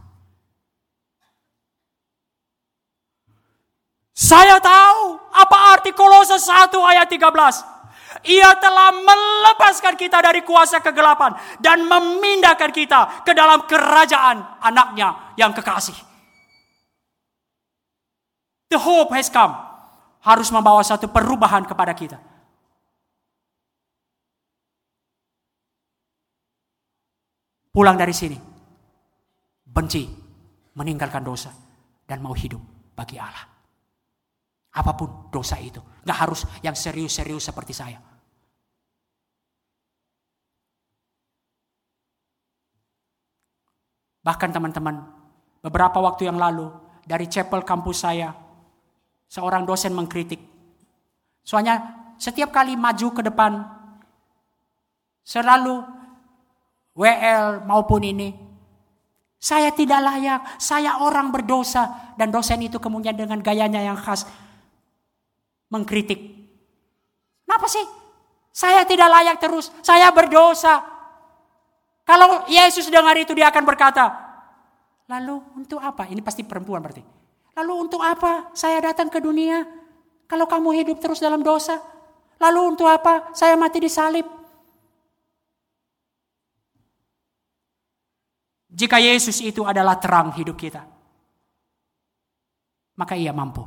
Saya 4.15 4.57
tahu 4.63 5.19
apa 5.35 5.75
arti 5.75 5.91
kolose 5.91 6.39
1 6.39 6.71
ayat 6.71 7.07
13. 7.11 7.74
Ia 8.25 8.57
telah 8.57 8.89
melepaskan 8.89 9.93
kita 9.93 10.17
dari 10.17 10.41
kuasa 10.41 10.81
kegelapan 10.81 11.37
dan 11.61 11.85
memindahkan 11.85 12.73
kita 12.73 13.21
ke 13.21 13.37
dalam 13.37 13.69
kerajaan 13.69 14.61
anaknya 14.65 15.33
yang 15.37 15.53
kekasih. 15.53 15.93
The 18.73 18.81
hope 18.81 19.13
has 19.13 19.29
come. 19.29 19.53
Harus 20.25 20.49
membawa 20.49 20.81
satu 20.81 21.05
perubahan 21.13 21.69
kepada 21.69 21.93
kita. 21.93 22.17
Pulang 27.69 27.93
dari 27.93 28.15
sini 28.15 28.55
benci, 29.75 30.07
meninggalkan 30.79 31.21
dosa, 31.21 31.51
dan 32.07 32.23
mau 32.23 32.31
hidup 32.31 32.63
bagi 32.95 33.19
Allah. 33.19 33.43
Apa 34.75 34.95
pun 34.95 35.27
dosa 35.27 35.59
itu. 35.59 35.83
Gak 36.07 36.15
harus 36.15 36.47
yang 36.63 36.73
serius-serius 36.73 37.51
seperti 37.51 37.75
saya. 37.75 38.14
Bahkan 44.25 44.49
teman-teman, 44.49 45.05
beberapa 45.61 46.01
waktu 46.01 46.25
yang 46.25 46.41
lalu 46.41 46.73
dari 47.05 47.29
chapel 47.29 47.61
kampus 47.61 48.01
saya, 48.01 48.33
seorang 49.29 49.69
dosen 49.69 49.93
mengkritik. 49.93 50.41
Soalnya 51.45 52.09
setiap 52.17 52.49
kali 52.49 52.73
maju 52.73 53.07
ke 53.13 53.21
depan, 53.21 53.61
selalu 55.21 55.85
WL 56.97 57.61
maupun 57.69 58.01
ini 58.01 58.45
saya 59.45 59.69
tidak 59.69 60.01
layak, 60.01 60.41
saya 60.57 60.97
orang 61.05 61.29
berdosa. 61.29 62.17
Dan 62.17 62.33
dosen 62.33 62.65
itu 62.65 62.81
kemudian 62.81 63.13
dengan 63.13 63.37
gayanya 63.45 63.77
yang 63.77 63.93
khas 63.93 64.25
mengkritik. 65.69 66.17
Kenapa 67.45 67.69
sih? 67.69 67.85
Saya 68.49 68.87
tidak 68.89 69.05
layak 69.05 69.37
terus, 69.37 69.69
saya 69.85 70.09
berdosa. 70.09 70.94
Kalau 72.05 72.45
Yesus 72.45 72.85
dengar 72.93 73.17
itu 73.17 73.33
dia 73.33 73.49
akan 73.49 73.65
berkata, 73.65 74.13
lalu 75.09 75.41
untuk 75.57 75.81
apa? 75.81 76.05
Ini 76.05 76.21
pasti 76.21 76.45
perempuan 76.45 76.79
berarti. 76.85 77.01
Lalu 77.57 77.73
untuk 77.89 77.99
apa 78.05 78.53
saya 78.53 78.77
datang 78.77 79.09
ke 79.09 79.17
dunia? 79.17 79.65
Kalau 80.29 80.45
kamu 80.45 80.85
hidup 80.85 80.97
terus 81.01 81.17
dalam 81.17 81.41
dosa. 81.41 81.81
Lalu 82.37 82.77
untuk 82.77 82.85
apa 82.85 83.33
saya 83.33 83.57
mati 83.57 83.81
di 83.81 83.89
salib? 83.89 84.27
Jika 88.69 88.99
Yesus 88.99 89.39
itu 89.39 89.63
adalah 89.63 89.95
terang 89.97 90.35
hidup 90.35 90.59
kita, 90.59 90.83
maka 92.99 93.15
ia 93.15 93.31
mampu 93.31 93.63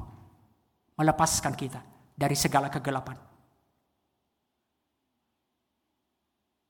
melepaskan 1.01 1.57
kita 1.57 1.81
dari 2.13 2.37
segala 2.37 2.69
kegelapan. 2.69 3.28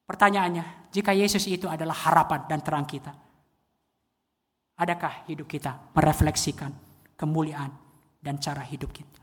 Pertanyaannya, 0.09 0.89
jika 0.89 1.13
Yesus 1.13 1.45
itu 1.45 1.69
adalah 1.69 1.93
harapan 1.93 2.49
dan 2.49 2.65
terang 2.65 2.89
kita, 2.89 3.13
adakah 4.81 5.29
hidup 5.29 5.45
kita 5.45 5.93
merefleksikan 5.93 6.73
kemuliaan 7.13 7.69
dan 8.17 8.41
cara 8.41 8.65
hidup 8.65 8.89
kita? 8.89 9.21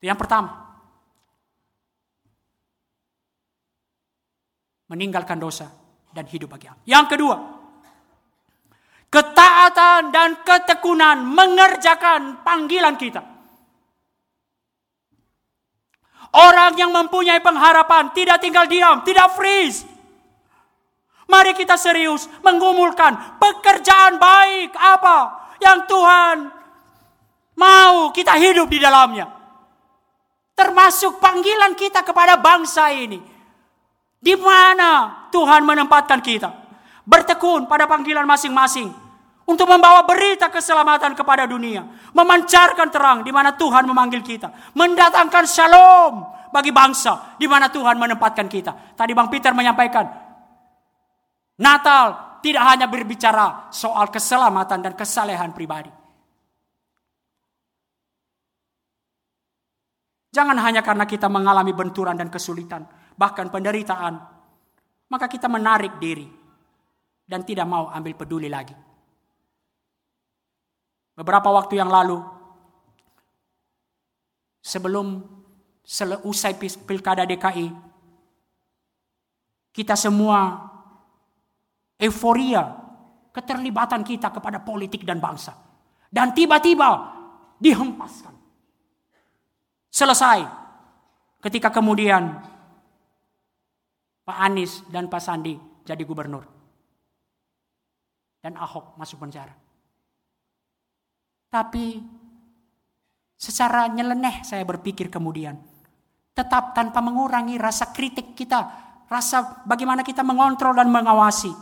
Yang 0.00 0.16
pertama. 0.16 0.64
Meninggalkan 4.86 5.36
dosa 5.36 5.68
dan 6.14 6.24
hidup 6.30 6.56
bagi 6.56 6.70
Allah. 6.70 6.86
Yang 6.88 7.06
kedua, 7.18 7.36
ketaatan 9.12 10.14
dan 10.14 10.40
ketekunan 10.40 11.20
mengerjakan 11.26 12.40
panggilan 12.46 12.96
kita. 12.96 13.35
Orang 16.36 16.76
yang 16.76 16.92
mempunyai 16.92 17.40
pengharapan 17.40 18.12
tidak 18.12 18.44
tinggal 18.44 18.68
diam, 18.68 19.00
tidak 19.08 19.32
freeze. 19.32 19.88
Mari 21.24 21.56
kita 21.56 21.80
serius 21.80 22.28
menggumulkan 22.44 23.40
pekerjaan 23.40 24.20
baik 24.20 24.76
apa 24.76 25.48
yang 25.64 25.88
Tuhan 25.88 26.36
mau 27.56 28.12
kita 28.12 28.36
hidup 28.36 28.68
di 28.68 28.78
dalamnya. 28.78 29.32
Termasuk 30.52 31.16
panggilan 31.20 31.72
kita 31.72 32.04
kepada 32.04 32.36
bangsa 32.36 32.92
ini 32.92 33.20
di 34.20 34.34
mana 34.36 35.24
Tuhan 35.32 35.64
menempatkan 35.64 36.20
kita? 36.20 36.52
Bertekun 37.08 37.64
pada 37.64 37.88
panggilan 37.88 38.28
masing-masing 38.28 39.05
untuk 39.46 39.70
membawa 39.70 40.02
berita 40.02 40.50
keselamatan 40.50 41.14
kepada 41.14 41.46
dunia, 41.46 41.86
memancarkan 42.10 42.90
terang 42.90 43.18
di 43.22 43.30
mana 43.30 43.54
Tuhan 43.54 43.86
memanggil 43.86 44.20
kita, 44.20 44.74
mendatangkan 44.74 45.44
shalom 45.46 46.26
bagi 46.50 46.74
bangsa 46.74 47.38
di 47.38 47.46
mana 47.46 47.70
Tuhan 47.70 47.94
menempatkan 47.94 48.50
kita. 48.50 48.98
Tadi 48.98 49.14
Bang 49.14 49.30
Peter 49.30 49.54
menyampaikan, 49.54 50.02
Natal 51.62 52.38
tidak 52.42 52.62
hanya 52.66 52.86
berbicara 52.90 53.70
soal 53.70 54.10
keselamatan 54.10 54.82
dan 54.82 54.92
kesalehan 54.98 55.54
pribadi. 55.54 55.94
Jangan 60.34 60.58
hanya 60.60 60.84
karena 60.84 61.08
kita 61.08 61.32
mengalami 61.32 61.72
benturan 61.72 62.18
dan 62.18 62.28
kesulitan, 62.28 62.84
bahkan 63.16 63.48
penderitaan, 63.48 64.20
maka 65.08 65.26
kita 65.32 65.48
menarik 65.48 65.96
diri 65.96 66.28
dan 67.24 67.40
tidak 67.40 67.64
mau 67.64 67.88
ambil 67.88 68.12
peduli 68.12 68.52
lagi. 68.52 68.85
Beberapa 71.16 71.48
waktu 71.48 71.80
yang 71.80 71.88
lalu, 71.88 72.20
sebelum 74.60 75.24
usai 76.28 76.52
pilkada 76.60 77.24
DKI, 77.24 77.72
kita 79.72 79.96
semua 79.96 80.60
euforia 81.96 82.68
keterlibatan 83.32 84.04
kita 84.04 84.28
kepada 84.28 84.60
politik 84.60 85.08
dan 85.08 85.20
bangsa. 85.20 85.56
Dan 86.12 86.36
tiba-tiba 86.36 87.16
dihempaskan. 87.60 88.36
Selesai. 89.88 90.44
Ketika 91.40 91.72
kemudian 91.72 92.40
Pak 94.24 94.38
Anies 94.40 94.84
dan 94.92 95.08
Pak 95.08 95.20
Sandi 95.20 95.56
jadi 95.84 96.02
gubernur. 96.04 96.44
Dan 98.40 98.56
Ahok 98.56 98.96
masuk 99.00 99.20
penjara. 99.22 99.65
Tapi 101.48 102.02
secara 103.36 103.88
nyeleneh 103.88 104.42
saya 104.42 104.62
berpikir 104.66 105.10
kemudian. 105.10 105.56
Tetap 106.36 106.76
tanpa 106.76 107.00
mengurangi 107.00 107.56
rasa 107.56 107.90
kritik 107.90 108.36
kita. 108.36 108.84
Rasa 109.06 109.62
bagaimana 109.64 110.02
kita 110.02 110.20
mengontrol 110.26 110.76
dan 110.76 110.90
mengawasi. 110.90 111.54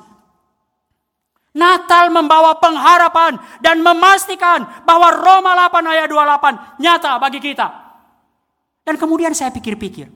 Natal 1.55 2.11
membawa 2.11 2.59
pengharapan 2.59 3.39
dan 3.63 3.79
memastikan 3.79 4.67
bahwa 4.83 5.15
Roma 5.15 5.55
8 5.71 5.87
ayat 5.87 6.09
28 6.11 6.83
nyata 6.83 7.13
bagi 7.23 7.39
kita. 7.39 7.69
Dan 8.83 8.99
kemudian 8.99 9.31
saya 9.31 9.55
pikir-pikir, 9.55 10.11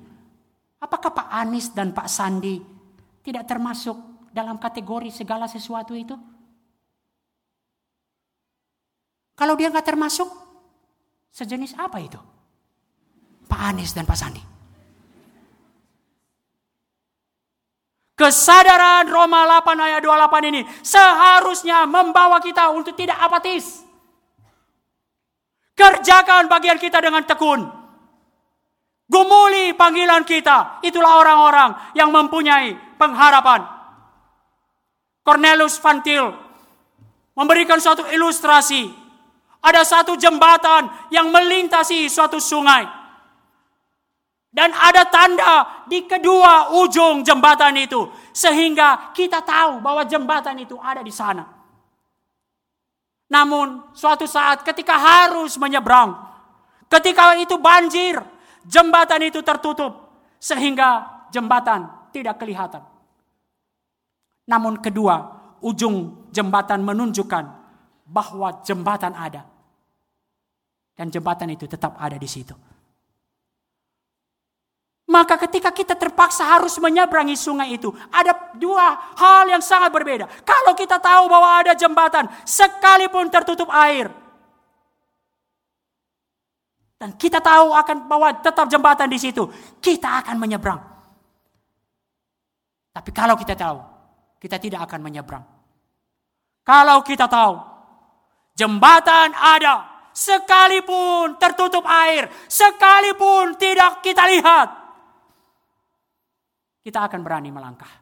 Apakah 0.79 1.11
Pak 1.11 1.29
Anies 1.35 1.75
dan 1.75 1.91
Pak 1.91 2.07
Sandi 2.07 2.63
tidak 3.27 3.51
termasuk 3.51 3.99
dalam 4.31 4.63
kategori 4.63 5.11
segala 5.11 5.51
sesuatu 5.51 5.91
itu? 5.99 6.15
Kalau 9.39 9.55
dia 9.55 9.71
nggak 9.71 9.87
termasuk, 9.87 10.27
sejenis 11.31 11.79
apa 11.79 12.03
itu? 12.03 12.19
Pak 13.47 13.61
Anies 13.71 13.95
dan 13.95 14.03
Pak 14.03 14.19
Sandi. 14.19 14.43
Kesadaran 18.19 19.07
Roma 19.07 19.47
8 19.47 19.79
ayat 19.79 20.03
28 20.03 20.51
ini 20.51 20.67
seharusnya 20.83 21.87
membawa 21.87 22.43
kita 22.43 22.67
untuk 22.75 22.99
tidak 22.99 23.15
apatis. 23.15 23.87
Kerjakan 25.79 26.51
bagian 26.51 26.83
kita 26.83 26.99
dengan 26.99 27.23
tekun. 27.23 27.63
Gumuli 29.07 29.71
panggilan 29.79 30.27
kita. 30.27 30.83
Itulah 30.83 31.23
orang-orang 31.23 31.71
yang 31.95 32.11
mempunyai 32.11 32.75
pengharapan. 32.99 33.63
Cornelius 35.23 35.79
Van 35.79 36.03
Til 36.03 36.35
memberikan 37.39 37.79
suatu 37.79 38.03
ilustrasi. 38.11 39.08
Ada 39.59 39.83
satu 39.83 40.15
jembatan 40.15 40.87
yang 41.11 41.35
melintasi 41.35 42.07
suatu 42.07 42.39
sungai. 42.39 42.87
Dan 44.49 44.73
ada 44.73 45.05
tanda 45.07 45.85
di 45.85 46.07
kedua 46.09 46.73
ujung 46.79 47.27
jembatan 47.27 47.77
itu. 47.77 48.09
Sehingga 48.33 49.13
kita 49.13 49.43
tahu 49.43 49.83
bahwa 49.83 50.07
jembatan 50.07 50.57
itu 50.63 50.79
ada 50.79 51.03
di 51.03 51.13
sana. 51.13 51.45
Namun 53.29 53.93
suatu 53.93 54.25
saat 54.25 54.65
ketika 54.65 54.97
harus 54.97 55.61
menyeberang. 55.61 56.17
Ketika 56.89 57.37
itu 57.37 57.61
banjir 57.61 58.17
jembatan 58.65 59.29
itu 59.29 59.45
tertutup 59.45 60.09
sehingga 60.41 61.05
jembatan 61.29 62.09
tidak 62.09 62.41
kelihatan. 62.41 62.81
Namun 64.49 64.81
kedua, 64.81 65.29
ujung 65.61 66.25
jembatan 66.33 66.81
menunjukkan 66.81 67.58
bahwa 68.09 68.65
jembatan 68.65 69.13
ada. 69.13 69.45
Dan 70.97 71.13
jembatan 71.13 71.53
itu 71.53 71.69
tetap 71.69 71.95
ada 72.01 72.17
di 72.17 72.27
situ. 72.27 72.57
Maka 75.09 75.41
ketika 75.49 75.73
kita 75.73 75.97
terpaksa 75.97 76.45
harus 76.45 76.77
menyeberangi 76.77 77.33
sungai 77.33 77.77
itu, 77.77 77.89
ada 78.13 78.53
dua 78.57 78.99
hal 79.17 79.49
yang 79.49 79.65
sangat 79.65 79.89
berbeda. 79.89 80.29
Kalau 80.45 80.77
kita 80.77 81.01
tahu 81.01 81.31
bahwa 81.33 81.49
ada 81.65 81.73
jembatan, 81.73 82.29
sekalipun 82.45 83.33
tertutup 83.33 83.73
air, 83.73 84.13
dan 86.99 87.15
kita 87.15 87.39
tahu 87.39 87.71
akan 87.79 88.11
bahwa 88.11 88.35
tetap 88.43 88.67
jembatan 88.67 89.07
di 89.07 89.23
situ. 89.23 89.47
Kita 89.79 90.19
akan 90.19 90.35
menyeberang. 90.35 90.83
Tapi 92.91 93.11
kalau 93.15 93.39
kita 93.39 93.55
tahu, 93.55 93.79
kita 94.43 94.59
tidak 94.59 94.83
akan 94.91 95.07
menyeberang. 95.07 95.47
Kalau 96.67 96.99
kita 97.07 97.31
tahu, 97.31 97.55
jembatan 98.59 99.31
ada. 99.39 99.87
Sekalipun 100.11 101.39
tertutup 101.39 101.87
air, 101.87 102.27
sekalipun 102.51 103.55
tidak 103.55 104.03
kita 104.03 104.27
lihat, 104.27 104.67
kita 106.83 107.07
akan 107.07 107.23
berani 107.23 107.55
melangkah. 107.55 107.93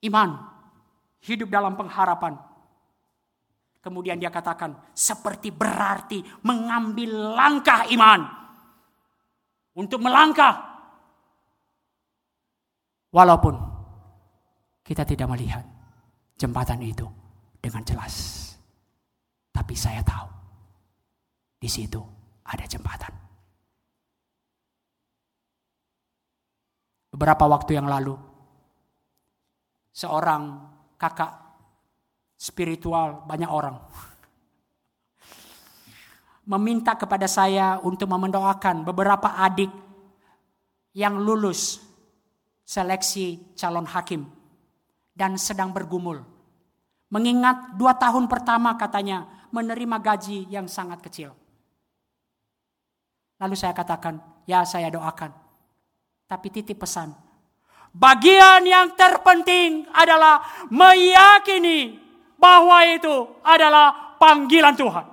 Iman, 0.00 0.40
hidup 1.20 1.52
dalam 1.52 1.76
pengharapan, 1.76 2.40
Kemudian 3.86 4.18
dia 4.18 4.34
katakan, 4.34 4.74
seperti 4.90 5.54
berarti 5.54 6.18
mengambil 6.42 7.38
langkah 7.38 7.86
iman. 7.86 8.18
Untuk 9.78 10.02
melangkah. 10.02 10.58
Walaupun 13.14 13.54
kita 14.82 15.06
tidak 15.06 15.30
melihat 15.30 15.62
jembatan 16.36 16.84
itu 16.84 17.08
dengan 17.58 17.82
jelas. 17.82 18.44
Tapi 19.50 19.72
saya 19.72 20.04
tahu 20.04 20.28
di 21.56 21.68
situ 21.68 22.00
ada 22.44 22.64
jembatan. 22.68 23.12
Beberapa 27.16 27.48
waktu 27.48 27.80
yang 27.80 27.88
lalu, 27.88 28.12
seorang 29.96 30.60
kakak 31.00 31.32
spiritual 32.36 33.24
banyak 33.24 33.48
orang. 33.48 33.80
Meminta 36.52 37.00
kepada 37.00 37.24
saya 37.24 37.80
untuk 37.80 38.12
mendoakan 38.12 38.84
beberapa 38.84 39.40
adik 39.40 39.72
yang 40.92 41.16
lulus 41.16 41.80
seleksi 42.68 43.56
calon 43.56 43.88
hakim 43.88 44.35
dan 45.16 45.40
sedang 45.40 45.72
bergumul. 45.72 46.20
Mengingat 47.08 47.74
dua 47.80 47.96
tahun 47.96 48.28
pertama 48.28 48.76
katanya 48.76 49.24
menerima 49.48 49.96
gaji 50.04 50.44
yang 50.52 50.68
sangat 50.68 51.00
kecil. 51.00 51.32
Lalu 53.40 53.56
saya 53.56 53.72
katakan, 53.72 54.20
ya 54.44 54.62
saya 54.68 54.92
doakan. 54.92 55.32
Tapi 56.28 56.46
titip 56.52 56.82
pesan, 56.82 57.16
bagian 57.94 58.60
yang 58.68 58.92
terpenting 58.92 59.88
adalah 59.94 60.42
meyakini 60.68 61.96
bahwa 62.36 62.84
itu 62.84 63.14
adalah 63.40 64.18
panggilan 64.20 64.76
Tuhan. 64.76 65.06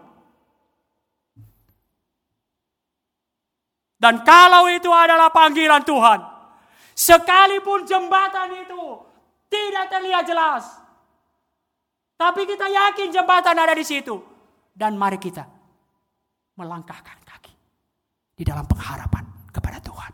Dan 4.02 4.20
kalau 4.28 4.68
itu 4.68 4.92
adalah 4.92 5.32
panggilan 5.32 5.80
Tuhan, 5.88 6.20
sekalipun 6.92 7.88
jembatan 7.88 8.52
itu 8.68 9.13
tidak 9.54 9.86
terlihat 9.94 10.24
jelas, 10.26 10.66
tapi 12.18 12.50
kita 12.50 12.66
yakin 12.66 13.14
jembatan 13.14 13.54
ada 13.54 13.78
di 13.78 13.86
situ, 13.86 14.18
dan 14.74 14.98
mari 14.98 15.22
kita 15.22 15.46
melangkahkan 16.58 17.22
kaki 17.22 17.54
di 18.34 18.42
dalam 18.42 18.66
pengharapan 18.66 19.54
kepada 19.54 19.78
Tuhan. 19.78 20.14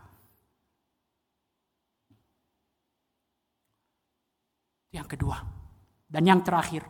Yang 4.91 5.07
kedua, 5.15 5.37
dan 6.11 6.23
yang 6.27 6.43
terakhir, 6.43 6.83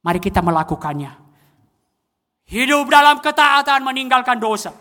Mari 0.00 0.20
kita 0.20 0.40
melakukannya. 0.40 1.12
Hidup 2.48 2.88
dalam 2.88 3.20
ketaatan 3.20 3.84
meninggalkan 3.84 4.40
dosa. 4.40 4.72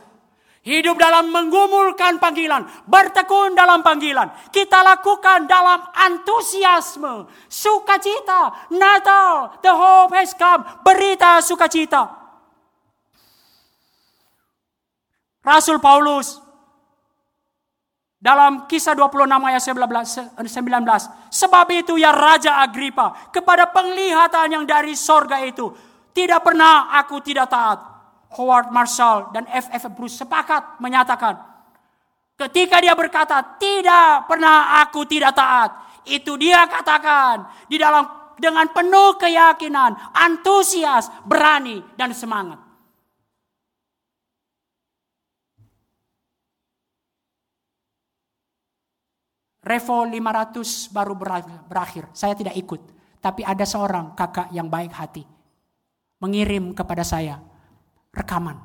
Hidup 0.60 1.00
dalam 1.00 1.32
menggumulkan 1.32 2.20
panggilan, 2.20 2.68
bertekun 2.84 3.56
dalam 3.56 3.80
panggilan. 3.80 4.28
Kita 4.52 4.84
lakukan 4.84 5.48
dalam 5.48 5.88
antusiasme, 5.96 7.32
sukacita. 7.48 8.68
Natal, 8.76 9.56
the 9.64 9.72
hope 9.72 10.12
has 10.12 10.36
come, 10.36 10.68
berita 10.84 11.40
sukacita. 11.40 12.12
Rasul 15.40 15.80
Paulus 15.80 16.44
dalam 18.20 18.68
kisah 18.68 18.92
26 19.00 19.32
ayat 19.32 19.64
19, 19.64 20.44
Sebab 21.32 21.68
itu 21.72 21.96
ya 21.96 22.12
Raja 22.12 22.60
Agripa, 22.60 23.32
kepada 23.32 23.72
penglihatan 23.72 24.60
yang 24.60 24.66
dari 24.68 24.92
sorga 24.92 25.40
itu, 25.40 25.72
tidak 26.12 26.44
pernah 26.44 26.92
aku 27.00 27.24
tidak 27.24 27.48
taat. 27.48 27.89
Howard 28.38 28.70
Marshall 28.70 29.34
dan 29.34 29.50
F.F. 29.50 29.90
Bruce 29.98 30.22
sepakat 30.22 30.78
menyatakan, 30.78 31.34
ketika 32.38 32.78
dia 32.78 32.94
berkata, 32.94 33.42
tidak 33.58 34.30
pernah 34.30 34.86
aku 34.86 35.02
tidak 35.10 35.34
taat. 35.34 35.70
Itu 36.06 36.38
dia 36.38 36.66
katakan 36.70 37.66
di 37.66 37.82
dalam 37.82 38.06
dengan 38.38 38.70
penuh 38.70 39.18
keyakinan, 39.18 40.16
antusias, 40.16 41.10
berani, 41.26 41.82
dan 41.98 42.14
semangat. 42.14 42.62
Revo 49.60 50.08
500 50.08 50.90
baru 50.90 51.14
berakhir. 51.68 52.10
Saya 52.16 52.34
tidak 52.34 52.56
ikut. 52.58 52.82
Tapi 53.20 53.44
ada 53.44 53.68
seorang 53.68 54.16
kakak 54.16 54.50
yang 54.56 54.72
baik 54.72 54.96
hati. 54.96 55.28
Mengirim 56.24 56.72
kepada 56.72 57.04
saya 57.04 57.49
rekaman. 58.14 58.58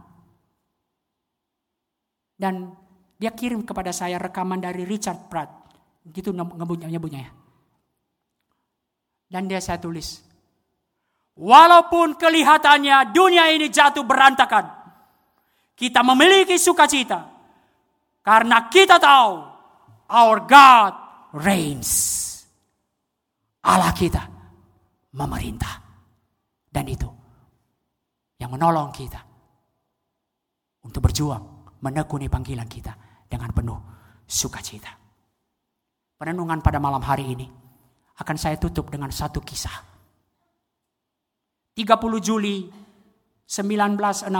Dan 2.34 2.74
dia 3.14 3.30
kirim 3.30 3.62
kepada 3.62 3.94
saya 3.94 4.18
rekaman 4.18 4.58
dari 4.60 4.82
Richard 4.84 5.30
Pratt. 5.30 5.50
Gitu 6.04 6.34
nyebutnya 6.34 7.20
ya. 7.24 7.32
Dan 9.30 9.48
dia 9.48 9.62
saya 9.62 9.80
tulis. 9.80 10.20
Walaupun 11.34 12.14
kelihatannya 12.14 13.10
dunia 13.10 13.50
ini 13.50 13.66
jatuh 13.72 14.06
berantakan. 14.06 14.70
Kita 15.74 16.06
memiliki 16.06 16.54
sukacita. 16.54 17.32
Karena 18.22 18.70
kita 18.70 19.00
tahu 19.02 19.32
our 20.12 20.38
God 20.46 20.92
reigns. 21.34 21.90
Allah 23.66 23.90
kita 23.90 24.22
memerintah. 25.16 25.82
Dan 26.70 26.86
itu 26.90 27.06
yang 28.38 28.50
menolong 28.50 28.90
kita 28.90 29.33
untuk 30.84 31.00
berjuang 31.10 31.42
menekuni 31.80 32.28
panggilan 32.28 32.68
kita 32.68 32.92
dengan 33.28 33.50
penuh 33.50 33.80
sukacita. 34.28 34.92
Penenungan 36.14 36.60
pada 36.60 36.78
malam 36.78 37.02
hari 37.02 37.34
ini 37.34 37.48
akan 38.20 38.36
saya 38.38 38.56
tutup 38.60 38.92
dengan 38.92 39.10
satu 39.10 39.42
kisah. 39.42 39.92
30 41.74 41.98
Juli 42.22 42.70
1967, 43.44 44.30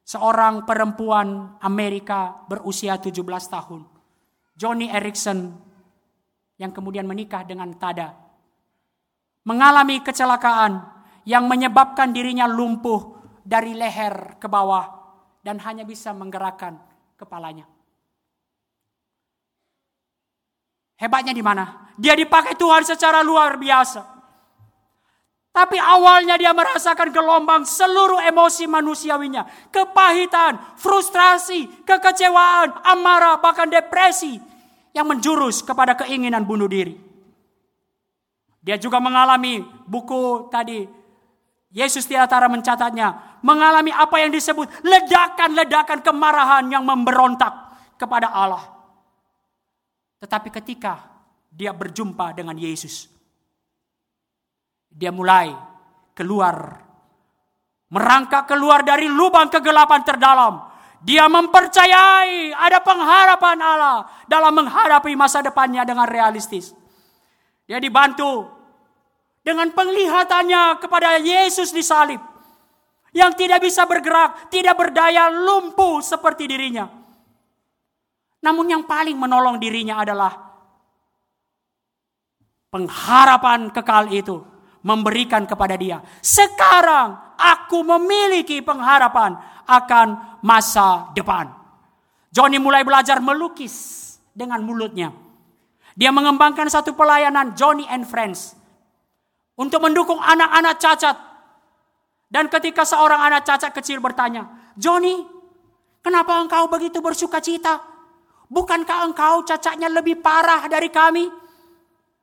seorang 0.00 0.64
perempuan 0.64 1.60
Amerika 1.60 2.40
berusia 2.48 2.96
17 2.96 3.20
tahun, 3.52 3.84
Johnny 4.56 4.88
Erickson, 4.88 5.52
yang 6.56 6.72
kemudian 6.72 7.04
menikah 7.04 7.44
dengan 7.44 7.76
Tada, 7.76 8.16
mengalami 9.44 10.00
kecelakaan 10.00 10.80
yang 11.28 11.44
menyebabkan 11.44 12.16
dirinya 12.16 12.48
lumpuh 12.48 13.20
dari 13.44 13.76
leher 13.76 14.40
ke 14.40 14.48
bawah 14.48 14.95
dan 15.46 15.62
hanya 15.62 15.86
bisa 15.86 16.10
menggerakkan 16.10 16.74
kepalanya. 17.14 17.70
Hebatnya 20.98 21.30
di 21.30 21.44
mana? 21.44 21.94
Dia 21.94 22.18
dipakai 22.18 22.58
Tuhan 22.58 22.82
secara 22.82 23.22
luar 23.22 23.54
biasa. 23.54 24.02
Tapi 25.54 25.78
awalnya 25.78 26.34
dia 26.36 26.50
merasakan 26.50 27.14
gelombang 27.14 27.62
seluruh 27.62 28.20
emosi 28.26 28.66
manusiawinya. 28.66 29.70
Kepahitan, 29.70 30.76
frustrasi, 30.76 31.86
kekecewaan, 31.86 32.82
amarah, 32.82 33.38
bahkan 33.38 33.70
depresi. 33.70 34.42
Yang 34.92 35.06
menjurus 35.06 35.56
kepada 35.62 35.96
keinginan 35.96 36.44
bunuh 36.44 36.68
diri. 36.68 36.96
Dia 38.60 38.76
juga 38.80 38.98
mengalami 39.00 39.62
buku 39.84 40.48
tadi. 40.48 40.84
Yesus 41.72 42.08
Tiatara 42.08 42.48
mencatatnya. 42.48 43.35
Mengalami 43.46 43.94
apa 43.94 44.18
yang 44.18 44.34
disebut 44.34 44.82
ledakan-ledakan 44.82 46.02
kemarahan 46.02 46.66
yang 46.66 46.82
memberontak 46.82 47.54
kepada 47.94 48.34
Allah. 48.34 48.66
Tetapi 50.18 50.50
ketika 50.50 51.06
dia 51.46 51.70
berjumpa 51.70 52.34
dengan 52.34 52.58
Yesus, 52.58 53.06
dia 54.90 55.14
mulai 55.14 55.54
keluar, 56.16 56.82
merangkak 57.92 58.50
keluar 58.50 58.82
dari 58.82 59.06
lubang 59.06 59.46
kegelapan 59.46 60.02
terdalam. 60.02 60.54
Dia 61.06 61.30
mempercayai 61.30 62.50
ada 62.56 62.82
pengharapan 62.82 63.62
Allah 63.62 64.10
dalam 64.26 64.58
menghadapi 64.58 65.14
masa 65.14 65.44
depannya 65.44 65.86
dengan 65.86 66.08
realistis. 66.08 66.74
Dia 67.68 67.78
dibantu 67.78 68.48
dengan 69.46 69.70
penglihatannya 69.70 70.82
kepada 70.82 71.22
Yesus 71.22 71.70
di 71.70 71.84
salib. 71.84 72.35
Yang 73.16 73.32
tidak 73.40 73.64
bisa 73.64 73.88
bergerak, 73.88 74.52
tidak 74.52 74.76
berdaya, 74.76 75.32
lumpuh 75.32 76.04
seperti 76.04 76.44
dirinya. 76.44 76.84
Namun 78.44 78.68
yang 78.68 78.84
paling 78.84 79.16
menolong 79.16 79.56
dirinya 79.56 80.04
adalah 80.04 80.36
pengharapan 82.68 83.72
kekal 83.72 84.12
itu 84.12 84.36
memberikan 84.84 85.48
kepada 85.48 85.74
dia. 85.80 86.04
Sekarang 86.20 87.34
aku 87.40 87.82
memiliki 87.82 88.60
pengharapan 88.60 89.34
akan 89.66 90.38
masa 90.44 91.10
depan. 91.16 91.50
Johnny 92.30 92.60
mulai 92.60 92.84
belajar 92.86 93.18
melukis 93.18 94.04
dengan 94.36 94.62
mulutnya. 94.62 95.10
Dia 95.96 96.12
mengembangkan 96.12 96.68
satu 96.68 96.92
pelayanan 96.92 97.56
Johnny 97.56 97.88
and 97.88 98.04
Friends 98.04 98.52
untuk 99.56 99.80
mendukung 99.80 100.20
anak-anak 100.20 100.76
cacat. 100.76 101.16
Dan 102.26 102.50
ketika 102.50 102.82
seorang 102.82 103.22
anak 103.22 103.46
cacat 103.46 103.70
kecil 103.70 104.02
bertanya, 104.02 104.74
Johnny, 104.74 105.22
kenapa 106.02 106.42
engkau 106.42 106.66
begitu 106.66 106.98
bersuka 106.98 107.38
cita? 107.38 107.78
Bukankah 108.46 109.06
engkau 109.06 109.42
cacatnya 109.46 109.90
lebih 109.90 110.18
parah 110.22 110.66
dari 110.66 110.90
kami? 110.90 111.26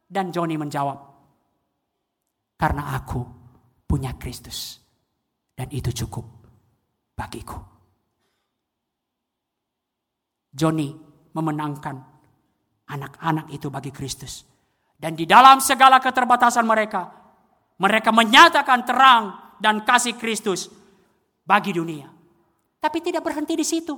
Dan 0.07 0.29
Joni 0.29 0.55
menjawab, 0.59 0.99
karena 2.59 2.93
aku 2.93 3.21
punya 3.89 4.13
Kristus. 4.15 4.77
Dan 5.53 5.73
itu 5.73 5.89
cukup 5.89 6.25
bagiku. 7.17 7.57
Joni 10.53 10.93
memenangkan 11.33 11.97
anak-anak 12.93 13.49
itu 13.49 13.73
bagi 13.73 13.89
Kristus. 13.89 14.45
Dan 14.93 15.17
di 15.17 15.25
dalam 15.25 15.57
segala 15.59 15.97
keterbatasan 15.97 16.63
mereka, 16.63 17.09
mereka 17.81 18.13
menyatakan 18.13 18.79
terang 18.85 19.42
dan 19.63 19.87
kasih 19.87 20.19
Kristus 20.19 20.67
bagi 21.47 21.71
dunia. 21.71 22.11
Tapi 22.83 22.99
tidak 22.99 23.23
berhenti 23.23 23.55
di 23.55 23.63
situ. 23.63 23.95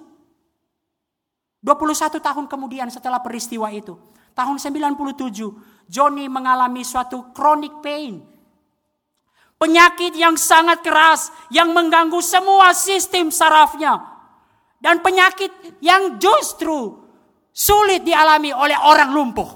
21 1.65 2.21
tahun 2.21 2.45
kemudian 2.45 2.93
setelah 2.93 3.17
peristiwa 3.25 3.73
itu, 3.73 3.97
tahun 4.37 4.61
97, 4.61 5.89
Johnny 5.89 6.29
mengalami 6.29 6.85
suatu 6.85 7.33
chronic 7.33 7.81
pain. 7.81 8.21
Penyakit 9.57 10.13
yang 10.13 10.37
sangat 10.37 10.85
keras 10.85 11.33
yang 11.49 11.73
mengganggu 11.73 12.21
semua 12.21 12.69
sistem 12.77 13.33
sarafnya. 13.33 14.13
Dan 14.77 15.01
penyakit 15.01 15.81
yang 15.81 16.21
justru 16.21 17.01
sulit 17.49 18.05
dialami 18.05 18.53
oleh 18.53 18.77
orang 18.77 19.09
lumpuh. 19.09 19.49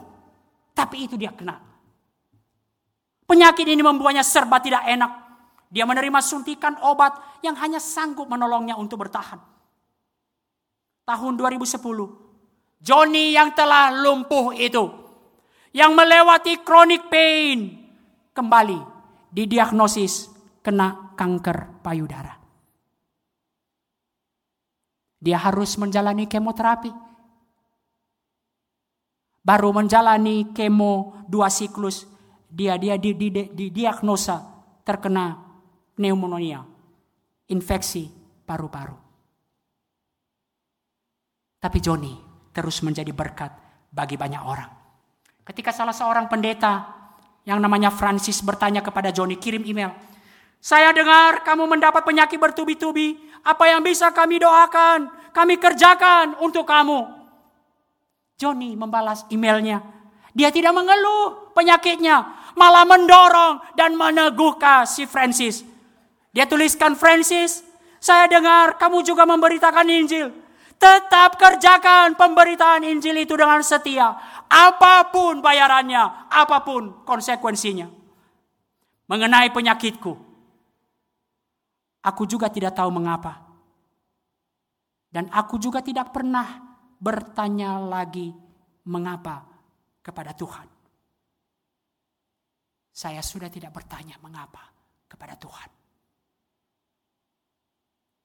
Tapi 0.74 1.06
itu 1.06 1.14
dia 1.14 1.30
kena. 1.30 1.62
Penyakit 3.30 3.70
ini 3.70 3.86
membuatnya 3.86 4.26
serba 4.26 4.58
tidak 4.58 4.82
enak. 4.90 5.29
Dia 5.70 5.86
menerima 5.86 6.18
suntikan 6.26 6.82
obat 6.82 7.42
yang 7.46 7.54
hanya 7.62 7.78
sanggup 7.78 8.26
menolongnya 8.26 8.74
untuk 8.74 9.06
bertahan 9.06 9.38
tahun 11.10 11.34
2010. 11.42 11.82
Johnny 12.80 13.34
yang 13.34 13.52
telah 13.58 13.90
lumpuh 13.90 14.54
itu, 14.54 14.88
yang 15.74 15.98
melewati 15.98 16.62
chronic 16.62 17.10
pain, 17.10 17.82
kembali 18.32 18.78
didiagnosis 19.34 20.30
kena 20.62 21.18
kanker 21.18 21.82
payudara. 21.82 22.38
Dia 25.20 25.36
harus 25.42 25.76
menjalani 25.76 26.30
kemoterapi. 26.30 26.94
Baru 29.44 29.76
menjalani 29.76 30.56
kemo 30.56 31.26
dua 31.28 31.52
siklus, 31.52 32.08
dia 32.48 32.80
dia 32.80 32.96
di, 32.96 33.12
di, 33.18 33.28
di, 33.28 33.44
di 33.52 33.68
diagnosa 33.74 34.40
terkena 34.88 35.49
pneumonia, 36.00 36.64
infeksi 37.52 38.08
paru-paru. 38.48 38.96
Tapi 41.60 41.78
Joni 41.84 42.16
terus 42.56 42.80
menjadi 42.80 43.12
berkat 43.12 43.52
bagi 43.92 44.16
banyak 44.16 44.40
orang. 44.40 44.72
Ketika 45.44 45.76
salah 45.76 45.92
seorang 45.92 46.32
pendeta 46.32 46.88
yang 47.44 47.60
namanya 47.60 47.92
Francis 47.92 48.40
bertanya 48.40 48.80
kepada 48.80 49.12
Joni, 49.12 49.36
kirim 49.36 49.68
email. 49.68 49.92
Saya 50.64 50.96
dengar 50.96 51.44
kamu 51.44 51.68
mendapat 51.68 52.08
penyakit 52.08 52.40
bertubi-tubi. 52.40 53.20
Apa 53.44 53.68
yang 53.68 53.84
bisa 53.84 54.12
kami 54.16 54.40
doakan? 54.40 55.12
Kami 55.36 55.60
kerjakan 55.60 56.40
untuk 56.40 56.64
kamu. 56.64 57.12
Joni 58.40 58.76
membalas 58.80 59.28
emailnya. 59.28 59.84
Dia 60.32 60.48
tidak 60.48 60.72
mengeluh 60.72 61.52
penyakitnya. 61.52 62.40
Malah 62.56 62.88
mendorong 62.88 63.54
dan 63.76 63.96
meneguhkan 64.00 64.88
si 64.88 65.04
Francis. 65.04 65.69
Dia 66.30 66.46
tuliskan 66.46 66.94
Francis, 66.94 67.66
saya 67.98 68.30
dengar 68.30 68.78
kamu 68.78 69.02
juga 69.02 69.26
memberitakan 69.26 69.88
Injil. 69.90 70.30
Tetap 70.80 71.36
kerjakan 71.36 72.16
pemberitaan 72.16 72.88
Injil 72.88 73.28
itu 73.28 73.36
dengan 73.36 73.60
setia. 73.60 74.16
Apa 74.48 75.12
pun 75.12 75.44
bayarannya, 75.44 76.32
apa 76.32 76.64
pun 76.64 77.04
konsekuensinya. 77.04 77.92
Mengenai 79.10 79.52
penyakitku, 79.52 80.14
aku 82.06 82.24
juga 82.30 82.48
tidak 82.48 82.78
tahu 82.78 82.94
mengapa. 82.94 83.44
Dan 85.10 85.26
aku 85.34 85.58
juga 85.58 85.82
tidak 85.82 86.14
pernah 86.14 86.46
bertanya 87.02 87.82
lagi 87.82 88.30
mengapa 88.86 89.42
kepada 90.06 90.38
Tuhan. 90.38 90.70
Saya 92.94 93.20
sudah 93.26 93.50
tidak 93.50 93.74
bertanya 93.74 94.22
mengapa 94.22 94.70
kepada 95.10 95.34
Tuhan. 95.34 95.79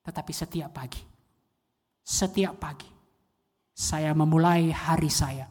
Tetapi 0.05 0.33
setiap 0.37 0.71
pagi 0.71 1.15
setiap 2.05 2.61
pagi 2.61 2.91
saya 3.73 4.13
memulai 4.13 4.69
hari 4.69 5.09
saya 5.09 5.49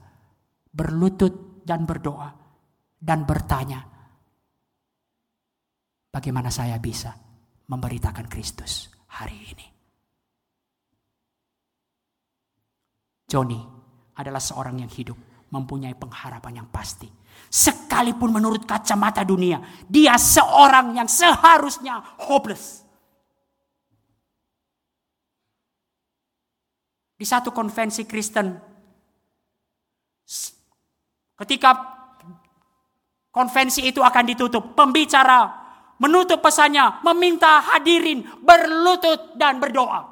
berlutut 0.70 1.66
dan 1.66 1.82
berdoa 1.84 2.30
dan 3.04 3.28
bertanya, 3.28 3.84
bagaimana 6.08 6.48
saya 6.54 6.80
bisa 6.80 7.12
memberitakan 7.68 8.30
Kristus 8.32 8.88
hari 9.12 9.38
ini. 9.44 9.68
Joni 13.28 13.60
adalah 14.14 14.40
seorang 14.40 14.86
yang 14.86 14.92
hidup, 14.94 15.18
mempunyai 15.50 15.98
pengharapan 15.98 16.64
yang 16.64 16.70
pasti. 16.70 17.10
Sekalipun 17.50 18.30
menurut 18.30 18.64
kacamata 18.64 19.26
dunia, 19.26 19.58
dia 19.90 20.16
seorang 20.16 20.96
yang 20.96 21.10
seharusnya 21.10 21.98
hopeless. 22.30 22.86
Di 27.24 27.32
satu 27.32 27.56
konvensi 27.56 28.04
Kristen, 28.04 28.52
ketika 31.40 31.72
konvensi 33.32 33.88
itu 33.88 34.04
akan 34.04 34.28
ditutup, 34.28 34.76
pembicara 34.76 35.48
menutup 36.04 36.44
pesannya, 36.44 37.00
meminta 37.00 37.64
hadirin 37.64 38.28
berlutut 38.44 39.40
dan 39.40 39.64
berdoa. 39.64 40.04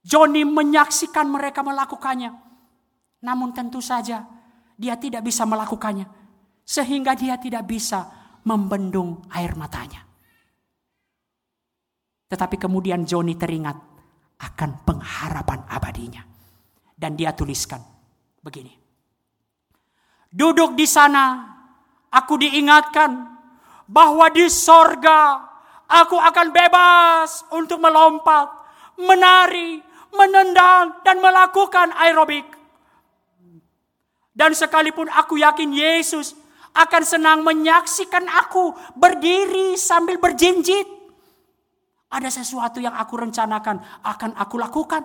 Joni 0.00 0.48
menyaksikan 0.48 1.28
mereka 1.28 1.60
melakukannya. 1.60 2.32
Namun 3.20 3.52
tentu 3.52 3.84
saja 3.84 4.24
dia 4.80 4.96
tidak 4.96 5.28
bisa 5.28 5.44
melakukannya. 5.44 6.08
Sehingga 6.64 7.12
dia 7.12 7.36
tidak 7.36 7.68
bisa 7.68 8.08
membendung 8.48 9.28
air 9.28 9.52
matanya. 9.60 10.08
Tetapi 12.32 12.56
kemudian 12.56 13.04
Joni 13.04 13.36
teringat 13.36 13.93
akan 14.40 14.70
pengharapan 14.86 15.60
abadinya. 15.68 16.22
Dan 16.94 17.18
dia 17.18 17.34
tuliskan 17.34 17.82
begini. 18.40 18.72
Duduk 20.34 20.74
di 20.74 20.86
sana, 20.86 21.46
aku 22.10 22.38
diingatkan 22.38 23.34
bahwa 23.86 24.30
di 24.32 24.46
sorga 24.50 25.42
aku 25.86 26.16
akan 26.16 26.48
bebas 26.50 27.44
untuk 27.52 27.78
melompat, 27.78 28.50
menari, 28.98 29.78
menendang, 30.14 31.02
dan 31.06 31.18
melakukan 31.20 31.92
aerobik. 31.98 32.46
Dan 34.34 34.50
sekalipun 34.50 35.06
aku 35.10 35.38
yakin 35.38 35.70
Yesus 35.70 36.34
akan 36.74 37.02
senang 37.06 37.46
menyaksikan 37.46 38.26
aku 38.26 38.74
berdiri 38.98 39.78
sambil 39.78 40.18
berjinjit. 40.18 40.93
Ada 42.14 42.30
sesuatu 42.30 42.78
yang 42.78 42.94
aku 42.94 43.18
rencanakan 43.18 43.82
akan 44.06 44.30
aku 44.38 44.54
lakukan. 44.62 45.02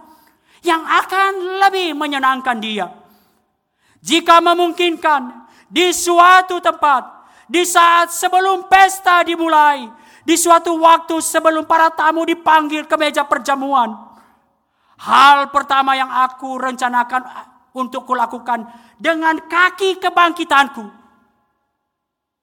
Yang 0.61 0.83
akan 0.85 1.31
lebih 1.65 1.97
menyenangkan 1.97 2.57
dia. 2.61 2.85
Jika 4.05 4.37
memungkinkan 4.45 5.49
di 5.65 5.89
suatu 5.89 6.61
tempat. 6.61 7.17
Di 7.49 7.65
saat 7.65 8.13
sebelum 8.13 8.69
pesta 8.69 9.25
dimulai. 9.25 9.89
Di 10.21 10.37
suatu 10.37 10.77
waktu 10.77 11.17
sebelum 11.17 11.65
para 11.65 11.89
tamu 11.89 12.21
dipanggil 12.21 12.85
ke 12.85 12.93
meja 12.93 13.25
perjamuan 13.25 14.09
Hal 14.99 15.47
pertama 15.47 15.95
yang 15.95 16.11
aku 16.11 16.59
rencanakan 16.59 17.23
untuk 17.71 18.03
kulakukan 18.03 18.67
dengan 18.99 19.39
kaki 19.47 19.95
kebangkitanku 19.95 20.83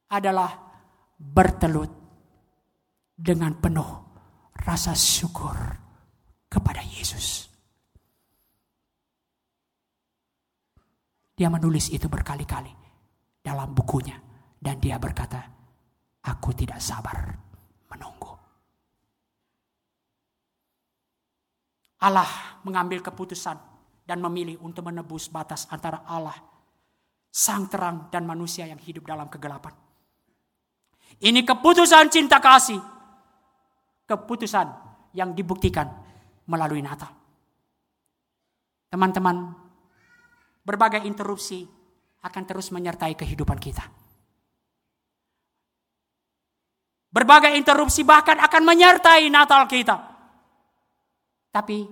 adalah 0.09 0.57
bertelut 1.21 1.93
dengan 3.13 3.53
penuh 3.61 4.06
rasa 4.67 4.99
syukur 4.99 5.55
kepada 6.51 6.83
Yesus. 6.83 7.47
Dia 11.37 11.47
menulis 11.47 11.95
itu 11.95 12.11
berkali-kali 12.11 12.73
dalam 13.39 13.71
bukunya 13.71 14.19
dan 14.59 14.83
dia 14.83 14.99
berkata, 14.99 15.39
"Aku 16.27 16.51
tidak 16.51 16.83
sabar 16.83 17.39
menunggu." 17.93 18.35
Allah 22.03 22.59
mengambil 22.67 23.05
keputusan 23.05 23.55
dan 24.03 24.19
memilih 24.19 24.59
untuk 24.67 24.91
menebus 24.91 25.31
batas 25.31 25.71
antara 25.71 26.03
Allah, 26.09 26.35
sang 27.31 27.71
terang 27.71 28.11
dan 28.11 28.27
manusia 28.27 28.67
yang 28.67 28.81
hidup 28.83 29.07
dalam 29.07 29.31
kegelapan. 29.31 29.77
Ini 31.23 31.47
keputusan 31.47 32.11
cinta 32.11 32.43
kasih. 32.43 32.96
Keputusan 34.07 34.67
yang 35.19 35.35
dibuktikan 35.35 35.91
melalui 36.47 36.79
Natal. 36.79 37.11
Teman-teman, 38.87 39.51
berbagai 40.63 41.03
interupsi 41.03 41.67
akan 42.23 42.43
terus 42.47 42.71
menyertai 42.71 43.19
kehidupan 43.19 43.59
kita. 43.59 43.83
Berbagai 47.11 47.57
interupsi 47.57 48.05
bahkan 48.07 48.39
akan 48.39 48.63
menyertai 48.63 49.27
Natal 49.27 49.67
kita. 49.67 49.97
Tapi 51.51 51.83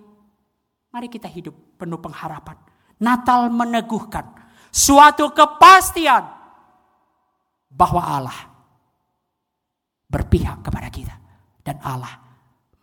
mari 0.92 1.08
kita 1.08 1.26
hidup 1.26 1.80
penuh 1.80 1.98
pengharapan. 1.98 2.54
Natal 3.00 3.50
meneguhkan 3.50 4.36
suatu 4.70 5.34
kepastian 5.34 6.22
bahwa 7.72 8.02
Allah 8.04 8.38
berpihak 10.06 10.62
kepada 10.62 10.86
kita 10.94 11.23
dan 11.64 11.80
Allah 11.80 12.20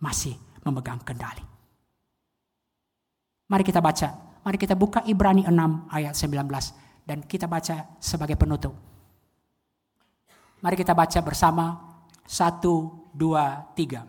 masih 0.01 0.34
memegang 0.65 0.99
kendali. 1.05 1.45
Mari 3.47 3.63
kita 3.63 3.77
baca, 3.77 4.41
mari 4.41 4.57
kita 4.57 4.73
buka 4.73 5.05
Ibrani 5.05 5.45
6 5.45 5.53
ayat 5.93 6.17
19 6.17 7.05
dan 7.05 7.21
kita 7.23 7.45
baca 7.45 7.93
sebagai 8.01 8.36
penutup. 8.36 8.73
Mari 10.61 10.75
kita 10.77 10.97
baca 10.97 11.19
bersama 11.21 11.65
satu, 12.25 13.05
dua, 13.13 13.69
tiga. 13.77 14.05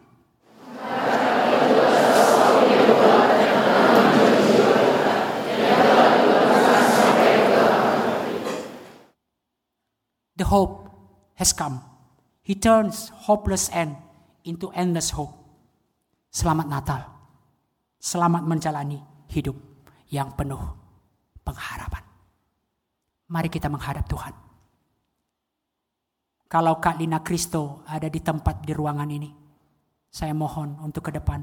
The 10.36 10.48
hope 10.48 10.90
has 11.36 11.52
come. 11.52 11.80
He 12.42 12.58
turns 12.58 13.14
hopeless 13.30 13.70
end 13.70 13.94
into 14.44 14.70
endless 14.74 15.14
hope. 15.14 15.32
Selamat 16.32 16.66
Natal. 16.66 17.02
Selamat 18.02 18.42
menjalani 18.42 18.98
hidup 19.30 19.54
yang 20.10 20.34
penuh 20.34 20.60
pengharapan. 21.46 22.02
Mari 23.30 23.48
kita 23.48 23.70
menghadap 23.70 24.04
Tuhan. 24.10 24.34
Kalau 26.50 26.76
Kak 26.82 27.00
Lina 27.00 27.24
Kristo 27.24 27.80
ada 27.88 28.10
di 28.12 28.20
tempat 28.20 28.60
di 28.60 28.76
ruangan 28.76 29.08
ini, 29.08 29.30
saya 30.12 30.36
mohon 30.36 30.76
untuk 30.84 31.08
ke 31.08 31.12
depan 31.16 31.40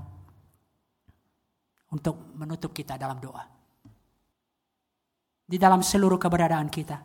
untuk 1.89 2.37
menutup 2.37 2.69
kita 2.69 2.97
dalam 3.01 3.17
doa. 3.17 3.41
Di 5.49 5.57
dalam 5.57 5.81
seluruh 5.81 6.21
keberadaan 6.21 6.69
kita, 6.69 6.97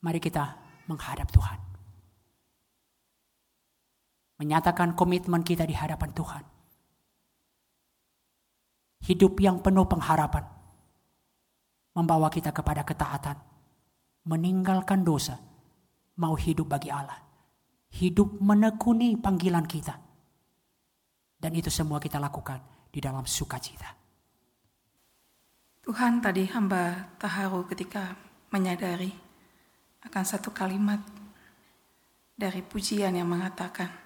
mari 0.00 0.16
kita 0.16 0.56
menghadap 0.88 1.28
Tuhan. 1.28 1.71
Menyatakan 4.42 4.98
komitmen 4.98 5.46
kita 5.46 5.62
di 5.62 5.70
hadapan 5.70 6.10
Tuhan. 6.10 6.42
Hidup 9.06 9.38
yang 9.38 9.62
penuh 9.62 9.86
pengharapan 9.86 10.42
membawa 11.94 12.26
kita 12.26 12.50
kepada 12.50 12.82
ketaatan, 12.82 13.38
meninggalkan 14.26 15.06
dosa, 15.06 15.38
mau 16.18 16.34
hidup 16.34 16.74
bagi 16.74 16.90
Allah, 16.90 17.22
hidup 17.94 18.42
menekuni 18.42 19.14
panggilan 19.14 19.62
kita 19.62 19.94
dan 21.38 21.54
itu 21.54 21.70
semua 21.70 22.02
kita 22.02 22.18
lakukan 22.18 22.58
di 22.90 22.98
dalam 22.98 23.22
sukacita. 23.22 23.94
Tuhan 25.86 26.18
tadi 26.18 26.50
hamba 26.50 27.14
terharu 27.14 27.62
ketika 27.70 28.18
menyadari 28.50 29.14
akan 30.02 30.24
satu 30.26 30.50
kalimat 30.50 30.98
dari 32.34 32.58
pujian 32.58 33.14
yang 33.14 33.30
mengatakan 33.30 34.01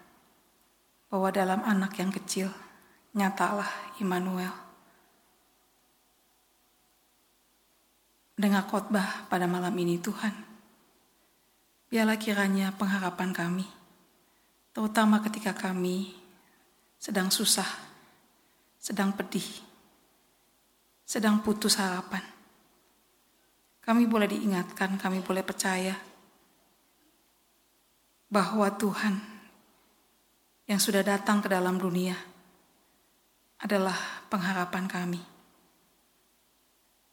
bahwa 1.07 1.31
dalam 1.31 1.61
anak 1.63 1.99
yang 2.03 2.11
kecil 2.11 2.51
nyatalah 3.17 3.97
Immanuel. 4.03 4.53
Dengar 8.37 8.69
khotbah 8.69 9.25
pada 9.33 9.49
malam 9.49 9.73
ini 9.81 9.97
Tuhan, 9.97 10.35
biarlah 11.89 12.21
kiranya 12.21 12.69
pengharapan 12.77 13.33
kami, 13.33 13.65
terutama 14.77 15.25
ketika 15.25 15.57
kami 15.57 16.13
sedang 17.01 17.33
susah, 17.33 17.67
sedang 18.77 19.17
pedih, 19.17 19.49
sedang 21.09 21.41
putus 21.41 21.81
harapan. 21.81 22.21
Kami 23.81 24.05
boleh 24.05 24.29
diingatkan, 24.29 25.01
kami 25.01 25.25
boleh 25.25 25.41
percaya 25.41 25.97
bahwa 28.29 28.69
Tuhan 28.75 29.36
yang 30.67 30.83
sudah 30.83 31.07
datang 31.07 31.39
ke 31.39 31.47
dalam 31.47 31.79
dunia 31.79 32.19
adalah 33.63 34.27
pengharapan 34.27 34.85
kami. 34.91 35.23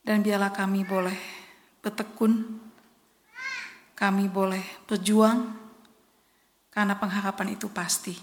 Dan 0.03 0.19
biarlah 0.19 0.51
kami 0.51 0.83
boleh 0.83 1.15
bertekun, 1.79 2.59
kami 3.95 4.27
boleh 4.27 4.83
berjuang, 4.83 5.63
karena 6.73 6.97
pengharapan 6.99 7.55
itu 7.55 7.71
pasti. 7.71 8.17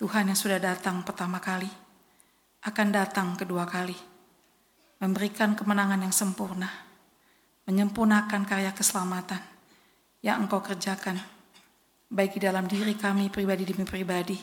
Tuhan 0.00 0.32
yang 0.32 0.38
sudah 0.38 0.56
datang 0.56 1.04
pertama 1.04 1.38
kali, 1.38 1.68
akan 2.64 2.88
datang 2.90 3.36
kedua 3.36 3.68
kali, 3.68 3.94
memberikan 4.98 5.52
kemenangan 5.52 6.00
yang 6.02 6.10
sempurna, 6.16 6.72
menyempurnakan 7.68 8.42
karya 8.48 8.72
keselamatan 8.72 9.44
yang 10.24 10.48
engkau 10.48 10.64
kerjakan, 10.64 11.20
baik 12.10 12.36
di 12.36 12.40
dalam 12.42 12.66
diri 12.66 12.98
kami 12.98 13.30
pribadi 13.30 13.62
demi 13.62 13.86
pribadi, 13.86 14.36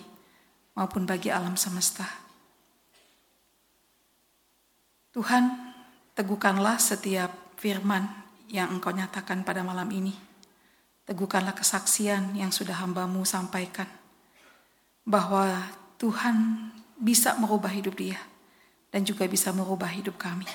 maupun 0.80 1.04
bagi 1.04 1.28
alam 1.28 1.60
semesta. 1.60 2.08
Tuhan, 5.12 5.44
teguhkanlah 6.16 6.80
setiap 6.80 7.58
firman 7.60 8.08
yang 8.48 8.72
engkau 8.72 8.96
nyatakan 8.96 9.44
pada 9.44 9.66
malam 9.66 9.90
ini. 9.92 10.16
Teguhkanlah 11.04 11.58
kesaksian 11.58 12.38
yang 12.38 12.54
sudah 12.54 12.80
hambamu 12.80 13.26
sampaikan. 13.28 13.90
Bahwa 15.08 15.66
Tuhan 15.98 16.70
bisa 17.00 17.34
merubah 17.40 17.72
hidup 17.72 17.96
dia 17.96 18.20
dan 18.94 19.08
juga 19.08 19.26
bisa 19.26 19.50
merubah 19.56 19.90
hidup 19.90 20.20
kami. 20.20 20.46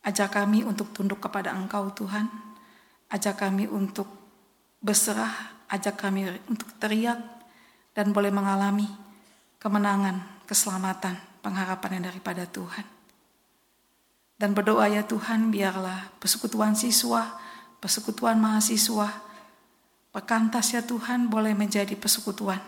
Ajak 0.00 0.32
kami 0.32 0.64
untuk 0.64 0.96
tunduk 0.96 1.20
kepada 1.20 1.52
Engkau 1.52 1.92
Tuhan. 1.92 2.24
Ajak 3.12 3.42
kami 3.44 3.68
untuk 3.68 4.08
berserah, 4.80 5.59
ajak 5.70 5.96
kami 5.96 6.26
untuk 6.50 6.66
teriak 6.82 7.18
dan 7.94 8.10
boleh 8.10 8.34
mengalami 8.34 8.86
kemenangan, 9.62 10.44
keselamatan, 10.44 11.14
pengharapan 11.40 12.00
yang 12.00 12.04
daripada 12.10 12.44
Tuhan. 12.44 12.86
Dan 14.40 14.56
berdoa 14.56 14.88
ya 14.88 15.04
Tuhan 15.04 15.52
biarlah 15.52 16.16
persekutuan 16.16 16.72
siswa, 16.72 17.38
persekutuan 17.78 18.40
mahasiswa, 18.40 19.08
perkantas 20.10 20.72
ya 20.74 20.82
Tuhan 20.82 21.28
boleh 21.28 21.52
menjadi 21.52 21.92
persekutuan 21.94 22.58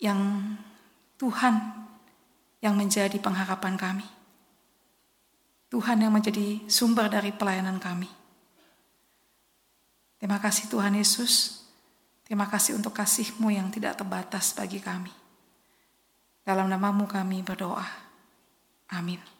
yang 0.00 0.18
Tuhan 1.20 1.54
yang 2.60 2.74
menjadi 2.76 3.16
pengharapan 3.20 3.76
kami. 3.76 4.08
Tuhan 5.68 5.98
yang 6.00 6.14
menjadi 6.14 6.62
sumber 6.70 7.10
dari 7.12 7.34
pelayanan 7.34 7.76
kami. 7.76 8.08
Terima 10.16 10.40
kasih 10.40 10.72
Tuhan 10.72 10.96
Yesus. 10.96 11.55
Terima 12.26 12.50
kasih 12.50 12.74
untuk 12.74 12.90
kasih-Mu 12.90 13.54
yang 13.54 13.70
tidak 13.70 14.02
terbatas 14.02 14.50
bagi 14.50 14.82
kami. 14.82 15.14
Dalam 16.42 16.66
namamu 16.66 17.06
kami 17.06 17.46
berdoa. 17.46 17.86
Amin. 18.90 19.35